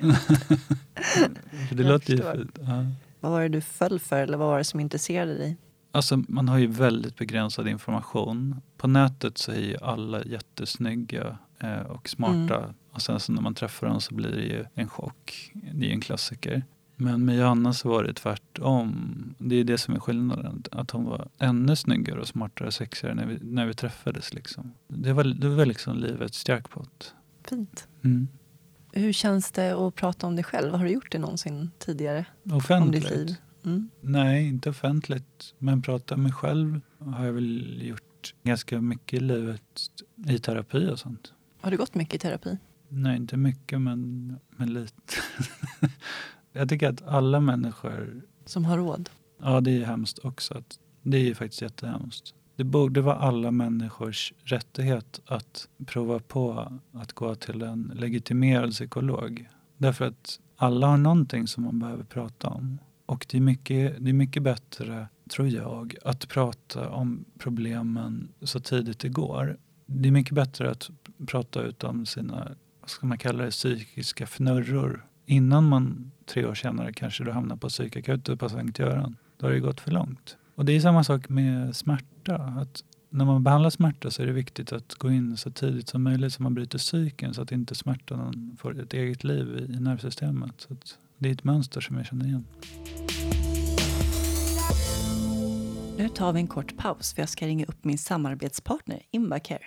det 1.70 1.82
låter 1.82 2.12
ju 2.12 2.32
fint. 2.32 2.58
Ja. 2.60 2.86
Vad 3.20 3.32
var 3.32 3.42
det 3.42 3.48
du 3.48 3.60
föll 3.60 4.00
för 4.00 4.22
eller 4.22 4.38
vad 4.38 4.48
var 4.48 4.58
det 4.58 4.64
som 4.64 4.80
intresserade 4.80 5.34
dig? 5.34 5.56
Alltså 5.92 6.22
man 6.28 6.48
har 6.48 6.58
ju 6.58 6.66
väldigt 6.66 7.16
begränsad 7.16 7.68
information. 7.68 8.60
På 8.76 8.88
nätet 8.88 9.38
så 9.38 9.52
är 9.52 9.60
ju 9.60 9.76
alla 9.82 10.24
jättesnygga 10.24 11.38
eh, 11.58 11.80
och 11.80 12.08
smarta. 12.08 12.58
Mm. 12.58 12.74
Och 12.90 13.02
sen 13.02 13.20
så 13.20 13.32
när 13.32 13.42
man 13.42 13.54
träffar 13.54 13.86
dem 13.86 14.00
så 14.00 14.14
blir 14.14 14.30
det 14.30 14.42
ju 14.42 14.64
en 14.74 14.88
chock. 14.88 15.52
Det 15.72 15.88
är 15.88 15.92
en 15.92 16.00
klassiker. 16.00 16.64
Men 16.96 17.24
med 17.24 17.36
Johanna 17.38 17.72
så 17.72 17.88
var 17.88 18.04
det 18.04 18.14
tvärtom. 18.14 19.34
Det 19.38 19.56
är 19.56 19.64
det 19.64 19.78
som 19.78 19.94
är 19.94 19.98
skillnaden. 19.98 20.62
Att 20.70 20.90
hon 20.90 21.04
var 21.04 21.28
ännu 21.38 21.76
snyggare 21.76 22.20
och 22.20 22.28
smartare 22.28 22.66
och 22.66 22.74
sexigare 22.74 23.14
när 23.14 23.26
vi, 23.26 23.38
när 23.42 23.66
vi 23.66 23.74
träffades. 23.74 24.34
Liksom. 24.34 24.72
Det, 24.88 25.12
var, 25.12 25.24
det 25.24 25.48
var 25.48 25.66
liksom 25.66 25.96
livets 25.96 26.48
jackpot. 26.48 27.14
Fint. 27.44 27.88
Mm. 28.04 28.28
Hur 28.92 29.12
känns 29.12 29.50
det 29.50 29.70
att 29.70 29.94
prata 29.94 30.26
om 30.26 30.36
dig 30.36 30.44
själv? 30.44 30.74
Har 30.74 30.84
du 30.84 30.90
gjort 30.90 31.12
det 31.12 31.18
någonsin 31.18 31.70
tidigare? 31.78 32.24
Offentligt? 32.52 32.70
Om 32.80 32.90
ditt 32.90 33.28
liv? 33.28 33.36
Mm. 33.64 33.90
Nej, 34.00 34.48
inte 34.48 34.70
offentligt. 34.70 35.54
Men 35.58 35.82
prata 35.82 36.16
med 36.16 36.22
mig 36.22 36.32
själv 36.32 36.80
har 36.98 37.26
jag 37.26 37.32
väl 37.32 37.82
gjort 37.82 38.34
ganska 38.42 38.80
mycket 38.80 39.22
i 39.22 39.24
livet 39.24 39.90
i 40.28 40.38
terapi 40.38 40.90
och 40.90 40.98
sånt. 40.98 41.32
Har 41.60 41.70
du 41.70 41.76
gått 41.76 41.94
mycket 41.94 42.14
i 42.14 42.18
terapi? 42.18 42.58
Nej, 42.88 43.16
inte 43.16 43.36
mycket 43.36 43.80
men, 43.80 44.36
men 44.56 44.72
lite. 44.72 45.12
jag 46.52 46.68
tycker 46.68 46.88
att 46.88 47.02
alla 47.02 47.40
människor... 47.40 48.22
Som 48.44 48.64
har 48.64 48.76
råd? 48.76 49.10
Ja, 49.42 49.60
det 49.60 49.70
är 49.70 49.84
hemskt 49.84 50.18
också. 50.18 50.62
Det 51.02 51.30
är 51.30 51.34
faktiskt 51.34 51.62
jättehemskt. 51.62 52.34
Det 52.56 52.64
borde 52.64 53.00
vara 53.00 53.16
alla 53.16 53.50
människors 53.50 54.32
rättighet 54.44 55.20
att 55.26 55.68
prova 55.86 56.18
på 56.18 56.72
att 56.92 57.12
gå 57.12 57.34
till 57.34 57.62
en 57.62 57.92
legitimerad 57.94 58.70
psykolog. 58.70 59.48
Därför 59.76 60.04
att 60.04 60.40
alla 60.56 60.86
har 60.86 60.96
någonting 60.96 61.46
som 61.46 61.64
man 61.64 61.78
behöver 61.78 62.04
prata 62.04 62.48
om. 62.48 62.78
Och 63.10 63.26
det 63.30 63.36
är, 63.36 63.40
mycket, 63.40 64.04
det 64.04 64.10
är 64.10 64.14
mycket 64.14 64.42
bättre, 64.42 65.08
tror 65.30 65.48
jag, 65.48 65.94
att 66.04 66.28
prata 66.28 66.90
om 66.90 67.24
problemen 67.38 68.28
så 68.42 68.60
tidigt 68.60 68.98
det 68.98 69.08
går. 69.08 69.56
Det 69.86 70.08
är 70.08 70.12
mycket 70.12 70.34
bättre 70.34 70.70
att 70.70 70.90
prata 71.26 71.62
ut 71.62 71.84
om 71.84 72.06
sina, 72.06 72.50
vad 72.80 72.90
ska 72.90 73.06
man 73.06 73.18
kalla 73.18 73.44
det, 73.44 73.50
psykiska 73.50 74.26
fnurror 74.26 75.06
innan 75.26 75.68
man 75.68 76.10
tre 76.26 76.46
år 76.46 76.54
senare 76.54 76.92
kanske 76.92 77.24
du 77.24 77.30
hamnar 77.30 77.56
på 77.56 77.68
psykakuten 77.68 78.38
på 78.38 78.48
Sankt 78.48 78.78
Göran. 78.78 79.16
Då 79.36 79.46
har 79.46 79.52
det 79.52 79.60
gått 79.60 79.80
för 79.80 79.90
långt. 79.90 80.36
Och 80.54 80.64
det 80.64 80.72
är 80.72 80.80
samma 80.80 81.04
sak 81.04 81.28
med 81.28 81.76
smärta. 81.76 82.36
Att 82.36 82.84
när 83.08 83.24
man 83.24 83.44
behandlar 83.44 83.70
smärta 83.70 84.10
så 84.10 84.22
är 84.22 84.26
det 84.26 84.32
viktigt 84.32 84.72
att 84.72 84.94
gå 84.94 85.10
in 85.10 85.36
så 85.36 85.50
tidigt 85.50 85.88
som 85.88 86.02
möjligt 86.02 86.32
så 86.32 86.42
man 86.42 86.54
bryter 86.54 86.78
psyken 86.78 87.34
så 87.34 87.42
att 87.42 87.52
inte 87.52 87.74
smärtan 87.74 88.56
får 88.60 88.80
ett 88.80 88.94
eget 88.94 89.24
liv 89.24 89.66
i 89.70 89.80
nervsystemet. 89.80 90.54
Så 90.56 90.76
det 91.20 91.28
är 91.28 91.32
ett 91.32 91.44
mönster 91.44 91.80
som 91.80 91.96
jag 91.96 92.06
känner 92.06 92.24
igen. 92.24 92.44
Nu 95.98 96.08
tar 96.08 96.32
vi 96.32 96.40
en 96.40 96.46
kort 96.46 96.76
paus 96.76 97.14
för 97.14 97.22
jag 97.22 97.28
ska 97.28 97.46
ringa 97.46 97.64
upp 97.64 97.84
min 97.84 97.98
samarbetspartner 97.98 99.02
Invacare. 99.10 99.62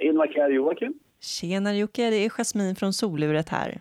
Invacare 0.00 0.52
Joakim. 0.54 0.94
Tjena 1.20 1.76
Jocke, 1.76 2.10
det 2.10 2.16
är 2.16 2.30
Jasmin 2.30 2.76
från 2.76 2.92
Soluret 2.92 3.48
här. 3.48 3.80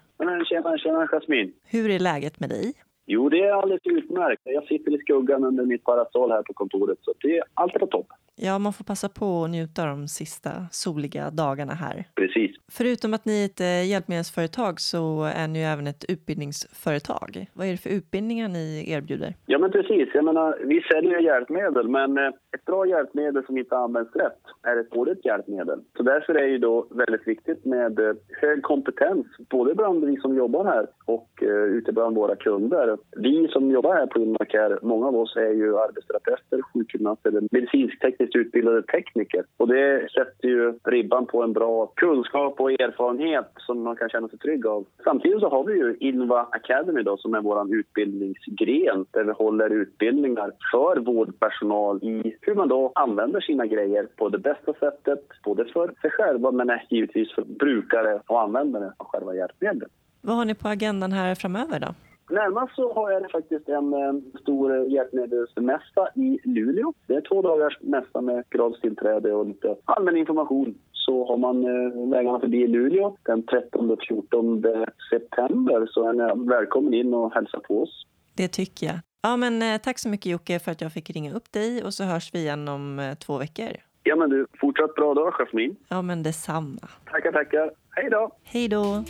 Tjena, 0.50 0.78
tjena 0.78 1.08
Jasmin. 1.08 1.54
Hur 1.64 1.90
är 1.90 2.00
läget 2.00 2.40
med 2.40 2.50
dig? 2.50 2.74
Jo, 3.06 3.30
det 3.30 3.40
är 3.40 3.54
alldeles 3.54 3.82
utmärkt. 3.86 4.42
Jag 4.44 4.64
sitter 4.64 4.96
i 4.96 4.98
skuggan 4.98 5.44
under 5.44 5.66
mitt 5.66 5.84
parasoll 5.84 6.32
här 6.32 6.44
på 6.44 6.54
kontoret 6.54 6.98
så 7.02 7.14
det 7.22 7.38
är 7.38 7.44
allt 7.54 7.74
på 7.74 7.88
topp. 7.88 8.08
Ja, 8.36 8.60
man 8.60 8.74
får 8.74 8.84
passa 8.84 9.10
på 9.10 9.44
att 9.44 9.50
njuta 9.50 9.86
de 9.86 10.08
sista 10.08 10.50
soliga 10.72 11.30
dagarna 11.32 11.74
här. 11.74 12.06
Precis. 12.16 12.52
Förutom 12.72 13.14
att 13.14 13.26
ni 13.26 13.42
är 13.42 13.46
ett 13.46 13.62
eh, 13.62 13.90
hjälpmedelsföretag 13.90 14.80
så 14.80 15.24
är 15.36 15.48
ni 15.48 15.60
ju 15.60 15.66
även 15.66 15.88
ett 15.88 16.06
utbildningsföretag. 16.10 17.46
Vad 17.54 17.68
är 17.68 17.72
det 17.72 17.78
för 17.78 17.90
utbildningar 17.90 18.48
ni 18.48 18.92
erbjuder? 18.92 19.34
Ja, 19.46 19.58
men 19.60 19.72
precis. 19.72 20.10
Jag 20.14 20.26
menar, 20.26 20.58
vi 20.66 20.82
säljer 20.82 21.20
hjälpmedel, 21.20 21.88
men 21.90 22.18
eh, 22.18 22.28
ett 22.28 22.66
bra 22.66 22.86
hjälpmedel 22.88 23.46
som 23.46 23.58
inte 23.58 23.78
används 23.78 24.16
rätt 24.16 24.42
är 24.64 24.78
ett 24.78 24.92
dåligt 24.92 25.26
hjälpmedel. 25.26 25.80
Så 25.98 26.04
därför 26.04 26.36
är 26.36 26.42
det 26.42 26.50
ju 26.50 26.58
då 26.58 26.88
väldigt 26.92 27.28
viktigt 27.28 27.66
med 27.66 28.00
eh, 28.00 28.14
hög 28.42 28.64
kompetens, 28.64 29.28
både 29.50 29.76
bland 29.76 30.06
vi 30.06 30.18
som 30.18 30.36
jobbar 30.36 30.66
här 30.66 30.88
och 31.06 31.30
ute 31.78 31.92
bland 31.92 32.16
våra 32.16 32.36
kunder. 32.36 32.91
Vi 33.18 33.48
som 33.48 33.72
jobbar 33.72 33.94
här 33.94 34.06
på 34.06 34.20
Inmacare, 34.20 34.80
många 34.82 35.08
av 35.08 35.16
oss 35.16 35.36
är 35.36 35.54
ju 35.54 35.78
arbetsterapeuter, 35.78 36.62
sjukgymnaster, 36.74 37.42
medicinsk-tekniskt 37.52 38.36
utbildade 38.36 38.84
tekniker. 38.84 39.44
Och 39.58 39.68
det 39.68 40.08
sätter 40.12 40.48
ju 40.48 40.74
ribban 40.84 41.26
på 41.26 41.44
en 41.44 41.54
bra 41.54 41.86
kunskap 41.96 42.60
och 42.60 42.72
erfarenhet 42.72 43.52
som 43.58 43.84
man 43.84 43.96
kan 43.96 44.10
känna 44.10 44.28
sig 44.28 44.40
trygg 44.40 44.66
av. 44.66 44.86
Samtidigt 45.04 45.40
så 45.40 45.50
har 45.50 45.64
vi 45.64 45.74
ju 45.74 45.98
Inva 46.00 46.48
Academy 46.52 47.04
då, 47.04 47.18
som 47.18 47.34
är 47.34 47.42
vår 47.42 47.76
utbildningsgren 47.76 49.06
där 49.12 49.24
vi 49.24 49.32
håller 49.32 49.70
utbildningar 49.70 50.52
för 50.72 51.00
vårdpersonal 51.00 52.04
i 52.04 52.38
hur 52.42 52.56
man 52.56 52.68
då 52.68 52.92
använder 52.96 53.42
sina 53.42 53.66
grejer 53.66 54.08
på 54.16 54.30
det 54.30 54.38
bästa 54.38 54.74
sättet, 54.74 55.28
både 55.44 55.66
för 55.66 55.94
sig 56.02 56.12
själva 56.12 56.52
men 56.52 56.72
givetvis 56.90 57.34
för 57.36 57.42
brukare 57.42 58.22
och 58.28 58.42
användare 58.42 58.94
av 58.98 59.06
själva 59.06 59.36
hjälpmedlet. 59.36 59.92
Vad 60.22 60.36
har 60.36 60.46
ni 60.46 60.56
på 60.56 60.68
agendan 60.68 61.12
här 61.12 61.36
framöver 61.36 61.80
då? 61.80 61.88
Närmast 62.32 62.76
så 62.76 62.94
har 62.94 63.12
jag 63.12 63.32
faktiskt 63.32 63.70
en, 63.70 63.94
en 63.94 64.32
stor 64.42 64.88
hjälpmedelsmässa 64.88 66.08
i 66.16 66.40
Luleå. 66.44 66.94
Det 67.08 67.14
är 67.14 67.22
två 67.22 67.42
dagars 67.42 67.78
mässa 67.82 68.22
med 68.22 68.44
gradstillträde 68.50 69.34
och 69.34 69.46
lite 69.48 69.76
allmän 69.86 70.18
information. 70.18 70.76
Så 70.92 71.28
har 71.28 71.38
man 71.38 71.64
eh, 71.64 72.10
vägarna 72.12 72.40
förbi 72.40 72.68
Luleå 72.68 73.18
den 73.24 73.44
13 73.46 73.92
och 73.92 74.00
14 74.08 74.64
september 75.10 75.88
så 75.90 76.10
är 76.10 76.14
ni 76.14 76.50
välkommen 76.50 76.94
in 76.94 77.14
och 77.14 77.34
hälsa 77.34 77.60
på 77.60 77.82
oss. 77.84 78.06
Det 78.38 78.48
tycker 78.48 78.88
jag. 78.88 78.96
Ja, 79.22 79.38
men 79.38 79.62
eh, 79.62 79.78
tack 79.78 80.00
så 80.00 80.10
mycket 80.10 80.32
Jocke 80.32 80.60
för 80.60 80.72
att 80.72 80.82
jag 80.82 80.94
fick 80.94 81.10
ringa 81.10 81.34
upp 81.34 81.52
dig 81.52 81.84
och 81.84 81.94
så 81.94 82.04
hörs 82.04 82.34
vi 82.34 82.40
igen 82.40 82.68
om 82.68 83.00
eh, 83.00 83.14
två 83.14 83.38
veckor. 83.38 83.68
Ja, 84.04 84.16
men 84.16 84.30
du, 84.30 84.48
fortsatt 84.60 84.96
bra 84.96 85.14
dag, 85.14 85.34
Jasmin. 85.34 85.76
Ja, 85.88 86.02
men 86.02 86.24
detsamma. 86.24 86.88
Tackar, 87.12 87.32
tackar. 87.32 87.72
Hej 87.90 88.10
då! 88.10 88.32
Hej 88.44 88.68
då! 88.68 89.04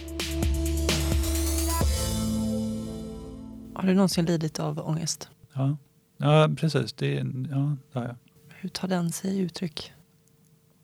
Har 3.73 3.87
du 3.87 3.93
någonsin 3.93 4.25
lidit 4.25 4.59
av 4.59 4.79
ångest? 4.79 5.29
Ja, 5.53 5.77
ja 6.17 6.49
precis. 6.57 6.93
Det, 6.93 7.13
ja, 7.49 7.77
det 7.91 7.99
har 7.99 8.05
jag. 8.05 8.15
Hur 8.49 8.69
tar 8.69 8.87
den 8.87 9.11
sig 9.11 9.39
uttryck? 9.39 9.93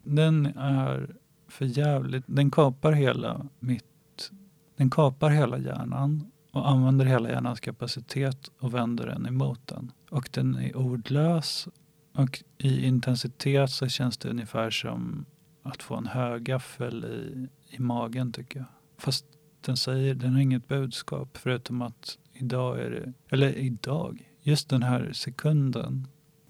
Den 0.03 0.45
är 0.45 1.15
för 1.47 1.65
jävligt. 1.65 2.23
Den 2.27 2.51
kapar 2.51 2.91
hela 2.91 3.45
mitt... 3.59 4.31
Den 4.75 4.89
kapar 4.89 5.29
hela 5.29 5.57
hjärnan 5.57 6.31
och 6.51 6.69
använder 6.69 7.05
hela 7.05 7.29
hjärnans 7.29 7.59
kapacitet 7.59 8.49
och 8.59 8.73
vänder 8.73 9.07
den 9.07 9.27
emot 9.27 9.67
den. 9.67 9.91
Och 10.09 10.29
den 10.33 10.55
är 10.55 10.77
ordlös 10.77 11.67
och 12.13 12.43
i 12.57 12.85
intensitet 12.85 13.69
så 13.69 13.87
känns 13.87 14.17
det 14.17 14.29
ungefär 14.29 14.69
som 14.69 15.25
att 15.63 15.83
få 15.83 15.95
en 15.95 16.07
högaffel 16.07 17.05
i, 17.05 17.47
i 17.75 17.79
magen 17.79 18.31
tycker 18.31 18.59
jag. 18.59 18.67
Fast 18.97 19.25
den 19.61 19.77
säger, 19.77 20.15
den 20.15 20.33
har 20.33 20.41
inget 20.41 20.67
budskap 20.67 21.37
förutom 21.37 21.81
att 21.81 22.17
Idag 22.39 22.79
är 22.79 22.89
det, 22.89 23.13
eller 23.29 23.57
idag, 23.57 24.29
just 24.41 24.69
den 24.69 24.83
här 24.83 25.11
sekunden 25.13 26.07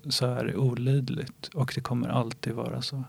så 0.10 0.26
är 0.26 0.46
det 0.46 0.56
olidligt 0.56 1.48
och 1.48 1.72
det 1.76 1.82
kommer 1.82 2.10
alltid 2.10 2.54
vara 2.54 2.82
så. 2.82 3.04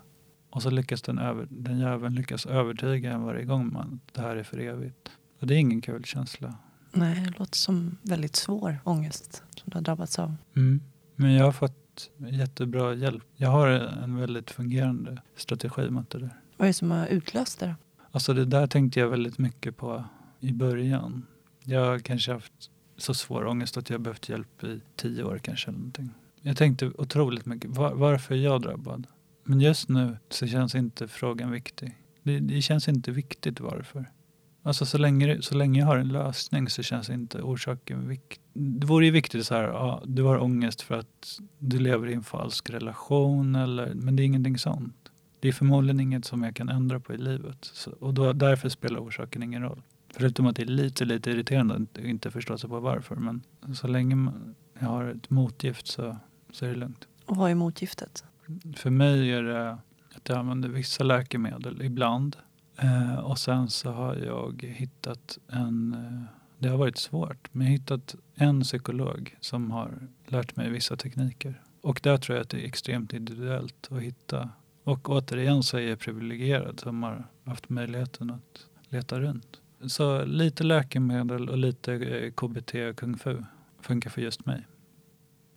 Och 0.51 0.63
så 0.63 0.71
lyckas 0.71 1.03
den, 1.03 1.19
över, 1.19 1.47
den 1.51 1.79
jäveln 1.79 2.15
lyckas 2.15 2.47
övertyga 2.47 3.13
en 3.13 3.23
varje 3.23 3.45
gång 3.45 3.73
man 3.73 4.01
det 4.13 4.21
här 4.21 4.37
är 4.37 4.43
för 4.43 4.59
evigt. 4.59 5.11
Och 5.41 5.47
det 5.47 5.55
är 5.55 5.59
ingen 5.59 5.81
kul 5.81 6.05
känsla. 6.05 6.55
Nej, 6.93 7.25
det 7.25 7.39
låter 7.39 7.57
som 7.57 7.99
väldigt 8.03 8.37
svår 8.37 8.79
ångest 8.85 9.43
som 9.57 9.71
du 9.71 9.77
har 9.77 9.83
drabbats 9.83 10.19
av. 10.19 10.35
Mm. 10.57 10.81
Men 11.17 11.33
jag 11.33 11.45
har 11.45 11.53
fått 11.53 12.11
jättebra 12.17 12.95
hjälp. 12.95 13.25
Jag 13.37 13.49
har 13.49 13.69
en 13.69 14.17
väldigt 14.17 14.51
fungerande 14.51 15.23
strategi 15.37 15.91
mot 15.91 16.11
det 16.11 16.19
där. 16.19 16.41
Vad 16.57 16.67
är 16.67 16.69
det 16.69 16.75
som 16.75 16.91
har 16.91 17.07
utlöst 17.07 17.61
det? 17.61 17.75
Alltså 18.11 18.35
det 18.35 18.45
där 18.45 18.67
tänkte 18.67 19.01
jag 19.01 19.09
väldigt 19.09 19.39
mycket 19.39 19.77
på 19.77 20.05
i 20.41 20.53
början. 20.53 21.27
Jag 21.71 21.87
har 21.87 21.99
kanske 21.99 22.33
haft 22.33 22.71
så 22.97 23.15
svår 23.15 23.47
ångest 23.47 23.77
att 23.77 23.91
jag 23.91 24.01
behövt 24.01 24.29
hjälp 24.29 24.65
i 24.65 24.81
tio 24.97 25.25
år 25.25 25.39
kanske. 25.39 25.69
Eller 25.69 25.79
någonting. 25.79 26.11
Jag 26.43 26.57
tänkte 26.57 26.93
otroligt 26.99 27.47
mycket, 27.47 27.71
var, 27.71 27.95
varför 27.95 28.35
är 28.35 28.39
jag 28.39 28.63
drabbad? 28.63 29.07
Men 29.45 29.61
just 29.61 29.89
nu 29.89 30.17
så 30.29 30.47
känns 30.47 30.75
inte 30.75 31.09
frågan 31.09 31.51
viktig. 31.51 31.97
Det, 32.23 32.39
det 32.39 32.63
känns 32.63 32.89
inte 32.89 33.11
viktigt 33.11 33.61
varför. 33.61 34.11
Alltså 34.63 34.87
så 34.87 34.99
länge, 34.99 35.43
så 35.43 35.55
länge 35.55 35.81
jag 35.81 35.87
har 35.87 35.97
en 35.97 36.09
lösning 36.09 36.69
så 36.69 36.83
känns 36.83 37.11
inte 37.11 37.43
orsaken 37.43 38.09
viktig. 38.09 38.41
Det 38.53 38.87
vore 38.87 39.05
ju 39.05 39.11
viktigt 39.11 39.47
så 39.47 39.55
här, 39.55 39.65
ja, 39.65 40.03
du 40.07 40.23
har 40.23 40.39
ångest 40.39 40.83
för 40.83 40.99
att 40.99 41.39
du 41.59 41.79
lever 41.79 42.09
i 42.09 42.15
en 42.15 42.23
falsk 42.25 42.71
relation 42.71 43.55
eller, 43.55 43.95
men 43.95 44.17
det 44.17 44.23
är 44.23 44.25
ingenting 44.25 44.59
sånt. 44.59 45.11
Det 45.41 45.49
är 45.49 45.53
förmodligen 45.53 46.01
inget 46.01 46.25
som 46.25 46.43
jag 46.43 46.57
kan 46.57 46.69
ändra 46.69 47.01
på 47.01 47.15
i 47.15 47.19
livet. 47.19 47.59
Så, 47.61 47.91
och 47.91 48.15
då, 48.15 48.33
därför 48.33 48.69
spelar 48.69 49.01
orsaken 49.01 49.43
ingen 49.43 49.63
roll. 49.63 49.83
Förutom 50.19 50.47
att 50.47 50.57
det 50.57 50.63
är 50.63 50.67
lite, 50.67 51.05
lite 51.05 51.31
irriterande 51.31 51.75
att 51.75 51.99
inte 51.99 52.31
förstå 52.31 52.59
sig 52.59 52.71
på 52.71 52.81
varför. 52.81 53.17
Men 53.17 53.43
så 53.75 53.87
länge 53.87 54.33
jag 54.79 54.89
har 54.89 55.05
ett 55.05 55.31
motgift 55.31 55.87
så, 55.87 56.17
så 56.53 56.65
är 56.65 56.69
det 56.69 56.75
lugnt. 56.75 57.09
Och 57.27 57.37
vad 57.37 57.51
är 57.51 57.55
motgiftet? 57.55 58.25
För 58.77 58.91
mig 58.91 59.33
är 59.33 59.43
det 59.43 59.71
att 60.15 60.29
jag 60.29 60.39
använder 60.39 60.69
vissa 60.69 61.05
läkemedel 61.05 61.83
ibland. 61.83 62.37
Eh, 62.77 63.19
och 63.19 63.39
sen 63.39 63.69
så 63.69 63.91
har 63.91 64.15
jag 64.15 64.63
hittat 64.63 65.39
en, 65.49 65.95
eh, 65.95 66.23
det 66.59 66.69
har 66.69 66.77
varit 66.77 66.99
svårt, 66.99 67.49
men 67.55 67.67
jag 67.67 67.73
har 67.73 67.79
hittat 67.79 68.15
en 68.35 68.61
psykolog 68.61 69.37
som 69.41 69.71
har 69.71 70.09
lärt 70.27 70.57
mig 70.57 70.71
vissa 70.71 70.97
tekniker. 70.97 71.63
Och 71.81 72.01
där 72.03 72.17
tror 72.17 72.37
jag 72.37 72.43
att 72.43 72.49
det 72.49 72.61
är 72.65 72.67
extremt 72.67 73.13
individuellt 73.13 73.89
att 73.91 74.01
hitta. 74.03 74.49
Och 74.85 75.11
återigen 75.11 75.63
så 75.63 75.77
är 75.77 75.89
jag 75.89 75.99
privilegierad 75.99 76.81
som 76.81 77.03
har 77.03 77.27
haft 77.45 77.69
möjligheten 77.69 78.31
att 78.31 78.67
leta 78.89 79.21
runt. 79.21 79.61
Så 79.87 80.25
lite 80.25 80.65
läkemedel 80.65 81.49
och 81.49 81.59
lite 81.59 81.95
eh, 81.95 82.31
KBT 82.31 82.75
och 82.75 82.97
kung 82.97 83.19
fu 83.19 83.45
funkar 83.81 84.11
för 84.11 84.21
just 84.21 84.47
mig. 84.47 84.67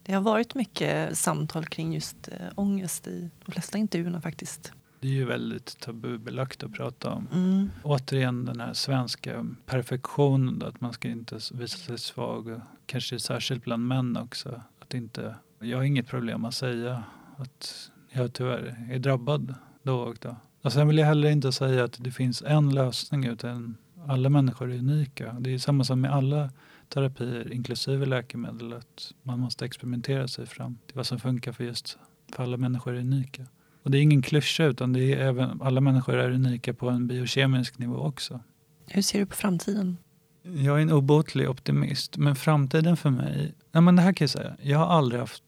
Det 0.03 0.13
har 0.13 0.21
varit 0.21 0.55
mycket 0.55 1.17
samtal 1.17 1.65
kring 1.65 1.93
just 1.93 2.27
äh, 2.27 2.35
ångest 2.55 3.07
i 3.07 3.29
de 3.45 3.51
flesta 3.51 3.77
intervjuerna 3.77 4.21
faktiskt. 4.21 4.73
Det 4.99 5.07
är 5.07 5.11
ju 5.11 5.25
väldigt 5.25 5.79
tabubelagt 5.79 6.63
att 6.63 6.73
prata 6.73 7.11
om. 7.11 7.27
Mm. 7.33 7.71
Återigen 7.83 8.45
den 8.45 8.59
här 8.59 8.73
svenska 8.73 9.45
perfektionen, 9.65 10.63
att 10.63 10.81
man 10.81 10.93
ska 10.93 11.07
inte 11.07 11.35
visa 11.35 11.77
sig 11.77 11.97
svag. 11.97 12.61
Kanske 12.85 13.19
särskilt 13.19 13.63
bland 13.63 13.87
män 13.87 14.17
också. 14.17 14.61
Att 14.79 14.93
inte, 14.93 15.35
jag 15.59 15.77
har 15.77 15.83
inget 15.83 16.07
problem 16.07 16.45
att 16.45 16.53
säga 16.53 17.03
att 17.37 17.91
jag 18.11 18.33
tyvärr 18.33 18.87
är 18.91 18.99
drabbad 18.99 19.55
då 19.83 19.99
och 19.99 20.17
då. 20.21 20.35
Och 20.61 20.73
sen 20.73 20.87
vill 20.87 20.97
jag 20.97 21.05
heller 21.05 21.29
inte 21.29 21.51
säga 21.51 21.83
att 21.83 22.03
det 22.03 22.11
finns 22.11 22.41
en 22.41 22.69
lösning 22.69 23.25
utan 23.25 23.77
alla 24.07 24.29
människor 24.29 24.71
är 24.71 24.77
unika. 24.77 25.35
Det 25.39 25.53
är 25.53 25.57
samma 25.57 25.83
som 25.83 26.01
med 26.01 26.13
alla 26.13 26.49
terapier, 26.89 27.53
inklusive 27.53 28.05
läkemedel, 28.05 28.73
att 28.73 29.13
man 29.23 29.39
måste 29.39 29.65
experimentera 29.65 30.27
sig 30.27 30.45
fram 30.45 30.77
till 30.87 30.95
vad 30.95 31.05
som 31.07 31.19
funkar 31.19 31.51
för 31.51 31.63
just 31.63 31.97
för 32.35 32.43
alla 32.43 32.57
människor 32.57 32.95
är 32.95 32.99
unika. 32.99 33.45
Och 33.83 33.91
det 33.91 33.97
är 33.97 34.01
ingen 34.01 34.21
klyscha 34.21 34.63
utan 34.63 34.93
det 34.93 35.13
är 35.13 35.17
även, 35.17 35.61
alla 35.61 35.81
människor 35.81 36.15
är 36.15 36.31
unika 36.31 36.73
på 36.73 36.89
en 36.89 37.07
biokemisk 37.07 37.77
nivå 37.77 37.97
också. 37.97 38.39
Hur 38.87 39.01
ser 39.01 39.19
du 39.19 39.25
på 39.25 39.35
framtiden? 39.35 39.97
Jag 40.43 40.77
är 40.77 40.81
en 40.81 40.91
obotlig 40.91 41.49
optimist, 41.49 42.17
men 42.17 42.35
framtiden 42.35 42.97
för 42.97 43.09
mig... 43.09 43.53
Ja, 43.71 43.81
men 43.81 43.95
det 43.95 44.01
här 44.01 44.13
kan 44.13 44.25
jag 44.25 44.29
säga. 44.29 44.55
Jag 44.61 44.77
har 44.77 44.85
aldrig 44.85 45.21
haft, 45.21 45.43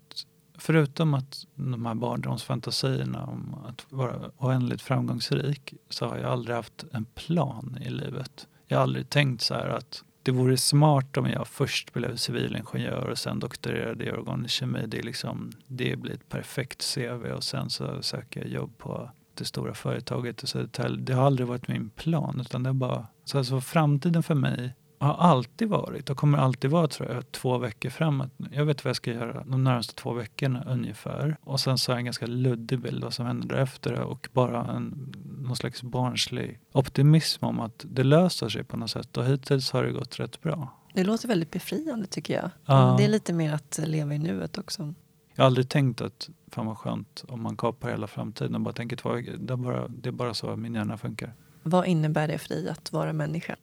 förutom 0.64 1.14
att 1.14 1.48
de 1.56 1.86
här 1.86 1.96
barndomsfantasierna 1.96 3.26
om 3.26 3.56
att 3.66 3.86
vara 3.90 4.32
oändligt 4.38 4.82
framgångsrik, 4.82 5.74
så 5.90 6.06
har 6.06 6.18
jag 6.18 6.32
aldrig 6.32 6.56
haft 6.56 6.86
en 6.92 7.06
plan 7.06 7.78
i 7.82 7.90
livet. 7.90 8.48
Jag 8.68 8.78
har 8.78 8.84
aldrig 8.84 9.10
tänkt 9.10 9.42
så 9.42 9.54
här 9.54 9.68
att 9.70 10.04
det 10.24 10.32
vore 10.32 10.58
smart 10.58 11.18
om 11.18 11.30
jag 11.30 11.48
först 11.48 11.94
blev 11.94 12.16
civilingenjör 12.16 13.10
och 13.10 13.18
sen 13.18 13.40
doktorerade 13.40 14.06
i 14.06 14.12
organisk 14.12 14.54
kemi. 14.54 14.84
Det, 14.88 15.00
är 15.00 15.04
liksom, 15.04 15.52
det 15.68 15.96
blir 15.96 16.14
ett 16.14 16.30
perfekt 16.30 16.94
CV 16.94 17.26
och 17.26 17.44
sen 17.44 17.70
så 17.70 18.02
söker 18.02 18.40
jag 18.40 18.50
jobb 18.50 18.78
på 18.78 19.10
det 19.34 19.46
stora 19.46 19.74
företaget 19.74 20.44
i 20.44 20.48
Södertälje. 20.48 21.02
Det 21.02 21.14
har 21.14 21.26
aldrig 21.26 21.48
varit 21.48 21.68
min 21.68 21.90
plan. 21.90 22.40
Utan 22.42 22.64
det 22.64 22.74
bara, 22.74 23.08
så 23.26 23.38
alltså 23.38 23.62
framtiden 23.62 24.24
för 24.24 24.36
mig 24.36 24.76
har 25.04 25.14
alltid 25.14 25.70
varit 25.70 26.10
och 26.10 26.18
kommer 26.18 26.38
alltid 26.38 26.72
vara 26.72 26.88
tror 26.88 27.12
jag, 27.12 27.32
två 27.32 27.58
veckor 27.58 27.90
framåt. 27.90 28.30
Jag 28.52 28.66
vet 28.66 28.86
vad 28.86 28.90
jag 28.90 28.96
ska 28.96 29.12
göra 29.12 29.44
de 29.44 29.64
närmaste 29.64 29.96
två 29.96 30.14
veckorna 30.14 30.64
ungefär. 30.68 31.38
Och 31.42 31.60
sen 31.60 31.78
så 31.78 31.92
har 31.92 31.96
jag 31.96 32.00
en 32.00 32.06
ganska 32.06 32.28
luddig 32.28 32.80
bild 32.80 33.04
vad 33.04 33.14
som 33.14 33.26
händer 33.26 33.48
därefter 33.48 34.00
och 34.00 34.30
bara 34.34 34.66
en, 34.66 35.14
någon 35.40 35.56
slags 35.56 35.84
barnslig 35.84 36.60
optimism 36.72 37.46
om 37.46 37.60
att 37.60 37.86
det 37.90 38.04
löser 38.04 38.50
sig 38.50 38.64
på 38.64 38.78
något 38.78 38.92
sätt. 38.92 39.18
Och 39.18 39.26
hittills 39.26 39.72
har 39.72 39.84
det 39.84 39.92
gått 39.92 40.20
rätt 40.20 40.42
bra. 40.42 40.80
Det 40.94 41.04
låter 41.04 41.28
väldigt 41.28 41.52
befriande 41.52 42.08
tycker 42.08 42.34
jag. 42.34 42.50
Ja. 42.66 42.96
Det 42.98 43.04
är 43.04 43.10
lite 43.10 43.34
mer 43.34 43.54
att 43.54 43.80
leva 43.84 44.14
i 44.14 44.20
nuet 44.20 44.58
också. 44.58 44.94
Jag 45.36 45.44
har 45.44 45.46
aldrig 45.46 45.70
tänkt 45.70 46.02
att 46.02 46.30
fan 46.48 46.66
vad 46.66 46.78
skönt 46.78 47.24
om 47.28 47.42
man 47.44 47.58
kapar 47.58 47.90
hela 47.90 48.08
framtiden 48.08 48.56
och 48.56 48.62
bara 48.62 48.74
tänker 48.74 48.96
två 48.96 49.10
veckor. 49.10 49.34
Det 49.40 49.54
är 49.54 49.58
bara, 49.58 49.88
det 49.88 50.10
är 50.10 50.14
bara 50.14 50.34
så 50.34 50.56
min 50.56 50.74
hjärna 50.74 50.98
funkar. 50.98 51.34
Vad 51.64 51.88
innebär 51.88 52.28
det 52.28 52.38
för 52.38 52.50
dig 52.50 52.70
att 52.70 52.92
vara 52.92 53.14
människa? 53.14 53.56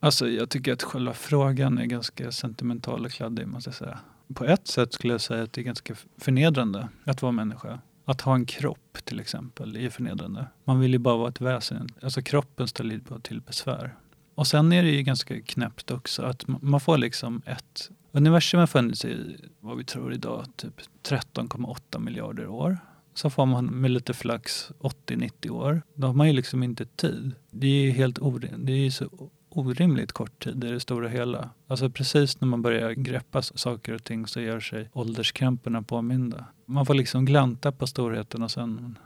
Alltså 0.00 0.28
jag 0.28 0.50
tycker 0.50 0.72
att 0.72 0.82
själva 0.82 1.12
frågan 1.12 1.78
är 1.78 1.86
ganska 1.86 2.32
sentimental 2.32 3.04
och 3.04 3.10
kladdig 3.10 3.46
måste 3.46 3.68
jag 3.68 3.74
säga. 3.74 3.98
På 4.34 4.44
ett 4.44 4.68
sätt 4.68 4.92
skulle 4.92 5.14
jag 5.14 5.20
säga 5.20 5.42
att 5.42 5.52
det 5.52 5.60
är 5.60 5.64
ganska 5.64 5.94
förnedrande 6.18 6.88
att 7.04 7.22
vara 7.22 7.32
människa. 7.32 7.80
Att 8.04 8.20
ha 8.20 8.34
en 8.34 8.46
kropp 8.46 8.98
till 9.04 9.20
exempel 9.20 9.76
är 9.76 9.90
förnedrande. 9.90 10.46
Man 10.64 10.80
vill 10.80 10.92
ju 10.92 10.98
bara 10.98 11.16
vara 11.16 11.28
ett 11.28 11.40
väsen. 11.40 11.88
Alltså 12.02 12.22
kroppen 12.22 12.68
ställer 12.68 12.98
bara 12.98 13.20
till 13.20 13.40
besvär. 13.40 13.94
Och 14.34 14.46
sen 14.46 14.72
är 14.72 14.82
det 14.82 14.90
ju 14.90 15.02
ganska 15.02 15.40
knäppt 15.42 15.90
också 15.90 16.22
att 16.22 16.44
man 16.46 16.80
får 16.80 16.98
liksom 16.98 17.42
ett... 17.46 17.90
Universum 18.12 18.60
har 18.60 18.66
funnits 18.66 19.04
i, 19.04 19.36
vad 19.60 19.76
vi 19.76 19.84
tror 19.84 20.12
idag, 20.12 20.46
typ 20.56 20.80
13,8 21.02 21.98
miljarder 21.98 22.48
år. 22.48 22.78
Så 23.14 23.30
får 23.30 23.46
man 23.46 23.66
med 23.66 23.90
lite 23.90 24.14
flax 24.14 24.70
80-90 24.80 25.50
år. 25.50 25.82
Då 25.94 26.06
har 26.06 26.14
man 26.14 26.26
ju 26.26 26.32
liksom 26.32 26.62
inte 26.62 26.84
tid. 26.84 27.34
Det 27.50 27.66
är 27.66 27.82
ju 27.82 27.90
helt 27.90 28.18
orimligt. 28.18 28.66
Det 28.66 28.72
är 28.72 28.76
ju 28.76 28.90
så 28.90 29.30
orimligt 29.48 30.12
kort 30.12 30.44
tid 30.44 30.64
i 30.64 30.70
det 30.70 30.80
stora 30.80 31.08
hela. 31.08 31.50
Alltså 31.66 31.90
precis 31.90 32.40
när 32.40 32.48
man 32.48 32.62
börjar 32.62 32.90
greppa 32.90 33.42
saker 33.42 33.92
och 33.92 34.04
ting 34.04 34.26
så 34.26 34.40
gör 34.40 34.60
sig 34.60 34.90
ålderskramperna 34.92 35.82
påminda. 35.82 36.44
Man 36.66 36.86
får 36.86 36.94
liksom 36.94 37.24
glanta 37.24 37.72
på 37.72 37.86
storheten 37.86 38.42
och 38.42 38.50
sen 38.50 38.98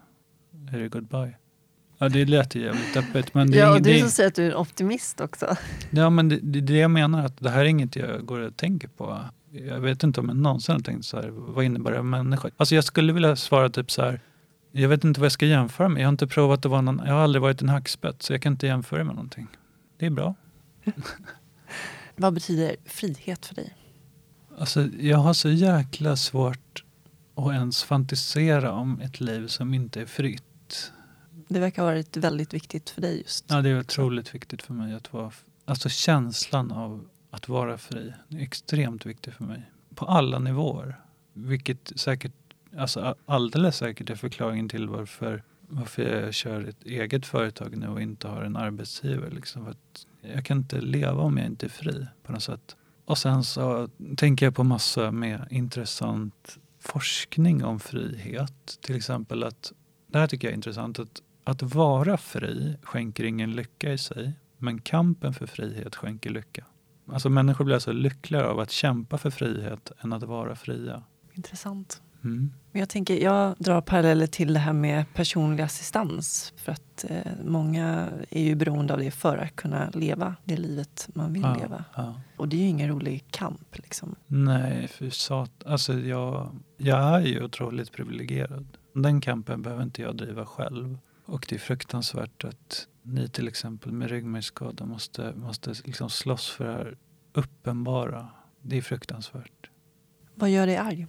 är 0.72 0.78
det 0.78 0.88
goodbye. 0.88 1.34
Ja, 1.98 2.08
det 2.08 2.24
lät 2.24 2.54
ju 2.54 2.62
jävligt 2.62 2.94
deppigt. 2.94 3.34
Men 3.34 3.50
det 3.50 3.58
är 3.58 3.62
ja, 3.62 3.74
och 3.74 3.82
du 3.82 4.00
som 4.00 4.10
säger 4.10 4.28
att 4.28 4.34
du 4.34 4.46
är 4.46 4.50
en 4.50 4.56
optimist 4.56 5.20
också. 5.20 5.56
Ja, 5.90 6.10
men 6.10 6.28
det, 6.28 6.38
det 6.42 6.58
är 6.58 6.62
det 6.62 6.78
jag 6.78 6.90
menar. 6.90 7.26
att 7.26 7.38
Det 7.38 7.50
här 7.50 7.60
är 7.60 7.64
inget 7.64 7.96
jag 7.96 8.26
går 8.26 8.40
och 8.40 8.56
tänker 8.56 8.88
på. 8.88 9.20
Jag 9.50 9.80
vet 9.80 10.02
inte 10.02 10.20
om 10.20 10.28
jag 10.28 10.36
någonsin 10.36 10.74
har 10.74 10.80
tänkt 10.80 11.04
så 11.04 11.16
här, 11.16 11.28
vad 11.30 11.64
innebär 11.64 11.92
det 11.92 12.02
människa? 12.02 12.50
Alltså 12.56 12.74
jag 12.74 12.84
skulle 12.84 13.12
vilja 13.12 13.36
svara 13.36 13.68
typ 13.68 13.90
så 13.90 14.02
här, 14.02 14.20
jag 14.72 14.88
vet 14.88 15.04
inte 15.04 15.20
vad 15.20 15.24
jag 15.24 15.32
ska 15.32 15.46
jämföra 15.46 15.88
med. 15.88 16.02
Jag 16.02 16.06
har 16.06 16.12
inte 16.12 16.26
provat 16.26 16.66
att 16.66 16.70
vara 16.70 16.80
någon, 16.80 17.02
jag 17.06 17.14
har 17.14 17.20
aldrig 17.20 17.42
varit 17.42 17.62
en 17.62 17.68
hackspett 17.68 18.22
så 18.22 18.32
jag 18.32 18.42
kan 18.42 18.52
inte 18.52 18.66
jämföra 18.66 19.04
med 19.04 19.14
någonting. 19.14 19.48
Det 20.02 20.06
är 20.06 20.10
bra. 20.10 20.34
Vad 22.16 22.34
betyder 22.34 22.76
frihet 22.84 23.46
för 23.46 23.54
dig? 23.54 23.76
Alltså 24.58 24.82
jag 24.82 25.18
har 25.18 25.34
så 25.34 25.50
jäkla 25.50 26.16
svårt 26.16 26.84
att 27.34 27.52
ens 27.52 27.82
fantisera 27.82 28.72
om 28.72 29.00
ett 29.00 29.20
liv 29.20 29.46
som 29.46 29.74
inte 29.74 30.00
är 30.00 30.06
fritt. 30.06 30.92
Det 31.48 31.60
verkar 31.60 31.82
ha 31.82 31.90
varit 31.90 32.16
väldigt 32.16 32.54
viktigt 32.54 32.90
för 32.90 33.00
dig 33.00 33.18
just. 33.18 33.44
Ja, 33.48 33.62
det 33.62 33.68
är 33.68 33.80
otroligt 33.80 34.34
viktigt 34.34 34.62
för 34.62 34.74
mig 34.74 34.94
att 34.94 35.12
vara... 35.12 35.32
Alltså 35.64 35.88
känslan 35.88 36.72
av 36.72 37.08
att 37.30 37.48
vara 37.48 37.78
fri 37.78 38.12
är 38.28 38.40
extremt 38.40 39.06
viktig 39.06 39.34
för 39.34 39.44
mig. 39.44 39.70
På 39.94 40.04
alla 40.04 40.38
nivåer. 40.38 41.00
Vilket 41.32 41.92
säkert, 41.96 42.34
alltså 42.76 43.14
alldeles 43.26 43.76
säkert 43.76 44.10
är 44.10 44.16
förklaringen 44.16 44.68
till 44.68 44.88
varför, 44.88 45.42
varför 45.74 46.02
jag 46.02 46.34
kör 46.34 46.64
ett 46.64 46.86
eget 46.86 47.26
företag 47.26 47.76
nu 47.76 47.88
och 47.88 48.02
inte 48.02 48.28
har 48.28 48.42
en 48.42 48.56
arbetsgivare. 48.56 49.30
Liksom. 49.30 49.64
För 49.64 49.70
att 49.70 50.06
jag 50.20 50.44
kan 50.44 50.58
inte 50.58 50.80
leva 50.80 51.22
om 51.22 51.38
jag 51.38 51.46
inte 51.46 51.66
är 51.66 51.70
fri 51.70 52.06
på 52.22 52.32
något 52.32 52.42
sätt. 52.42 52.76
Och 53.04 53.18
sen 53.18 53.44
så 53.44 53.88
tänker 54.16 54.46
jag 54.46 54.54
på 54.54 54.64
massa 54.64 55.10
med 55.10 55.46
intressant 55.50 56.58
forskning 56.80 57.64
om 57.64 57.80
frihet. 57.80 58.78
Till 58.80 58.96
exempel 58.96 59.44
att, 59.44 59.72
det 60.06 60.18
här 60.18 60.26
tycker 60.26 60.48
jag 60.48 60.52
är 60.52 60.56
intressant, 60.56 60.98
att 60.98 61.22
att 61.44 61.62
vara 61.62 62.16
fri 62.16 62.76
skänker 62.82 63.24
ingen 63.24 63.52
lycka 63.52 63.92
i 63.92 63.98
sig, 63.98 64.32
men 64.58 64.80
kampen 64.80 65.34
för 65.34 65.46
frihet 65.46 65.96
skänker 65.96 66.30
lycka. 66.30 66.64
Alltså 67.06 67.28
människor 67.28 67.64
blir 67.64 67.74
alltså 67.74 67.92
lyckligare 67.92 68.46
av 68.46 68.60
att 68.60 68.70
kämpa 68.70 69.18
för 69.18 69.30
frihet 69.30 69.92
än 70.00 70.12
att 70.12 70.22
vara 70.22 70.54
fria. 70.54 71.02
Intressant. 71.32 72.02
Mm. 72.24 72.52
Men 72.72 72.80
jag, 72.80 72.88
tänker, 72.88 73.20
jag 73.22 73.54
drar 73.58 73.80
paralleller 73.80 74.26
till 74.26 74.52
det 74.52 74.58
här 74.58 74.72
med 74.72 75.04
personlig 75.14 75.62
assistans. 75.64 76.52
För 76.56 76.72
att 76.72 77.04
eh, 77.08 77.32
många 77.44 78.08
är 78.30 78.42
ju 78.42 78.54
beroende 78.54 78.92
av 78.94 78.98
det 79.00 79.10
för 79.10 79.36
att 79.38 79.56
kunna 79.56 79.90
leva 79.90 80.36
det 80.44 80.56
livet 80.56 81.08
man 81.14 81.32
vill 81.32 81.42
Ja, 81.42 81.54
leva. 81.54 81.84
ja. 81.96 82.20
Och 82.36 82.48
det 82.48 82.56
är 82.56 82.60
ju 82.60 82.66
ingen 82.68 82.88
rolig 82.88 83.24
kamp. 83.30 83.78
Liksom. 83.78 84.14
Nej, 84.26 84.88
för 84.88 85.10
sat. 85.10 85.64
Alltså 85.66 85.92
jag, 85.98 86.56
jag 86.76 86.98
är 87.14 87.26
ju 87.26 87.44
otroligt 87.44 87.92
privilegierad. 87.92 88.66
Den 88.94 89.20
kampen 89.20 89.62
behöver 89.62 89.82
inte 89.82 90.02
jag 90.02 90.16
driva 90.16 90.46
själv. 90.46 90.98
Och 91.26 91.46
det 91.48 91.54
är 91.54 91.58
fruktansvärt 91.58 92.44
att 92.44 92.86
ni 93.02 93.28
till 93.28 93.48
exempel 93.48 93.92
med 93.92 94.10
ryggmärgsskada 94.10 94.84
måste, 94.86 95.32
måste 95.36 95.70
liksom 95.84 96.10
slåss 96.10 96.50
för 96.50 96.64
det 96.64 96.72
här 96.72 96.96
uppenbara. 97.32 98.28
Det 98.62 98.76
är 98.78 98.82
fruktansvärt. 98.82 99.70
Vad 100.34 100.50
gör 100.50 100.66
dig 100.66 100.76
arg? 100.76 101.06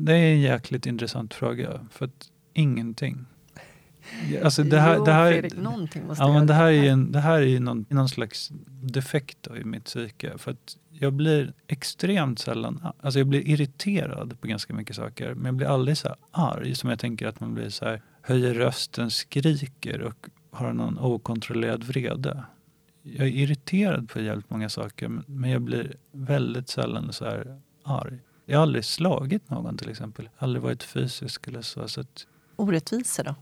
Det 0.00 0.12
är 0.12 0.32
en 0.32 0.40
jäkligt 0.40 0.86
intressant 0.86 1.34
fråga. 1.34 1.86
För 1.90 2.04
att 2.04 2.30
ingenting. 2.54 3.26
Alltså 4.44 4.62
det 4.62 4.80
här, 4.80 4.96
jo, 4.96 5.04
det 5.04 5.12
här, 5.12 5.32
Fredrik, 5.32 5.56
någonting 5.56 6.06
måste 6.06 6.24
ja, 6.24 6.32
men 6.32 6.46
det 6.46 6.54
här 6.54 6.70
är 6.70 6.90
en, 6.90 7.12
det 7.12 7.20
här 7.20 7.40
är 7.42 7.60
någon, 7.60 7.86
någon 7.88 8.08
slags 8.08 8.48
defekt 8.82 9.48
i 9.60 9.64
mitt 9.64 9.84
psyke. 9.84 10.38
För 10.38 10.50
att 10.50 10.76
jag 10.90 11.12
blir 11.12 11.52
extremt 11.66 12.38
sällan, 12.38 12.86
alltså 13.00 13.18
jag 13.20 13.26
blir 13.26 13.48
irriterad 13.48 14.40
på 14.40 14.46
ganska 14.46 14.74
mycket 14.74 14.96
saker. 14.96 15.34
Men 15.34 15.44
jag 15.46 15.54
blir 15.54 15.66
aldrig 15.66 15.96
så 15.98 16.08
här 16.08 16.16
arg 16.30 16.74
som 16.74 16.90
jag 16.90 16.98
tänker 16.98 17.26
att 17.26 17.40
man 17.40 17.54
blir 17.54 17.68
så 17.70 17.84
här, 17.84 18.02
höjer 18.22 18.54
rösten, 18.54 19.10
skriker 19.10 20.02
och 20.02 20.26
har 20.50 20.72
någon 20.72 20.98
okontrollerad 20.98 21.84
vrede. 21.84 22.42
Jag 23.02 23.26
är 23.26 23.32
irriterad 23.32 24.08
på 24.08 24.20
jävligt 24.20 24.50
många 24.50 24.68
saker 24.68 25.08
men- 25.08 25.24
men 25.26 25.50
jag 25.50 25.62
blir 25.62 25.96
väldigt 26.12 26.68
sällan 26.68 27.12
så 27.12 27.24
här 27.24 27.60
arg. 27.84 28.18
Jag 28.50 28.58
har 28.58 28.62
aldrig 28.62 28.84
slagit 28.84 29.50
någon 29.50 29.76
till 29.76 29.90
exempel. 29.90 30.28
Aldrig 30.38 30.62
varit 30.62 30.82
fysisk 30.82 31.48
eller 31.48 31.62
så. 31.62 31.88
så 31.88 32.00
att, 32.00 32.26
Orättvisor 32.56 33.24
då? 33.24 33.34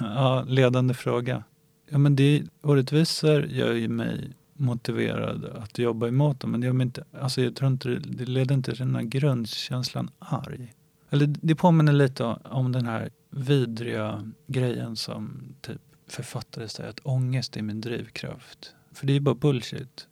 ja, 0.00 0.44
ledande 0.48 0.94
fråga. 0.94 1.44
Ja, 1.90 1.98
men 1.98 2.16
det, 2.16 2.42
orättvisor 2.62 3.44
gör 3.46 3.72
ju 3.72 3.88
mig 3.88 4.32
motiverad 4.54 5.44
att 5.44 5.78
jobba 5.78 6.08
emot 6.08 6.40
dem. 6.40 6.50
Men 6.50 6.60
det, 6.60 6.66
gör 6.66 6.74
mig 6.74 6.84
inte, 6.84 7.04
alltså 7.20 7.42
jag 7.42 7.56
tror 7.56 7.70
inte, 7.70 7.88
det- 7.88 8.24
leder 8.24 8.54
inte 8.54 8.70
till 8.70 8.78
den 8.86 8.94
här 8.94 9.02
grundkänslan 9.02 10.10
arg. 10.18 10.74
Eller 11.10 11.26
det 11.26 11.54
påminner 11.54 11.92
lite 11.92 12.24
om, 12.24 12.38
om 12.44 12.72
den 12.72 12.86
här 12.86 13.10
vidriga 13.30 14.32
grejen 14.46 14.96
som 14.96 15.54
typ 15.60 15.80
författare 16.06 16.68
säger 16.68 16.90
att 16.90 17.00
ångest 17.02 17.56
är 17.56 17.62
min 17.62 17.80
drivkraft. 17.80 18.74
För 18.92 19.06
det 19.06 19.12
är 19.12 19.14
ju 19.14 19.20
bara 19.20 19.34
bullshit. 19.34 20.06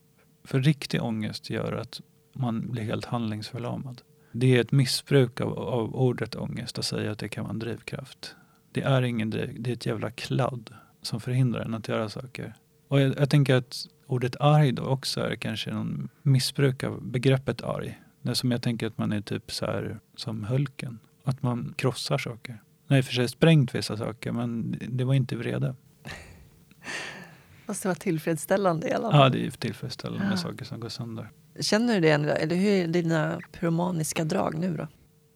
För 0.44 0.60
riktig 0.60 1.02
ångest 1.02 1.50
gör 1.50 1.72
att 1.72 2.00
man 2.32 2.70
blir 2.70 2.82
helt 2.82 3.04
handlingsförlamad. 3.04 4.02
Det 4.32 4.56
är 4.56 4.60
ett 4.60 4.72
missbruk 4.72 5.40
av, 5.40 5.58
av 5.58 5.94
ordet 5.96 6.34
ångest 6.36 6.78
att 6.78 6.84
säga 6.84 7.12
att 7.12 7.18
det 7.18 7.28
kan 7.28 7.44
vara 7.44 7.52
en 7.52 7.58
drivkraft. 7.58 8.36
Det 8.72 8.82
är 8.82 9.02
ingen 9.02 9.30
driv, 9.30 9.56
det 9.62 9.70
är 9.70 9.74
ett 9.74 9.86
jävla 9.86 10.10
kladd 10.10 10.74
som 11.02 11.20
förhindrar 11.20 11.60
en 11.64 11.74
att 11.74 11.88
göra 11.88 12.08
saker. 12.08 12.54
Och 12.88 13.00
jag, 13.00 13.14
jag 13.18 13.30
tänker 13.30 13.54
att 13.54 13.86
ordet 14.06 14.36
arg 14.40 14.72
då 14.72 14.82
också 14.82 15.20
är 15.20 15.36
kanske 15.36 15.70
någon 15.72 16.08
missbruk 16.22 16.82
av 16.84 17.02
begreppet 17.02 17.62
arg. 17.62 18.00
Det 18.22 18.30
är 18.30 18.34
som 18.34 18.50
jag 18.50 18.62
tänker 18.62 18.86
att 18.86 18.98
man 18.98 19.12
är 19.12 19.20
typ 19.20 19.52
så 19.52 19.66
här 19.66 19.98
som 20.16 20.44
Hulken. 20.44 20.98
Att 21.24 21.42
man 21.42 21.74
krossar 21.78 22.18
saker. 22.18 22.52
Nu 22.52 22.58
har 22.88 22.96
jag 22.96 22.98
i 22.98 23.02
och 23.02 23.04
för 23.06 23.14
sig 23.14 23.28
sprängt 23.28 23.74
vissa 23.74 23.96
saker 23.96 24.32
men 24.32 24.76
det- 24.88 25.04
var 25.04 25.14
inte 25.14 25.36
vrede. 25.36 25.74
Fast 27.66 27.82
det 27.82 27.88
var 27.88 27.94
tillfredsställande 27.94 28.88
i 28.88 28.92
alla 28.92 29.10
fall. 29.10 29.20
Ja, 29.20 29.28
det 29.28 29.46
är 29.46 29.50
tillfredsställande 29.50 30.26
Ja. 30.30 30.36
saker 30.36 30.64
som 30.64 30.80
går 30.80 30.88
sönder. 30.88 31.30
Känner 31.60 31.94
du 31.94 32.00
det? 32.00 32.10
Eller 32.10 32.56
hur 32.56 32.70
är 32.70 32.86
dina 32.86 33.40
pyromaniska 33.52 34.24
drag 34.24 34.58
nu 34.58 34.76
då? 34.76 34.86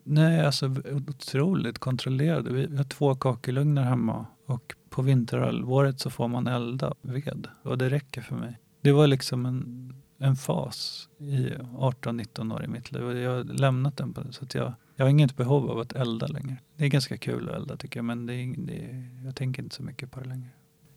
Nej, 0.08 0.40
alltså 0.40 0.74
otroligt 1.08 1.78
kontrollerade. 1.78 2.52
Vi 2.52 2.76
har 2.76 2.84
två 2.84 3.14
kakelugnar 3.14 3.82
hemma 3.82 4.26
och 4.46 4.74
på 4.90 5.02
vinterhalvåret 5.02 6.00
så 6.00 6.10
får 6.10 6.28
man 6.28 6.46
elda 6.46 6.94
ved 7.02 7.48
och 7.62 7.78
det 7.78 7.90
räcker 7.90 8.20
för 8.20 8.36
mig. 8.36 8.58
Det 8.80 8.92
var 8.92 9.06
liksom 9.06 9.46
en, 9.46 9.92
en 10.18 10.36
fas 10.36 11.08
i 11.18 11.50
18-19 11.74 12.54
år 12.54 12.64
i 12.64 12.68
mitt 12.68 12.92
liv 12.92 13.02
och 13.02 13.16
jag 13.16 13.30
har 13.30 13.44
lämnat 13.44 13.96
den. 13.96 14.12
På 14.12 14.20
det, 14.20 14.32
så 14.32 14.44
att 14.44 14.54
jag, 14.54 14.72
jag 14.96 15.04
har 15.04 15.10
inget 15.10 15.36
behov 15.36 15.70
av 15.70 15.78
att 15.78 15.92
elda 15.92 16.26
längre. 16.26 16.56
Det 16.76 16.84
är 16.84 16.88
ganska 16.88 17.16
kul 17.16 17.48
att 17.48 17.56
elda 17.56 17.76
tycker 17.76 17.98
jag 17.98 18.04
men 18.04 18.26
det 18.26 18.34
är, 18.34 18.54
det 18.56 19.10
jag 19.24 19.36
tänker 19.36 19.62
inte 19.62 19.74
så 19.74 19.82
mycket 19.82 20.10
på 20.10 20.20
det 20.20 20.28
längre. 20.28 20.48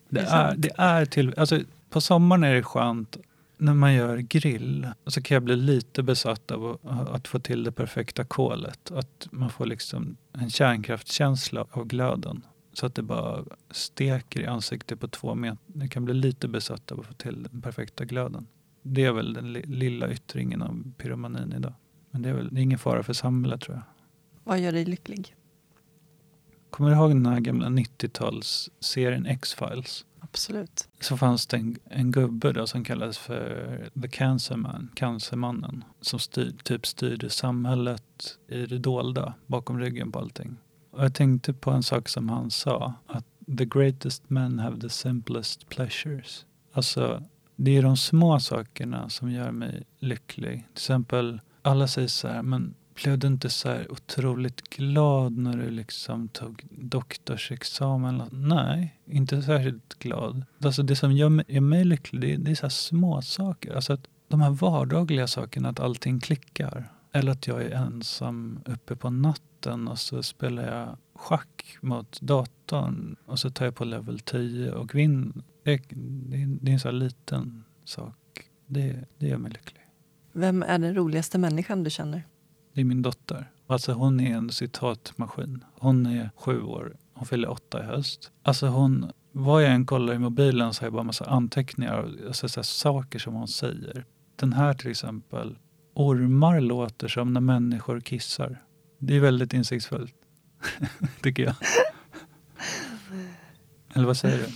Det, 0.08 0.20
är 0.20 0.50
är, 0.50 0.56
det 0.56 0.70
är 0.76 1.04
till, 1.04 1.34
alltså, 1.36 1.60
på 1.90 2.00
sommaren 2.00 2.44
är 2.44 2.54
det 2.54 2.62
skönt 2.62 3.16
när 3.60 3.74
man 3.74 3.94
gör 3.94 4.16
grill 4.16 4.88
så 5.06 5.22
kan 5.22 5.34
jag 5.34 5.42
bli 5.42 5.56
lite 5.56 6.02
besatt 6.02 6.50
av 6.50 6.78
att, 7.12 7.28
få 7.28 7.38
till 7.38 7.64
det 7.64 7.72
perfekta 7.72 8.24
kolet. 8.24 8.90
Att 8.90 9.28
man 9.30 9.50
får 9.50 9.66
liksom 9.66 10.16
en 10.32 10.50
kärnkraftskänsla 10.50 11.66
av 11.70 11.86
glöden. 11.86 12.46
Så 12.72 12.86
att 12.86 12.94
det 12.94 13.02
bara 13.02 13.44
steker 13.70 14.40
i 14.40 14.46
ansiktet 14.46 15.00
på 15.00 15.08
två 15.08 15.34
meter. 15.34 15.58
Jag 15.74 15.90
kan 15.90 16.04
bli 16.04 16.14
lite 16.14 16.48
besatt 16.48 16.92
av 16.92 17.00
att 17.00 17.06
få 17.06 17.14
till 17.14 17.46
den 17.50 17.62
perfekta 17.62 18.04
glöden. 18.04 18.46
Det 18.82 19.04
är 19.04 19.12
väl 19.12 19.32
den 19.34 19.52
lilla 19.52 20.12
yttringen 20.12 20.62
av 20.62 20.92
pyromanin 20.98 21.52
idag. 21.56 21.74
Men 22.10 22.22
det 22.22 22.28
är 22.28 22.34
väl 22.34 22.48
det 22.54 22.60
är 22.60 22.62
ingen 22.62 22.78
fara 22.78 23.02
för 23.02 23.12
samhället 23.12 23.60
tror 23.60 23.76
jag. 23.76 23.84
Vad 24.44 24.60
gör 24.60 24.72
dig 24.72 24.84
lycklig? 24.84 25.34
Kommer 26.70 26.90
du 26.90 26.96
ihåg 26.96 27.10
den 27.10 27.26
här 27.26 27.40
gamla 27.40 27.66
90-talsserien 27.68 29.26
X-Files? 29.28 30.04
Absolut. 30.20 30.88
så 31.00 31.16
fanns 31.16 31.46
det 31.46 31.56
en, 31.56 31.76
en 31.84 32.10
gubbe 32.10 32.52
då 32.52 32.66
som 32.66 32.84
kallades 32.84 33.18
för 33.18 33.90
The 34.02 34.08
Cancer 34.08 34.56
Man, 34.56 34.88
Cancermannen, 34.94 35.84
som 36.00 36.18
styr, 36.18 36.52
typ 36.62 36.86
styrde 36.86 37.30
samhället 37.30 38.38
i 38.48 38.66
det 38.66 38.78
dolda, 38.78 39.34
bakom 39.46 39.80
ryggen 39.80 40.12
på 40.12 40.18
allting. 40.18 40.56
Och 40.90 41.04
jag 41.04 41.14
tänkte 41.14 41.52
på 41.52 41.70
en 41.70 41.82
sak 41.82 42.08
som 42.08 42.28
han 42.28 42.50
sa, 42.50 42.94
att 43.06 43.24
the 43.58 43.64
greatest 43.64 44.30
men 44.30 44.58
have 44.58 44.80
the 44.80 44.88
simplest 44.88 45.68
pleasures. 45.68 46.46
Alltså, 46.72 47.22
det 47.56 47.76
är 47.76 47.82
de 47.82 47.96
små 47.96 48.40
sakerna 48.40 49.08
som 49.08 49.30
gör 49.30 49.50
mig 49.50 49.82
lycklig. 49.98 50.52
Till 50.52 50.82
exempel, 50.82 51.40
alla 51.62 51.88
säger 51.88 52.08
så 52.08 52.28
här, 52.28 52.42
men 52.42 52.74
blev 53.02 53.18
du 53.18 53.26
inte 53.26 53.50
så 53.50 53.68
här 53.68 53.92
otroligt 53.92 54.60
glad 54.70 55.32
när 55.36 55.56
du 55.56 55.70
liksom 55.70 56.28
tog 56.28 56.62
doktorsexamen? 56.70 58.22
Nej, 58.32 59.00
inte 59.06 59.42
särskilt 59.42 59.98
glad. 59.98 60.44
Alltså 60.64 60.82
det 60.82 60.96
som 60.96 61.12
gör 61.12 61.28
mig, 61.28 61.44
gör 61.48 61.60
mig 61.60 61.84
lycklig, 61.84 62.20
det 62.20 62.34
är, 62.34 62.38
det 62.38 62.50
är 62.50 62.54
så 62.54 62.62
här 62.62 62.68
små 62.70 63.22
saker. 63.22 63.74
Alltså 63.74 63.92
att 63.92 64.06
de 64.28 64.40
här 64.40 64.50
vardagliga 64.50 65.26
sakerna, 65.26 65.68
att 65.68 65.80
allting 65.80 66.20
klickar. 66.20 66.92
Eller 67.12 67.32
att 67.32 67.46
jag 67.46 67.62
är 67.62 67.70
ensam 67.70 68.60
uppe 68.66 68.96
på 68.96 69.10
natten 69.10 69.88
och 69.88 69.98
så 69.98 70.22
spelar 70.22 70.76
jag 70.78 70.96
schack 71.14 71.76
mot 71.80 72.20
datorn 72.20 73.16
och 73.26 73.38
så 73.38 73.50
tar 73.50 73.64
jag 73.64 73.74
på 73.74 73.84
level 73.84 74.18
10 74.20 74.72
och 74.72 74.94
vinner. 74.94 75.32
Det, 75.64 75.82
det, 75.90 76.36
är- 76.42 76.58
det 76.60 76.70
är 76.70 76.72
en 76.72 76.80
så 76.80 76.88
här 76.88 76.92
liten 76.92 77.64
sak. 77.84 78.16
Det, 78.66 79.04
det 79.18 79.26
gör 79.26 79.38
mig 79.38 79.52
lycklig. 79.52 79.80
Vem 80.32 80.62
är 80.62 80.78
den 80.78 80.94
roligaste 80.94 81.38
människan 81.38 81.84
du 81.84 81.90
känner? 81.90 82.22
Det 82.80 82.82
är 82.82 82.86
min 82.86 83.02
dotter. 83.02 83.50
Alltså 83.66 83.92
hon 83.92 84.20
är 84.20 84.36
en 84.36 84.50
citatmaskin. 84.50 85.64
Hon 85.78 86.06
är 86.06 86.30
sju 86.36 86.62
år. 86.62 86.96
Hon 87.14 87.26
fyller 87.26 87.50
åtta 87.50 87.82
i 87.82 87.86
höst. 87.86 88.32
Alltså 88.42 88.66
hon, 88.66 89.12
vad 89.32 89.62
jag 89.62 89.72
än 89.72 89.86
kollar 89.86 90.14
i 90.14 90.18
mobilen 90.18 90.74
så 90.74 90.80
har 90.82 90.86
jag 90.86 90.92
bara 90.92 91.02
massa 91.02 91.24
anteckningar. 91.24 92.10
Alltså 92.26 92.48
så 92.48 92.62
saker 92.62 93.18
som 93.18 93.34
hon 93.34 93.48
säger. 93.48 94.04
Den 94.36 94.52
här 94.52 94.74
till 94.74 94.90
exempel. 94.90 95.58
Ormar 95.94 96.60
låter 96.60 97.08
som 97.08 97.32
när 97.32 97.40
människor 97.40 98.00
kissar. 98.00 98.62
Det 98.98 99.16
är 99.16 99.20
väldigt 99.20 99.54
insiktsfullt. 99.54 100.14
Tycker 101.22 101.42
jag. 101.42 101.54
Eller 103.94 104.06
vad 104.06 104.16
säger 104.16 104.38
du? 104.38 104.52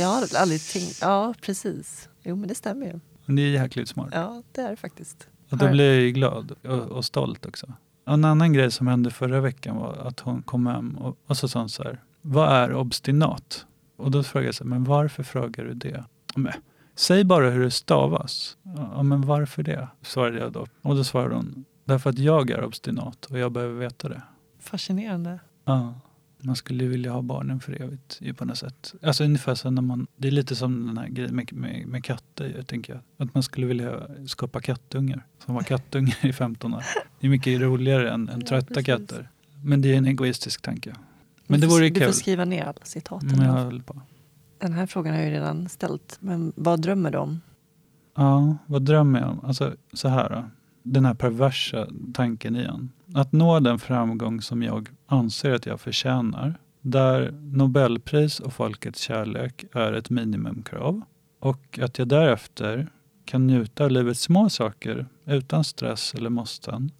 Jag 0.00 0.08
har 0.08 0.36
aldrig 0.36 0.60
tänkt... 0.60 0.98
Ja, 1.00 1.34
precis. 1.42 2.08
Jo, 2.22 2.36
men 2.36 2.48
det 2.48 2.54
stämmer 2.54 2.86
ju. 2.86 3.00
Det 3.34 3.42
är 3.42 3.62
jäkligt 3.62 3.88
smart. 3.88 4.10
Ja, 4.12 4.42
det 4.52 4.60
är 4.60 4.70
det 4.70 4.76
faktiskt. 4.76 5.28
Och 5.50 5.58
då 5.58 5.70
blir 5.70 5.94
jag 5.94 6.02
ju 6.02 6.10
glad 6.10 6.52
och, 6.64 6.78
och 6.78 7.04
stolt 7.04 7.46
också. 7.46 7.66
Och 8.06 8.12
en 8.12 8.24
annan 8.24 8.52
grej 8.52 8.70
som 8.70 8.86
hände 8.86 9.10
förra 9.10 9.40
veckan 9.40 9.76
var 9.76 9.94
att 9.94 10.20
hon 10.20 10.42
kom 10.42 10.66
hem 10.66 10.98
och, 10.98 11.16
och 11.26 11.36
så 11.36 11.48
sa 11.48 11.58
hon 11.58 11.68
så 11.68 11.82
här. 11.82 12.02
Vad 12.22 12.52
är 12.52 12.74
obstinat? 12.74 13.66
Och 13.96 14.10
då 14.10 14.22
frågade 14.22 14.46
jag 14.48 14.54
så 14.54 14.64
här, 14.64 14.68
men 14.68 14.84
varför 14.84 15.22
frågar 15.22 15.64
du 15.64 15.74
det? 15.74 16.04
Men, 16.34 16.52
säg 16.94 17.24
bara 17.24 17.50
hur 17.50 17.64
det 17.64 17.70
stavas. 17.70 18.56
Ja, 18.94 19.02
men 19.02 19.22
varför 19.22 19.62
det? 19.62 19.88
Svarade 20.02 20.38
jag 20.38 20.52
då. 20.52 20.66
Och 20.82 20.96
då 20.96 21.04
svarade 21.04 21.34
hon, 21.34 21.64
därför 21.84 22.10
att 22.10 22.18
jag 22.18 22.50
är 22.50 22.64
obstinat 22.64 23.26
och 23.26 23.38
jag 23.38 23.52
behöver 23.52 23.74
veta 23.74 24.08
det. 24.08 24.22
Fascinerande. 24.60 25.38
Ja. 25.64 25.94
Man 26.40 26.56
skulle 26.56 26.84
vilja 26.84 27.12
ha 27.12 27.22
barnen 27.22 27.60
för 27.60 27.82
evigt 27.82 28.18
ju 28.20 28.34
på 28.34 28.44
något 28.44 28.58
sätt. 28.58 28.94
Alltså 29.02 29.24
ungefär 29.24 29.54
som 29.54 29.74
när 29.74 29.82
man, 29.82 30.06
det 30.16 30.28
är 30.28 30.32
lite 30.32 30.56
som 30.56 30.86
den 30.86 30.98
här 30.98 31.08
grejen 31.08 31.36
med, 31.36 31.52
med, 31.52 31.86
med 31.86 32.04
katter 32.04 32.52
jag 32.56 32.66
tänker 32.66 32.92
jag. 32.92 33.02
Att 33.28 33.34
man 33.34 33.42
skulle 33.42 33.66
vilja 33.66 34.00
skapa 34.26 34.60
kattungar. 34.60 35.26
Som 35.44 35.54
var 35.54 35.62
kattungar 35.62 36.26
i 36.26 36.32
15 36.32 36.74
år. 36.74 36.84
Det 37.20 37.26
är 37.26 37.30
mycket 37.30 37.60
roligare 37.60 38.10
än, 38.10 38.28
än 38.28 38.40
Ja, 38.40 38.46
trötta 38.46 38.66
precis. 38.74 38.86
katter. 38.86 39.28
Men 39.64 39.82
det 39.82 39.92
är 39.94 39.98
en 39.98 40.06
egoistisk 40.06 40.62
tanke. 40.62 40.94
Men 41.46 41.60
det 41.60 41.66
vore 41.66 41.84
ju 41.84 41.90
Du 41.90 42.00
kul. 42.00 42.08
får 42.08 42.12
skriva 42.14 42.44
ner 42.44 42.64
alla 42.64 42.84
citaten. 42.84 43.28
Men 43.38 43.82
på. 43.82 44.00
Den 44.58 44.72
här 44.72 44.86
frågan 44.86 45.12
har 45.14 45.20
jag 45.20 45.28
ju 45.30 45.34
redan 45.34 45.68
ställt. 45.68 46.16
Men 46.20 46.52
vad 46.56 46.80
drömmer 46.82 47.10
du 47.10 47.18
om? 47.18 47.40
Ja, 48.16 48.56
vad 48.66 48.82
drömmer 48.82 49.20
jag 49.20 49.30
om? 49.30 49.40
Alltså 49.44 49.74
så 49.92 50.08
här 50.08 50.28
då. 50.30 50.44
Den 50.92 51.04
här 51.04 51.14
perversa 51.14 51.88
tanken 52.14 52.56
igen. 52.56 52.92
Att 53.14 53.32
nå 53.32 53.60
den 53.60 53.78
framgång 53.78 54.42
som 54.42 54.62
jag 54.62 54.88
anser 55.06 55.50
att 55.52 55.66
jag 55.66 55.80
förtjänar. 55.80 56.58
Där 56.80 57.30
Nobelpris 57.32 58.40
och 58.40 58.52
folkets 58.52 59.00
kärlek 59.00 59.64
är 59.74 59.92
ett 59.92 60.10
minimumkrav. 60.10 61.02
Och 61.40 61.78
att 61.82 61.98
jag 61.98 62.08
därefter 62.08 62.88
kan 63.24 63.46
njuta 63.46 63.84
av 63.84 63.90
livets 63.90 64.20
små 64.20 64.50
saker 64.50 65.06
utan 65.26 65.64
stress 65.64 66.14
eller 66.14 66.30
måsten. 66.30 66.90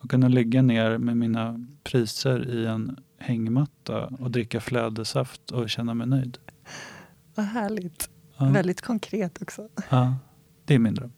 Och 0.00 0.10
kunna 0.10 0.28
ligga 0.28 0.62
ner 0.62 0.98
med 0.98 1.16
mina 1.16 1.66
priser 1.84 2.48
i 2.50 2.66
en 2.66 2.96
hängmatta 3.18 4.06
och 4.06 4.30
dricka 4.30 4.60
flädersaft 4.60 5.50
och 5.50 5.70
känna 5.70 5.94
mig 5.94 6.06
nöjd. 6.06 6.38
Vad 7.34 7.46
härligt. 7.46 8.10
Ja, 8.36 8.50
Väldigt 8.50 8.80
konkret 8.80 9.42
också. 9.42 9.68
ja, 9.90 10.14
det 10.64 10.74
är 10.74 10.78
min 10.78 10.94
dröm. 10.94 11.12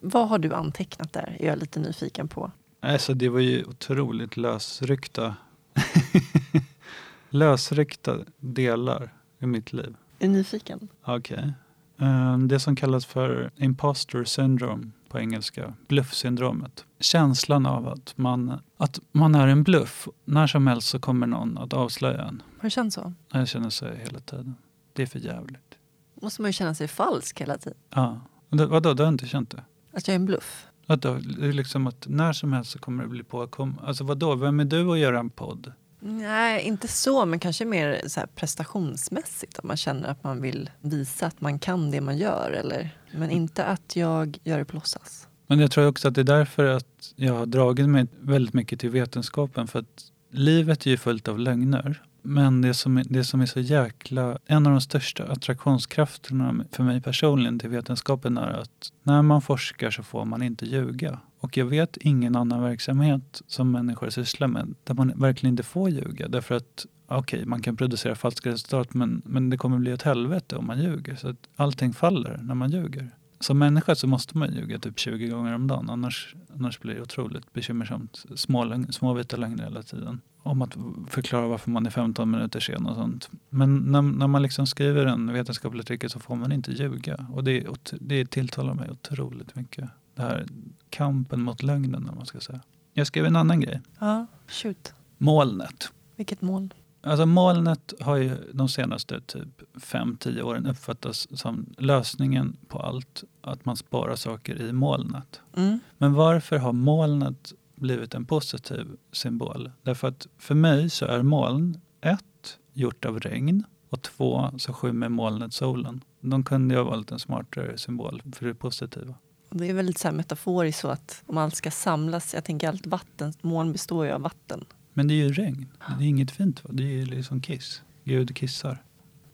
Vad 0.00 0.28
har 0.28 0.38
du 0.38 0.54
antecknat 0.54 1.12
där? 1.12 1.36
Är 1.40 1.46
jag 1.46 1.58
lite 1.58 1.80
nyfiken 1.80 2.28
på. 2.28 2.50
Alltså 2.80 3.14
det 3.14 3.28
var 3.28 3.40
ju 3.40 3.64
otroligt 3.64 4.36
lösryckta 4.36 5.36
lösryckta 7.30 8.16
delar 8.40 9.12
i 9.38 9.46
mitt 9.46 9.72
liv. 9.72 9.96
Är 10.18 10.28
nyfiken? 10.28 10.88
Okej. 11.04 11.52
Eh, 12.00 12.38
Det 12.38 12.60
som 12.60 12.76
kallas 12.76 13.06
för 13.06 13.50
imposter 13.56 14.24
syndrome 14.24 14.90
på 15.08 15.18
engelska, 15.18 15.74
bluffsyndromet. 15.88 16.84
Känslan 17.00 17.66
av 17.66 17.88
att 17.88 18.12
man, 18.16 18.60
att 18.76 19.00
man 19.12 19.34
är 19.34 19.46
en 19.48 19.62
bluff. 19.62 20.08
När 20.24 20.46
som 20.46 20.66
helst 20.66 20.88
så 20.88 20.98
kommer 21.00 21.26
någon 21.26 21.58
att 21.58 21.72
avslöja 21.72 22.22
en. 22.22 22.42
Har 22.58 22.62
du 22.62 22.70
känt 22.70 22.92
så? 22.92 23.12
Jag 23.32 23.48
känner 23.48 23.70
så 23.70 23.86
hela 23.86 24.20
tiden. 24.20 24.54
Det 24.92 25.02
är 25.02 25.06
för 25.06 25.18
jävligt. 25.18 25.78
måste 26.22 26.42
man 26.42 26.48
ju 26.48 26.52
känna 26.52 26.74
sig 26.74 26.88
falsk 26.88 27.40
hela 27.40 27.58
tiden. 27.58 27.78
Ja. 27.94 28.20
Vadå, 28.48 28.94
du 28.94 29.02
har 29.02 29.08
inte 29.08 29.26
känt 29.26 29.50
det? 29.50 29.62
Att 29.96 30.08
jag 30.08 30.12
är 30.12 30.18
en 30.18 30.26
bluff. 30.26 30.66
Att 30.86 31.02
då, 31.02 31.18
liksom 31.38 31.86
att 31.86 32.06
när 32.08 32.32
som 32.32 32.52
helst 32.52 32.70
så 32.70 32.78
kommer 32.78 33.02
det 33.02 33.08
bli 33.08 33.22
påkom. 33.22 33.78
Alltså 33.82 34.04
vadå, 34.04 34.34
vem 34.34 34.60
är 34.60 34.64
du 34.64 34.92
att 34.92 34.98
göra 34.98 35.18
en 35.18 35.30
podd? 35.30 35.72
Nej, 36.00 36.62
inte 36.62 36.88
så, 36.88 37.26
men 37.26 37.38
kanske 37.38 37.64
mer 37.64 38.02
så 38.06 38.20
prestationsmässigt. 38.34 39.58
Att 39.58 39.64
man 39.64 39.76
känner 39.76 40.08
att 40.08 40.24
man 40.24 40.42
vill 40.42 40.70
visa 40.80 41.26
att 41.26 41.40
man 41.40 41.58
kan 41.58 41.90
det 41.90 42.00
man 42.00 42.18
gör. 42.18 42.50
Eller, 42.50 42.90
men 43.12 43.30
inte 43.30 43.64
att 43.64 43.96
jag 43.96 44.38
gör 44.44 44.58
det 44.58 44.64
på 44.64 44.76
låtsas. 44.76 45.28
Men 45.46 45.58
jag 45.58 45.70
tror 45.70 45.86
också 45.86 46.08
att 46.08 46.14
det 46.14 46.20
är 46.20 46.24
därför 46.24 46.64
att 46.64 47.12
jag 47.16 47.34
har 47.34 47.46
dragit 47.46 47.88
mig 47.88 48.06
väldigt 48.20 48.54
mycket 48.54 48.80
till 48.80 48.90
vetenskapen. 48.90 49.66
För 49.66 49.78
att 49.78 50.12
livet 50.30 50.86
är 50.86 50.90
ju 50.90 50.96
fullt 50.96 51.28
av 51.28 51.38
lögner. 51.38 52.02
Men 52.28 52.60
det 52.60 52.74
som, 52.74 52.98
är, 52.98 53.04
det 53.08 53.24
som 53.24 53.40
är 53.40 53.46
så 53.46 53.60
jäkla... 53.60 54.38
En 54.46 54.66
av 54.66 54.72
de 54.72 54.80
största 54.80 55.24
attraktionskrafterna 55.24 56.64
för 56.70 56.82
mig 56.82 57.00
personligen 57.00 57.58
till 57.58 57.70
vetenskapen 57.70 58.38
är 58.38 58.48
att 58.48 58.92
när 59.02 59.22
man 59.22 59.42
forskar 59.42 59.90
så 59.90 60.02
får 60.02 60.24
man 60.24 60.42
inte 60.42 60.66
ljuga. 60.66 61.20
Och 61.40 61.56
jag 61.56 61.64
vet 61.66 61.96
ingen 61.96 62.36
annan 62.36 62.62
verksamhet 62.62 63.42
som 63.46 63.70
människor 63.70 64.10
sysslar 64.10 64.48
med 64.48 64.74
där 64.84 64.94
man 64.94 65.12
verkligen 65.16 65.52
inte 65.52 65.62
får 65.62 65.90
ljuga. 65.90 66.28
Därför 66.28 66.54
att 66.54 66.86
okej, 67.06 67.46
man 67.46 67.62
kan 67.62 67.76
producera 67.76 68.14
falska 68.14 68.50
resultat 68.50 68.94
men, 68.94 69.22
men 69.24 69.50
det 69.50 69.56
kommer 69.56 69.78
bli 69.78 69.90
ett 69.90 70.02
helvete 70.02 70.56
om 70.56 70.66
man 70.66 70.82
ljuger. 70.82 71.16
Så 71.16 71.28
att 71.28 71.48
allting 71.56 71.92
faller 71.92 72.40
när 72.42 72.54
man 72.54 72.70
ljuger. 72.70 73.10
Som 73.40 73.58
människa 73.58 73.94
så 73.94 74.06
måste 74.06 74.38
man 74.38 74.54
ljuga 74.54 74.78
typ 74.78 74.98
20 74.98 75.28
gånger 75.28 75.54
om 75.54 75.66
dagen. 75.66 75.90
Annars, 75.90 76.34
annars 76.54 76.80
blir 76.80 76.94
det 76.94 77.02
otroligt 77.02 77.52
bekymmersamt. 77.52 78.24
Små, 78.34 78.84
små 78.90 79.14
vita 79.14 79.36
lögner 79.36 79.64
hela 79.64 79.82
tiden. 79.82 80.20
Om 80.42 80.62
att 80.62 80.76
förklara 81.08 81.46
varför 81.46 81.70
man 81.70 81.86
är 81.86 81.90
15 81.90 82.30
minuter 82.30 82.60
sen 82.60 82.86
och 82.86 82.94
sånt. 82.94 83.30
Men 83.50 83.76
när, 83.76 84.02
när 84.02 84.26
man 84.26 84.42
liksom 84.42 84.66
skriver 84.66 85.06
en 85.06 85.32
vetenskaplig 85.32 85.80
artikel 85.80 86.10
så 86.10 86.20
får 86.20 86.36
man 86.36 86.52
inte 86.52 86.72
ljuga. 86.72 87.26
Och 87.32 87.44
det, 87.44 87.66
det 88.00 88.30
tilltalar 88.30 88.74
mig 88.74 88.90
otroligt 88.90 89.54
mycket. 89.54 89.88
Det 90.14 90.22
här 90.22 90.46
kampen 90.90 91.42
mot 91.42 91.62
lögnen 91.62 92.08
om 92.08 92.16
man 92.16 92.26
ska 92.26 92.40
säga. 92.40 92.60
Jag 92.92 93.06
skrev 93.06 93.26
en 93.26 93.36
annan 93.36 93.60
grej. 93.60 93.80
Ja, 93.98 94.26
shoot. 94.48 94.94
Molnet. 95.18 95.92
Vilket 96.16 96.42
mål? 96.42 96.74
Alltså 97.06 97.26
molnet 97.26 97.92
har 98.00 98.16
ju 98.16 98.36
de 98.52 98.68
senaste 98.68 99.20
typ 99.20 99.62
5-10 99.74 100.42
åren 100.42 100.66
uppfattats 100.66 101.28
som 101.34 101.66
lösningen 101.78 102.56
på 102.68 102.78
allt. 102.78 103.24
Att 103.40 103.64
man 103.64 103.76
sparar 103.76 104.16
saker 104.16 104.62
i 104.62 104.72
molnet. 104.72 105.40
Mm. 105.56 105.80
Men 105.98 106.14
varför 106.14 106.58
har 106.58 106.72
molnet 106.72 107.52
blivit 107.74 108.14
en 108.14 108.24
positiv 108.24 108.86
symbol? 109.12 109.70
Därför 109.82 110.08
att 110.08 110.26
för 110.38 110.54
mig 110.54 110.90
så 110.90 111.06
är 111.06 111.22
moln 111.22 111.80
ett, 112.00 112.58
gjort 112.72 113.04
av 113.04 113.20
regn 113.20 113.64
och 113.88 114.02
två, 114.02 114.50
så 114.58 114.72
skymmer 114.72 115.08
molnet 115.08 115.54
solen. 115.54 116.04
De 116.20 116.44
kunde 116.44 116.74
ju 116.74 116.80
ha 116.80 116.90
valt 116.90 117.10
en 117.12 117.18
smartare 117.18 117.78
symbol 117.78 118.22
för 118.32 118.46
det 118.46 118.54
positiva. 118.54 119.14
Det 119.50 119.68
är 119.68 119.74
väldigt 119.74 119.98
så 119.98 120.08
här 120.08 120.14
metaforiskt 120.14 120.80
så 120.80 120.88
att 120.88 121.22
om 121.26 121.38
allt 121.38 121.56
ska 121.56 121.70
samlas, 121.70 122.34
jag 122.34 122.44
tänker 122.44 122.68
allt 122.68 122.86
vatten, 122.86 123.32
moln 123.40 123.72
består 123.72 124.06
ju 124.06 124.12
av 124.12 124.20
vatten. 124.20 124.64
Men 124.96 125.08
det 125.08 125.14
är 125.14 125.16
ju 125.16 125.32
regn. 125.32 125.66
Det 125.98 126.04
är 126.04 126.08
inget 126.08 126.30
fint. 126.30 126.64
Va? 126.64 126.70
Det 126.72 127.00
är 127.00 127.06
liksom 127.06 127.40
kiss. 127.40 127.82
Gud 128.04 128.36
kissar. 128.36 128.82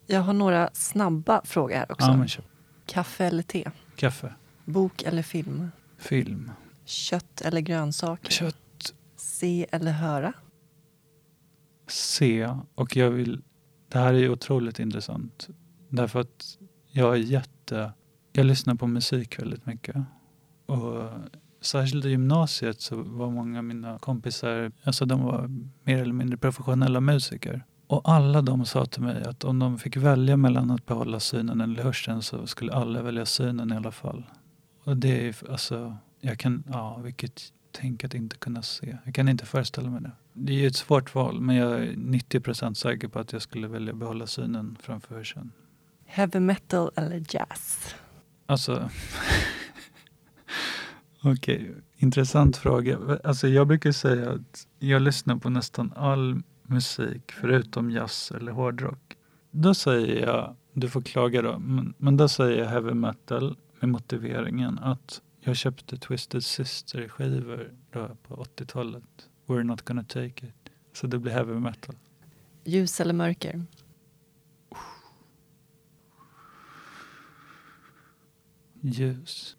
Jag 0.06 0.20
har 0.20 0.32
några 0.32 0.70
snabba 0.72 1.40
frågor 1.44 1.74
här 1.74 1.92
också. 1.92 2.06
Ja, 2.06 2.16
men 2.16 2.28
köp. 2.28 2.44
Kaffe 2.86 3.24
eller 3.24 3.42
te? 3.42 3.70
Kaffe. 3.96 4.34
Bok 4.64 5.02
eller 5.02 5.22
film? 5.22 5.70
Film. 5.98 6.50
Kött 6.84 7.40
eller 7.40 7.60
grönsaker? 7.60 8.30
Kött. 8.30 8.94
Se 9.16 9.66
eller 9.72 9.92
höra? 9.92 10.32
Se. 11.88 12.56
Och 12.74 12.96
jag 12.96 13.10
vill... 13.10 13.42
Det 13.88 13.98
här 13.98 14.14
är 14.14 14.18
ju 14.18 14.28
otroligt 14.28 14.78
intressant. 14.78 15.48
Därför 15.88 16.20
att 16.20 16.58
jag 16.88 17.14
är 17.14 17.18
jätte... 17.18 17.92
Jag 18.32 18.46
lyssnar 18.46 18.74
på 18.74 18.86
musik 18.86 19.38
väldigt 19.38 19.66
mycket. 19.66 19.96
Och 20.66 21.10
särskilt 21.62 22.04
i 22.04 22.08
gymnasiet 22.08 22.80
så 22.80 22.96
var 22.96 23.30
många 23.30 23.58
av 23.58 23.64
mina 23.64 23.98
kompisar, 23.98 24.72
alltså 24.84 25.04
de 25.04 25.22
var 25.22 25.48
mer 25.84 26.02
eller 26.02 26.12
mindre 26.12 26.36
professionella 26.36 27.00
musiker. 27.00 27.64
Och 27.86 28.08
alla 28.10 28.42
de 28.42 28.64
sa 28.66 28.86
till 28.86 29.02
mig 29.02 29.22
att 29.24 29.44
om 29.44 29.58
de 29.58 29.78
fick 29.78 29.96
välja 29.96 30.36
mellan 30.36 30.70
att 30.70 30.86
behålla 30.86 31.20
synen 31.20 31.60
eller 31.60 31.82
hörseln 31.82 32.22
så 32.22 32.46
skulle 32.46 32.72
alla 32.72 33.02
välja 33.02 33.26
synen 33.26 33.72
i 33.72 33.76
alla 33.76 33.92
fall. 33.92 34.24
Och 34.84 34.96
det 34.96 35.18
är 35.18 35.22
ju 35.22 35.34
alltså, 35.50 35.96
jag 36.20 36.38
kan, 36.38 36.64
ja 36.72 36.96
vilket 36.96 37.52
tänk 37.72 38.04
att 38.04 38.14
inte 38.14 38.36
kunna 38.36 38.62
se. 38.62 38.98
Jag 39.04 39.14
kan 39.14 39.28
inte 39.28 39.46
föreställa 39.46 39.90
mig 39.90 40.02
det. 40.02 40.10
Det 40.32 40.52
är 40.52 40.56
ju 40.56 40.66
ett 40.66 40.76
svårt 40.76 41.14
val 41.14 41.40
men 41.40 41.56
jag 41.56 41.72
är 41.72 41.92
90% 41.92 42.74
säker 42.74 43.08
på 43.08 43.18
att 43.18 43.32
jag 43.32 43.42
skulle 43.42 43.68
välja 43.68 43.92
behålla 43.92 44.26
synen 44.26 44.76
framför 44.80 45.14
hörseln. 45.14 45.52
Heavy 46.04 46.40
metal 46.40 46.90
eller 46.96 47.24
jazz? 47.28 47.94
Alltså, 48.46 48.90
okej, 51.22 51.74
intressant 51.96 52.56
fråga. 52.56 53.18
Alltså 53.24 53.48
jag 53.48 53.66
brukar 53.66 53.92
säga 53.92 54.30
att 54.30 54.66
jag 54.78 55.02
lyssnar 55.02 55.36
på 55.36 55.50
nästan 55.50 55.92
all 55.96 56.42
musik 56.62 57.32
förutom 57.32 57.90
jazz 57.90 58.32
eller 58.36 58.52
hårdrock. 58.52 59.16
Då 59.50 59.74
säger 59.74 60.26
jag, 60.26 60.56
du 60.72 60.88
får 60.88 61.02
klaga 61.02 61.42
då, 61.42 61.58
men, 61.58 61.94
men 61.98 62.16
då 62.16 62.28
säger 62.28 62.58
jag 62.58 62.66
heavy 62.68 62.94
metal 62.94 63.56
med 63.80 63.88
motiveringen 63.88 64.78
att 64.78 65.22
jag 65.40 65.56
köpte 65.56 65.96
Twisted 65.96 66.44
Sister 66.44 67.08
skivor 67.08 67.72
då 67.90 68.16
på 68.22 68.34
80-talet. 68.34 69.28
We're 69.46 69.62
not 69.62 69.82
gonna 69.84 70.04
take 70.04 70.46
it. 70.46 70.70
Så 70.92 71.06
det 71.06 71.18
blir 71.18 71.32
heavy 71.32 71.52
metal. 71.52 71.94
Ljus 72.64 73.00
eller 73.00 73.14
mörker? 73.14 73.64
Ljus. 78.80 79.56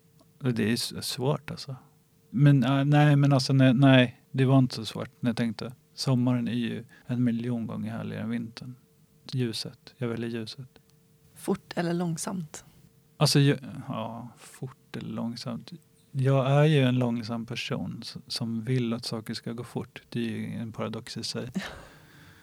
Det 0.51 0.71
är 0.71 1.01
svårt 1.01 1.51
alltså. 1.51 1.75
Men 2.29 2.63
äh, 2.63 2.85
nej, 2.85 3.15
men 3.15 3.33
alltså 3.33 3.53
nej, 3.53 3.73
nej, 3.73 4.21
det 4.31 4.45
var 4.45 4.59
inte 4.59 4.75
så 4.75 4.85
svårt 4.85 5.09
när 5.19 5.29
jag 5.29 5.37
tänkte. 5.37 5.73
Sommaren 5.93 6.47
är 6.47 6.53
ju 6.53 6.85
en 7.05 7.23
miljon 7.23 7.67
gånger 7.67 7.91
härligare 7.91 8.23
än 8.23 8.29
vintern. 8.29 8.75
Ljuset, 9.31 9.93
jag 9.97 10.07
väljer 10.07 10.29
ljuset. 10.29 10.69
Fort 11.35 11.73
eller 11.75 11.93
långsamt? 11.93 12.65
Alltså, 13.17 13.39
jag, 13.39 13.57
ja, 13.87 14.29
fort 14.37 14.95
eller 14.97 15.09
långsamt. 15.09 15.71
Jag 16.11 16.51
är 16.51 16.63
ju 16.63 16.83
en 16.83 16.99
långsam 16.99 17.45
person 17.45 18.03
som 18.27 18.63
vill 18.63 18.93
att 18.93 19.05
saker 19.05 19.33
ska 19.33 19.51
gå 19.51 19.63
fort. 19.63 20.01
Det 20.09 20.19
är 20.19 20.29
ju 20.29 20.53
en 20.53 20.71
paradox 20.71 21.17
i 21.17 21.23
sig. 21.23 21.51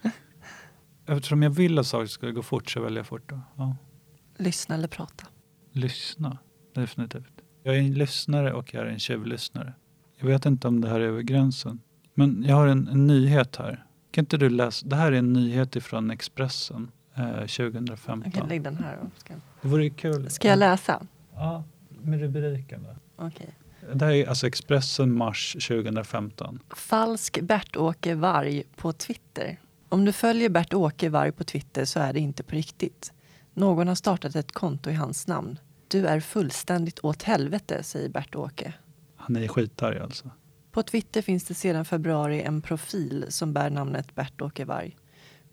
Eftersom 1.07 1.43
jag 1.43 1.51
vill 1.51 1.79
att 1.79 1.87
saker 1.87 2.07
ska 2.07 2.31
gå 2.31 2.43
fort 2.43 2.71
så 2.71 2.81
väljer 2.81 2.99
jag 2.99 3.07
fort. 3.07 3.29
Då. 3.29 3.41
Ja. 3.57 3.77
Lyssna 4.37 4.75
eller 4.75 4.89
prata? 4.89 5.27
Lyssna, 5.73 6.39
definitivt. 6.75 7.40
Jag 7.63 7.75
är 7.75 7.79
en 7.79 7.95
lyssnare 7.95 8.53
och 8.53 8.75
jag 8.75 8.83
är 8.83 8.87
en 8.87 8.99
tjuvlyssnare. 8.99 9.73
Jag 10.17 10.27
vet 10.27 10.47
inte 10.47 10.69
om 10.69 10.81
det 10.81 10.89
här 10.89 11.01
är 11.01 11.05
över 11.09 11.23
gränsen. 11.23 11.81
Men 12.15 12.45
jag 12.49 12.57
har 12.57 12.67
en, 12.67 12.89
en 12.89 13.07
nyhet 13.07 13.57
här. 13.57 13.85
Kan 14.11 14.23
inte 14.23 14.37
du 14.37 14.51
läsa? 14.51 14.87
Det 14.87 14.97
här 14.97 15.13
är 15.13 15.17
en 15.17 15.33
nyhet 15.33 15.77
ifrån 15.77 16.11
Expressen 16.11 16.91
eh, 17.15 17.31
2015. 17.47 18.25
Okej, 18.27 18.43
lägg 18.49 18.63
den 18.63 18.77
här. 18.77 18.99
då. 19.03 19.11
Ska, 19.17 19.35
Det 19.63 19.69
vore 19.69 19.91
kul. 19.91 20.31
ska 20.31 20.49
jag 20.49 20.59
läsa? 20.59 21.07
Ja, 21.35 21.65
med 22.03 22.21
rubriken. 22.21 22.87
Okej. 23.17 23.55
Det 23.95 24.05
här 24.05 24.13
är 24.13 24.29
alltså 24.29 24.47
Expressen 24.47 25.13
mars 25.13 25.53
2015. 25.69 26.59
Falsk 26.77 27.41
Bert-Åke 27.41 28.15
Varg 28.15 28.63
på 28.77 28.93
Twitter. 28.93 29.61
Om 29.89 30.05
du 30.05 30.13
följer 30.13 30.49
Bert-Åke 30.49 31.09
Varg 31.09 31.33
på 31.33 31.45
Twitter 31.45 31.85
så 31.85 32.01
är 32.01 32.13
det 32.13 32.21
inte 32.21 32.43
på 32.43 32.55
riktigt. 32.57 33.13
Någon 33.55 33.89
har 33.89 33.95
startat 33.95 34.37
ett 34.37 34.53
konto 34.53 34.91
i 34.91 34.95
hans 34.95 35.27
namn. 35.27 35.59
Du 35.91 36.07
är 36.07 36.21
fullständigt 36.21 37.05
åt 37.05 37.23
helvete, 37.23 37.83
säger 37.83 38.09
Bert-Åke. 38.09 38.73
Han 39.17 39.37
är 39.37 39.49
skitarg 39.49 39.99
alltså. 39.99 40.31
På 40.73 40.83
Twitter 40.83 41.23
finns 41.23 41.45
det 41.45 41.55
sedan 41.55 41.85
februari 41.85 42.43
en 42.43 42.63
profil 42.63 43.27
som 43.29 43.53
bär 43.53 43.71
namnet 43.71 44.15
Bert-Åke 44.15 44.65
Varg. 44.65 44.97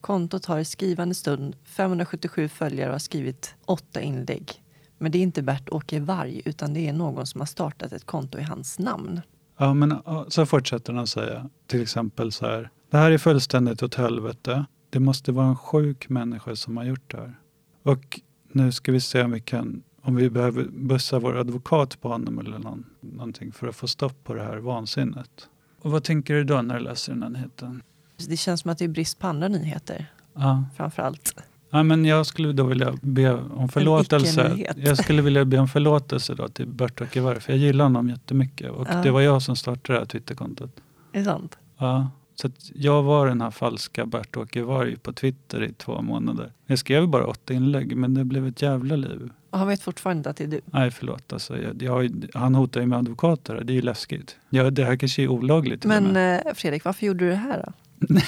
Kontot 0.01 0.45
har 0.45 0.59
i 0.59 0.65
skrivande 0.65 1.15
stund 1.15 1.55
577 1.63 2.47
följare 2.47 2.89
och 2.89 2.93
har 2.93 2.99
skrivit 2.99 3.55
åtta 3.65 4.01
inlägg. 4.01 4.63
Men 4.97 5.11
det 5.11 5.17
är 5.17 5.21
inte 5.21 5.41
Bert-Åke 5.41 5.99
Varg 5.99 6.41
utan 6.45 6.73
det 6.73 6.87
är 6.87 6.93
någon 6.93 7.27
som 7.27 7.41
har 7.41 7.45
startat 7.45 7.91
ett 7.91 8.05
konto 8.05 8.37
i 8.37 8.43
hans 8.43 8.79
namn. 8.79 9.21
Ja, 9.57 9.73
men 9.73 9.97
så 10.27 10.45
fortsätter 10.45 10.93
han 10.93 11.07
säga. 11.07 11.49
Till 11.67 11.81
exempel 11.81 12.31
så 12.31 12.45
här. 12.45 12.69
Det 12.89 12.97
här 12.97 13.11
är 13.11 13.17
fullständigt 13.17 13.83
åt 13.83 13.95
helvete. 13.95 14.65
Det 14.89 14.99
måste 14.99 15.31
vara 15.31 15.47
en 15.47 15.55
sjuk 15.55 16.09
människa 16.09 16.55
som 16.55 16.77
har 16.77 16.83
gjort 16.83 17.11
det 17.11 17.17
här. 17.17 17.39
Och 17.83 18.19
nu 18.51 18.71
ska 18.71 18.91
vi 18.91 19.01
se 19.01 19.23
om 19.23 19.31
vi 19.31 19.41
kan 19.41 19.83
om 20.07 20.15
vi 20.15 20.29
behöver 20.29 20.63
bussa 20.71 21.19
vår 21.19 21.37
advokat 21.37 22.01
på 22.01 22.07
honom 22.09 22.39
eller 22.39 22.59
någon, 22.59 22.85
någonting 23.01 23.51
för 23.51 23.67
att 23.67 23.75
få 23.75 23.87
stopp 23.87 24.23
på 24.23 24.33
det 24.33 24.43
här 24.43 24.57
vansinnet. 24.57 25.49
Och 25.81 25.91
vad 25.91 26.03
tänker 26.03 26.33
du 26.33 26.43
då 26.43 26.61
när 26.61 26.75
du 26.77 26.83
läser 26.83 27.13
den 27.13 27.23
här 27.23 27.29
nyheten? 27.29 27.81
Det 28.27 28.37
känns 28.37 28.61
som 28.61 28.71
att 28.71 28.77
det 28.77 28.85
är 28.85 28.89
brist 28.89 29.19
på 29.19 29.27
andra 29.27 29.47
nyheter 29.47 30.05
Ja. 30.33 30.63
framför 30.77 31.03
allt. 31.03 31.35
Ja, 31.69 31.83
men 31.83 32.05
jag 32.05 32.25
skulle 32.25 32.53
då 32.53 32.63
vilja 32.63 32.93
be 33.01 33.33
om 33.33 33.69
förlåtelse. 33.69 34.73
Jag 34.77 34.97
skulle 34.97 35.21
vilja 35.21 35.45
be 35.45 35.57
om 35.59 35.67
förlåtelse 35.67 36.35
då 36.35 36.47
till 36.47 36.67
Bert-Åke 36.67 37.21
Varg, 37.21 37.39
för 37.39 37.53
jag 37.53 37.59
gillar 37.59 37.85
honom 37.85 38.09
jättemycket. 38.09 38.71
Och 38.71 38.87
Ja. 38.89 39.01
det 39.01 39.11
var 39.11 39.21
jag 39.21 39.41
som 39.41 39.55
startade 39.55 39.93
det 39.93 39.99
här 39.99 40.05
Twitterkontot. 40.05 40.71
Är 41.11 41.19
det 41.19 41.25
sant? 41.25 41.57
Ja, 41.77 42.09
så 42.41 42.49
jag 42.75 43.03
var 43.03 43.27
den 43.27 43.41
här 43.41 43.51
falska 43.51 44.05
Bert-Åke 44.05 44.63
Varg 44.63 44.97
på 44.97 45.13
Twitter 45.13 45.63
i 45.63 45.73
två 45.73 46.01
månader. 46.01 46.51
Jag 46.65 46.79
skrev 46.79 47.07
bara 47.07 47.27
åtta 47.27 47.53
inlägg, 47.53 47.97
men 47.97 48.13
det 48.13 48.25
blev 48.25 48.47
ett 48.47 48.61
jävla 48.61 48.95
liv. 48.95 49.29
Och 49.49 49.59
han 49.59 49.67
vet 49.67 49.81
fortfarande 49.81 50.19
inte 50.19 50.29
att 50.29 50.37
det 50.37 50.43
är 50.43 50.47
du. 50.47 50.61
Nej, 50.65 50.91
förlåt. 50.91 51.33
Alltså, 51.33 51.61
jag, 51.61 51.81
jag, 51.81 52.25
han 52.33 52.55
hotar 52.55 52.81
ju 52.81 52.87
med 52.87 52.97
advokater. 52.97 53.61
Det 53.63 53.73
är 53.73 53.75
ju 53.75 53.81
läskigt. 53.81 54.37
Ja, 54.49 54.69
det 54.69 54.85
här 54.85 54.95
kanske 54.95 55.23
är 55.23 55.27
olagligt. 55.27 55.85
Men 55.85 56.15
eh, 56.15 56.53
Fredrik, 56.55 56.85
varför 56.85 57.05
gjorde 57.05 57.25
du 57.25 57.29
det 57.29 57.35
här 57.35 57.65
då? 57.65 57.73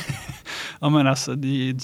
Ja, 0.82 0.90
men 0.90 1.08
alltså, 1.08 1.36
det 1.36 1.76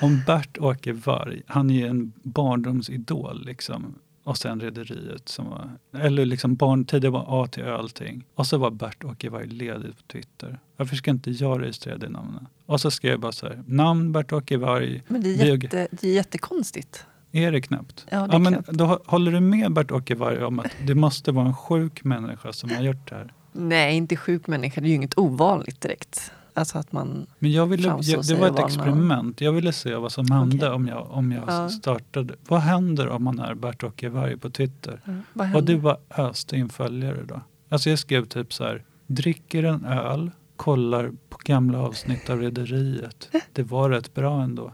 om 0.00 0.22
Bert-Åke 0.26 0.92
Varg, 0.92 1.42
han 1.46 1.70
är 1.70 1.74
ju 1.74 1.86
en 1.86 2.12
barndomsidol. 2.22 3.44
Liksom. 3.44 3.94
Och 4.24 4.36
sen 4.38 4.60
Rederiet. 4.60 5.28
Som 5.28 5.50
var, 5.50 5.70
eller 6.00 6.26
liksom 6.26 6.54
barn, 6.56 6.84
tidigare 6.84 7.12
var 7.12 7.24
A 7.44 7.46
till 7.46 7.62
Ö 7.62 7.74
allting. 7.76 8.24
Och 8.34 8.46
så 8.46 8.58
var 8.58 8.70
Bert-Åke 8.70 9.30
Varg 9.30 9.46
ledig 9.46 9.96
på 9.96 10.02
Twitter. 10.12 10.58
Varför 10.76 10.96
ska 10.96 11.10
inte 11.10 11.30
jag 11.30 11.62
registrera 11.62 11.98
det 11.98 12.08
namnet? 12.08 12.42
Och 12.66 12.80
så 12.80 12.90
skrev 12.90 13.10
jag 13.10 13.20
bara 13.20 13.32
så 13.32 13.46
här, 13.46 13.62
namn 13.66 14.12
Bert-Åke 14.12 14.56
Varg. 14.56 15.02
Men 15.08 15.22
det 15.22 15.28
är, 15.40 15.56
jätte, 15.56 15.88
det 15.90 16.08
är 16.08 16.14
jättekonstigt. 16.14 17.06
Är 17.32 17.52
det 17.52 17.60
knappt? 17.60 18.06
Ja, 18.10 18.26
det 18.26 18.34
är 18.34 18.38
men 18.38 18.52
knappt. 18.52 18.68
då 18.72 18.84
hå- 18.84 19.00
håller 19.06 19.32
du 19.32 19.40
med 19.40 19.72
Bert-Åke 19.72 20.14
Varg 20.14 20.44
om 20.44 20.58
att 20.58 20.72
det 20.86 20.94
måste 20.94 21.32
vara 21.32 21.46
en 21.46 21.54
sjuk 21.56 22.04
människa 22.04 22.52
som 22.52 22.70
har 22.70 22.82
gjort 22.82 23.08
det 23.08 23.14
här? 23.14 23.32
Nej, 23.52 23.96
inte 23.96 24.16
sjuk 24.16 24.46
människa. 24.46 24.80
Det 24.80 24.86
är 24.86 24.88
ju 24.88 24.94
inget 24.94 25.18
ovanligt 25.18 25.80
direkt. 25.80 26.32
Alltså 26.54 26.78
att 26.78 26.92
man... 26.92 27.26
Men 27.38 27.52
jag 27.52 27.66
ville, 27.66 27.88
jag, 28.02 28.24
det 28.26 28.34
var 28.34 28.46
ett 28.48 28.58
experiment. 28.58 29.40
Jag 29.40 29.52
ville 29.52 29.72
se 29.72 29.94
vad 29.94 30.12
som 30.12 30.30
hände 30.30 30.56
Okej. 30.56 30.68
om 30.68 30.86
jag, 30.88 31.10
om 31.10 31.32
jag 31.32 31.44
Ja. 31.46 31.68
startade. 31.68 32.34
Vad 32.48 32.60
händer 32.60 33.08
om 33.08 33.24
man 33.24 33.38
är 33.38 33.54
Bert-Åke 33.54 34.08
Varg 34.08 34.38
på 34.38 34.50
Twitter? 34.50 35.00
Vad 35.32 35.56
Och 35.56 35.64
du 35.64 35.78
bara 35.78 35.96
öste 36.16 36.56
in 36.56 36.68
följare 36.68 37.22
då. 37.24 37.40
Alltså 37.68 37.90
jag 37.90 37.98
skrev 37.98 38.24
typ 38.26 38.52
så 38.52 38.64
här. 38.64 38.84
Dricker 39.06 39.62
en 39.62 39.84
öl, 39.84 40.30
kollar 40.56 41.12
på 41.28 41.38
gamla 41.44 41.78
avsnitt 41.78 42.30
av 42.30 42.40
Rederiet. 42.40 43.28
Det 43.52 43.62
var 43.62 43.90
rätt 43.90 44.14
bra 44.14 44.42
ändå. 44.42 44.72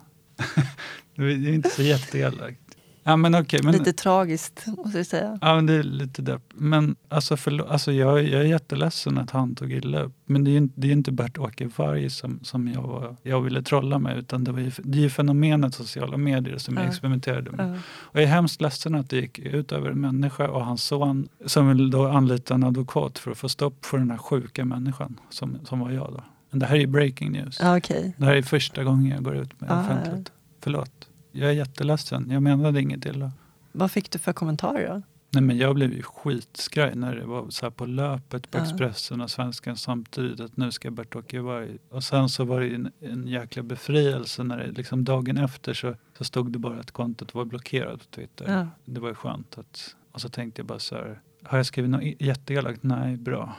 det 1.15 1.23
är 1.23 1.53
inte 1.55 1.71
så 1.71 1.83
jätteelakt. 1.83 2.61
Ja, 3.03 3.17
men 3.17 3.35
okej. 3.35 3.61
men, 3.63 3.73
Lite 3.73 3.93
tragiskt, 3.93 4.67
måste 4.67 4.99
jag 4.99 5.07
säga. 5.07 5.39
Ja, 5.43 5.55
men 5.55 5.67
det 5.67 5.73
är 5.75 5.83
lite 5.83 6.23
depp. 6.23 6.43
Men 6.55 6.97
alltså, 7.09 7.35
förlo- 7.37 7.67
alltså 7.69 7.93
jag, 7.93 8.23
jag 8.23 8.41
är 8.41 8.45
jätteledsen 8.45 9.19
att 9.19 9.31
han 9.31 9.55
tog 9.55 9.73
illa 9.73 10.03
upp. 10.03 10.13
Men 10.27 10.45
det 10.45 10.51
är 10.51 10.53
ju 10.53 10.59
inte, 10.59 10.81
det 10.81 10.89
är 10.89 10.93
inte 10.93 11.13
Bert-Åke 11.13 11.71
Varg 11.77 12.11
som, 12.11 12.41
som 12.43 12.69
jag, 12.69 12.83
var, 12.83 13.17
jag 13.23 13.41
ville 13.41 13.63
trolla 13.63 13.99
med. 13.99 14.19
Utan 14.19 14.45
det, 14.45 14.53
var 14.53 14.61
ju, 14.61 14.71
det 14.79 14.99
är 14.99 15.03
ju 15.03 15.11
fenomenet 15.11 15.75
sociala 15.75 16.17
medier 16.17 16.59
som 16.59 16.77
jag 16.77 16.85
Ja. 16.85 16.89
experimenterade 16.89 17.51
med. 17.51 17.75
Ja. 17.75 17.79
Och 17.99 18.17
jag 18.17 18.23
är 18.23 18.27
hemskt 18.29 18.61
ledsen 18.61 18.95
att 18.95 19.11
det 19.11 19.17
gick 19.17 19.39
ut 19.39 19.73
över 19.73 19.91
en 19.91 20.01
människa 20.01 20.49
och 20.49 20.65
hans 20.65 20.83
son 20.85 21.29
som 21.47 21.69
vill 21.69 21.91
då 21.91 22.07
anlita 22.09 22.55
en 22.55 22.65
advokat 22.65 23.19
för 23.19 23.31
att 23.31 23.39
få 23.39 23.49
stopp 23.49 23.85
för 23.85 23.99
den 23.99 24.11
här 24.11 24.19
sjuka 24.19 24.65
människan 24.65 25.21
som, 25.31 25.59
som 25.65 25.81
var 25.81 25.91
jag 25.91 26.13
då. 26.13 26.23
Men 26.51 26.59
det 26.61 26.67
här 26.67 26.77
är 26.77 26.87
breaking 26.87 27.33
news. 27.33 27.59
Ja, 27.63 27.77
okej. 27.79 28.15
Det 28.17 28.25
här 28.25 28.35
är 28.35 28.43
första 28.43 28.85
gången 28.85 29.07
jag 29.11 29.23
går 29.25 29.37
ut 29.37 29.61
med 29.61 29.71
Ah, 29.71 29.81
offentligt. 29.81 30.33
Förlåt. 30.61 31.08
Jag 31.33 31.51
är 31.51 31.55
jätteledsen. 31.55 32.31
Jag 32.31 32.43
menade 32.43 32.81
inget 32.81 33.07
illa. 33.07 33.33
Vad 33.73 33.91
fick 33.91 34.11
du 34.11 34.19
för 34.19 34.33
kommentarer 34.33 34.89
då? 34.89 35.03
Nej, 35.31 35.43
men 35.43 35.59
jag 35.59 35.75
blev 35.75 35.93
ju 35.93 36.03
skitskraj 36.03 36.95
när 36.95 37.17
det 37.17 37.27
var 37.27 37.51
så 37.51 37.71
på 37.71 37.87
löpet 37.87 38.51
på 38.51 38.59
Ja. 38.59 38.63
Expressen 38.63 39.21
och 39.21 39.31
Svenskan 39.31 39.77
samtidigt 39.77 40.41
att 40.41 40.57
nu 40.57 40.73
ska 40.73 40.91
Bert-Åke 40.91 41.41
Varg. 41.41 41.79
Och 41.91 42.05
sen 42.05 42.29
så 42.29 42.45
var 42.45 42.61
det 42.61 42.75
en, 42.75 42.93
en 43.01 43.27
jäkla 43.27 43.63
befrielse 43.63 44.43
när 44.43 44.59
det 44.59 44.71
liksom 44.73 45.05
dagen 45.05 45.39
efter 45.39 45.75
så, 45.75 45.95
så 46.19 46.25
stod 46.25 46.53
det 46.53 46.59
bara 46.59 46.81
att 46.81 46.91
kontot 46.91 47.35
var 47.35 47.45
blockerat 47.45 47.99
på 47.99 48.05
Twitter. 48.05 48.53
Ja. 48.53 48.67
Det 48.85 49.01
var 49.01 49.09
ju 49.09 49.15
skönt 49.15 49.59
att, 49.59 49.97
och 50.13 50.21
så 50.21 50.29
tänkte 50.29 50.61
jag 50.61 50.67
bara 50.67 50.79
så 50.79 50.95
här, 50.95 51.21
har 51.43 51.57
jag 51.59 51.67
skrivit 51.67 51.91
något 51.91 52.03
jätteelakt? 52.19 52.83
Nej, 52.83 53.17
bra. 53.17 53.57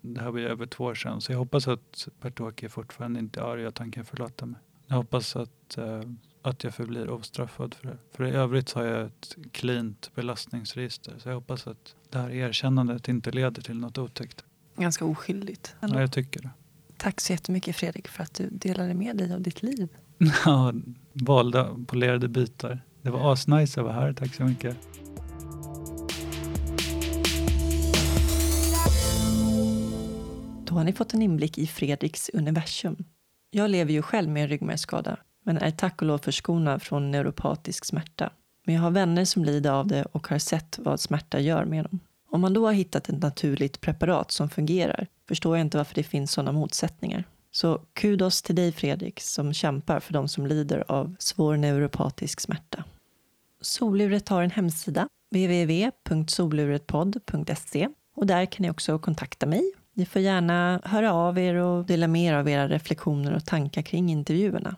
Det 0.00 0.20
här 0.20 0.30
var 0.30 0.38
ju 0.38 0.48
över 0.48 0.66
två 0.66 0.84
år 0.84 0.94
sedan 0.94 1.20
så 1.20 1.32
jag 1.32 1.38
hoppas 1.38 1.68
att 1.68 2.08
Bert-Åke 2.20 2.68
fortfarande 2.68 3.20
inte 3.20 3.40
är 3.40 3.44
arg 3.44 3.66
att 3.66 3.78
han 3.78 3.90
kan 3.90 4.04
förlåta 4.04 4.46
mig. 4.46 4.60
Jag 4.86 4.96
hoppas 4.96 5.36
att, 5.36 5.78
eh, 5.78 6.00
att 6.48 6.64
jag 6.64 6.74
förblir 6.74 7.10
ostraffad 7.10 7.74
för 7.74 7.88
det. 7.88 7.96
För 8.12 8.24
i 8.24 8.30
övrigt 8.30 8.68
så 8.68 8.78
har 8.78 8.86
jag 8.86 9.06
ett 9.06 9.36
cleant 9.52 10.10
belastningsregister. 10.14 11.14
Så 11.18 11.28
jag 11.28 11.34
hoppas 11.34 11.66
att 11.66 11.94
det 12.10 12.18
här 12.18 12.30
erkännandet 12.30 13.08
inte 13.08 13.30
leder 13.30 13.62
till 13.62 13.78
något 13.78 13.98
otäckt. 13.98 14.44
Ganska 14.76 15.04
oskyldigt. 15.04 15.74
ändå. 15.80 15.96
Ja, 15.96 16.00
jag 16.00 16.12
tycker 16.12 16.42
det. 16.42 16.50
Tack 16.96 17.20
så 17.20 17.32
jättemycket 17.32 17.76
Fredrik 17.76 18.08
för 18.08 18.22
att 18.22 18.34
du 18.34 18.48
delade 18.50 18.94
med 18.94 19.16
dig 19.16 19.34
av 19.34 19.40
ditt 19.40 19.62
liv. 19.62 19.88
Ja, 20.44 20.72
valda 21.12 21.76
polerade 21.86 22.28
bitar. 22.28 22.80
Det 23.02 23.10
var 23.10 23.32
asnice 23.32 23.80
att 23.80 23.86
vara 23.86 23.94
här. 23.94 24.12
Tack 24.12 24.34
så 24.34 24.44
mycket. 24.44 24.76
Då 30.64 30.74
har 30.74 30.84
ni 30.84 30.92
fått 30.92 31.14
en 31.14 31.22
inblick 31.22 31.58
i 31.58 31.66
Fredriks 31.66 32.28
universum. 32.28 33.04
Jag 33.50 33.70
lever 33.70 33.92
ju 33.92 34.02
själv 34.02 34.30
med 34.30 34.42
en 34.42 34.48
ryggmärgsskada, 34.48 35.16
men 35.46 35.58
är 35.58 35.70
tack 35.70 36.02
och 36.02 36.08
lov 36.08 36.18
förskonad 36.18 36.82
från 36.82 37.10
neuropatisk 37.10 37.84
smärta. 37.84 38.30
Men 38.64 38.74
jag 38.74 38.82
har 38.82 38.90
vänner 38.90 39.24
som 39.24 39.44
lider 39.44 39.70
av 39.70 39.86
det 39.86 40.04
och 40.04 40.28
har 40.28 40.38
sett 40.38 40.78
vad 40.82 41.00
smärta 41.00 41.40
gör 41.40 41.64
med 41.64 41.84
dem. 41.84 42.00
Om 42.30 42.40
man 42.40 42.54
då 42.54 42.66
har 42.66 42.72
hittat 42.72 43.08
ett 43.08 43.22
naturligt 43.22 43.80
preparat 43.80 44.30
som 44.30 44.50
fungerar 44.50 45.06
förstår 45.28 45.56
jag 45.56 45.64
inte 45.64 45.76
varför 45.76 45.94
det 45.94 46.02
finns 46.02 46.32
sådana 46.32 46.52
motsättningar. 46.52 47.24
Så 47.52 47.80
kudos 47.92 48.42
till 48.42 48.54
dig 48.54 48.72
Fredrik 48.72 49.20
som 49.20 49.52
kämpar 49.52 50.00
för 50.00 50.12
de 50.12 50.28
som 50.28 50.46
lider 50.46 50.84
av 50.88 51.16
svår 51.18 51.56
neuropatisk 51.56 52.40
smärta. 52.40 52.84
Soluret 53.60 54.28
har 54.28 54.42
en 54.42 54.50
hemsida, 54.50 55.08
www.soluretpodd.se 55.30 57.88
och 58.16 58.26
där 58.26 58.46
kan 58.46 58.62
ni 58.62 58.70
också 58.70 58.98
kontakta 58.98 59.46
mig. 59.46 59.72
Ni 59.94 60.06
får 60.06 60.22
gärna 60.22 60.80
höra 60.84 61.12
av 61.12 61.38
er 61.38 61.54
och 61.54 61.84
dela 61.84 62.08
med 62.08 62.32
er 62.32 62.34
av 62.34 62.48
era 62.48 62.68
reflektioner 62.68 63.34
och 63.34 63.44
tankar 63.44 63.82
kring 63.82 64.10
intervjuerna. 64.10 64.76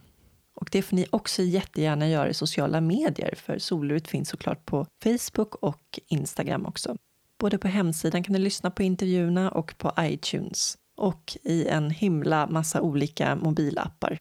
Och 0.60 0.68
det 0.72 0.82
får 0.82 0.96
ni 0.96 1.06
också 1.10 1.42
jättegärna 1.42 2.08
göra 2.08 2.28
i 2.28 2.34
sociala 2.34 2.80
medier 2.80 3.34
för 3.36 3.58
Soluret 3.58 4.08
finns 4.08 4.28
såklart 4.28 4.64
på 4.64 4.86
Facebook 5.02 5.54
och 5.54 6.00
Instagram 6.06 6.66
också. 6.66 6.96
Både 7.38 7.58
på 7.58 7.68
hemsidan 7.68 8.22
kan 8.22 8.32
ni 8.32 8.38
lyssna 8.38 8.70
på 8.70 8.82
intervjuerna 8.82 9.50
och 9.50 9.74
på 9.78 9.92
iTunes 9.98 10.78
och 10.96 11.36
i 11.42 11.66
en 11.66 11.90
himla 11.90 12.46
massa 12.46 12.80
olika 12.80 13.36
mobilappar. 13.36 14.18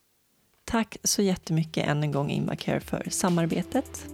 Tack 0.65 0.97
så 1.03 1.21
jättemycket 1.21 1.87
än 1.87 2.03
en 2.03 2.11
gång 2.11 2.29
Invacare 2.29 2.79
för 2.79 3.07
samarbetet. 3.09 4.05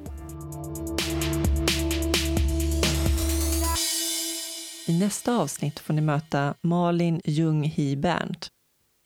I 4.87 4.99
nästa 4.99 5.37
avsnitt 5.37 5.79
får 5.79 5.93
ni 5.93 6.01
möta 6.01 6.53
Malin 6.61 7.21
Jung 7.25 7.63
Hi 7.63 7.95
Berndt. 7.95 8.47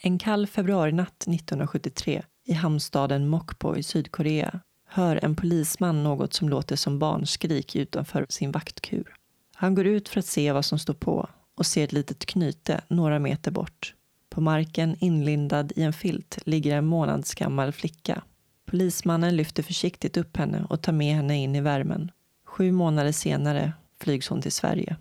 En 0.02 0.20
kall 0.20 0.48
februarinatt 0.48 1.28
1973 1.28 2.24
i 2.48 2.54
hamnstaden 2.54 3.28
Mokpo 3.28 3.76
i 3.76 3.84
Sydkorea 3.84 4.60
hör 4.88 5.20
en 5.24 5.36
polisman 5.36 6.04
något 6.04 6.34
som 6.34 6.50
låter 6.50 6.76
som 6.76 7.00
barnskrik 7.00 7.76
utanför 7.76 8.26
sin 8.30 8.52
vaktkur. 8.52 9.16
Han 9.56 9.76
går 9.76 9.86
ut 9.86 10.10
för 10.10 10.20
att 10.20 10.26
se 10.26 10.52
vad 10.52 10.66
som 10.66 10.80
står 10.80 10.94
på 10.94 11.30
och 11.56 11.66
ser 11.66 11.84
ett 11.84 11.94
litet 11.94 12.26
knyte 12.26 12.82
några 12.88 13.20
meter 13.20 13.52
bort. 13.52 13.94
På 14.30 14.42
marken, 14.42 14.96
inlindad 15.00 15.72
i 15.76 15.82
en 15.82 15.94
filt, 15.94 16.40
ligger 16.46 16.78
en 16.78 16.86
månadsgammal 16.86 17.72
flicka. 17.72 18.24
Polismannen 18.66 19.36
lyfter 19.36 19.64
försiktigt 19.64 20.18
upp 20.18 20.38
henne 20.38 20.66
och 20.70 20.82
tar 20.82 20.94
med 20.94 21.16
henne 21.16 21.38
in 21.38 21.56
i 21.56 21.62
värmen. 21.62 22.12
Sju 22.46 22.72
månader 22.72 23.12
senare 23.12 23.74
flygs 24.00 24.28
hon 24.28 24.42
till 24.42 24.52
Sverige. 24.52 24.96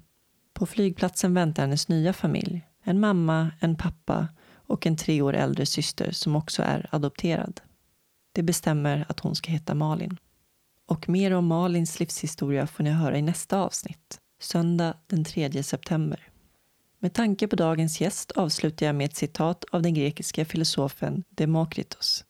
På 0.54 0.66
flygplatsen 0.66 1.34
väntar 1.34 1.62
hennes 1.62 1.88
nya 1.88 2.12
familj. 2.12 2.66
En 2.82 3.00
mamma, 3.00 3.50
en 3.60 3.76
pappa 3.76 4.28
och 4.66 4.86
en 4.86 4.96
tre 4.96 5.22
år 5.22 5.34
äldre 5.34 5.66
syster 5.66 6.10
som 6.10 6.36
också 6.36 6.62
är 6.62 6.88
adopterad. 6.92 7.60
Det 8.32 8.42
bestämmer 8.42 9.06
att 9.08 9.20
hon 9.20 9.36
ska 9.36 9.50
heta 9.50 9.74
Malin. 9.74 10.18
Och 10.86 11.08
mer 11.08 11.30
om 11.30 11.46
Malins 11.46 12.00
livshistoria 12.00 12.66
får 12.66 12.84
ni 12.84 12.90
höra 12.90 13.18
i 13.18 13.22
nästa 13.22 13.58
avsnitt, 13.58 14.20
söndag 14.40 14.94
den 15.06 15.24
3 15.24 15.62
september. 15.62 16.28
Med 16.98 17.12
tanke 17.12 17.48
på 17.48 17.56
dagens 17.56 18.00
gäst 18.00 18.30
avslutar 18.30 18.86
jag 18.86 18.94
med 18.94 19.04
ett 19.04 19.16
citat 19.16 19.64
av 19.72 19.82
den 19.82 19.94
grekiska 19.94 20.44
filosofen 20.44 21.24
Demokritos. 21.28 22.24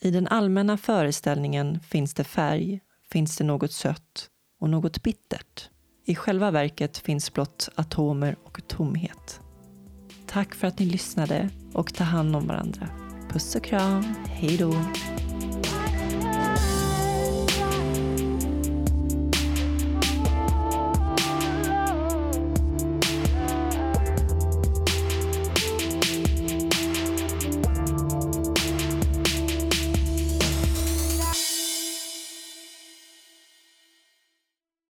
I 0.00 0.10
den 0.10 0.26
allmänna 0.26 0.78
föreställningen 0.78 1.80
finns 1.80 2.14
det 2.14 2.24
färg, 2.24 2.80
finns 3.10 3.36
det 3.36 3.44
något 3.44 3.72
sött 3.72 4.30
och 4.60 4.70
något 4.70 5.02
bittert. 5.02 5.70
I 6.04 6.14
själva 6.14 6.50
verket 6.50 6.98
finns 6.98 7.32
blott 7.32 7.68
atomer 7.74 8.36
och 8.44 8.68
tomhet. 8.68 9.40
Tack 10.32 10.54
för 10.54 10.66
att 10.66 10.78
ni 10.78 10.86
lyssnade 10.86 11.48
och 11.72 11.94
ta 11.94 12.04
hand 12.04 12.36
om 12.36 12.46
varandra. 12.46 12.88
Puss 13.28 13.56
och 13.56 13.64
kram. 13.64 14.14
Hej 14.26 14.56
då. 14.56 14.74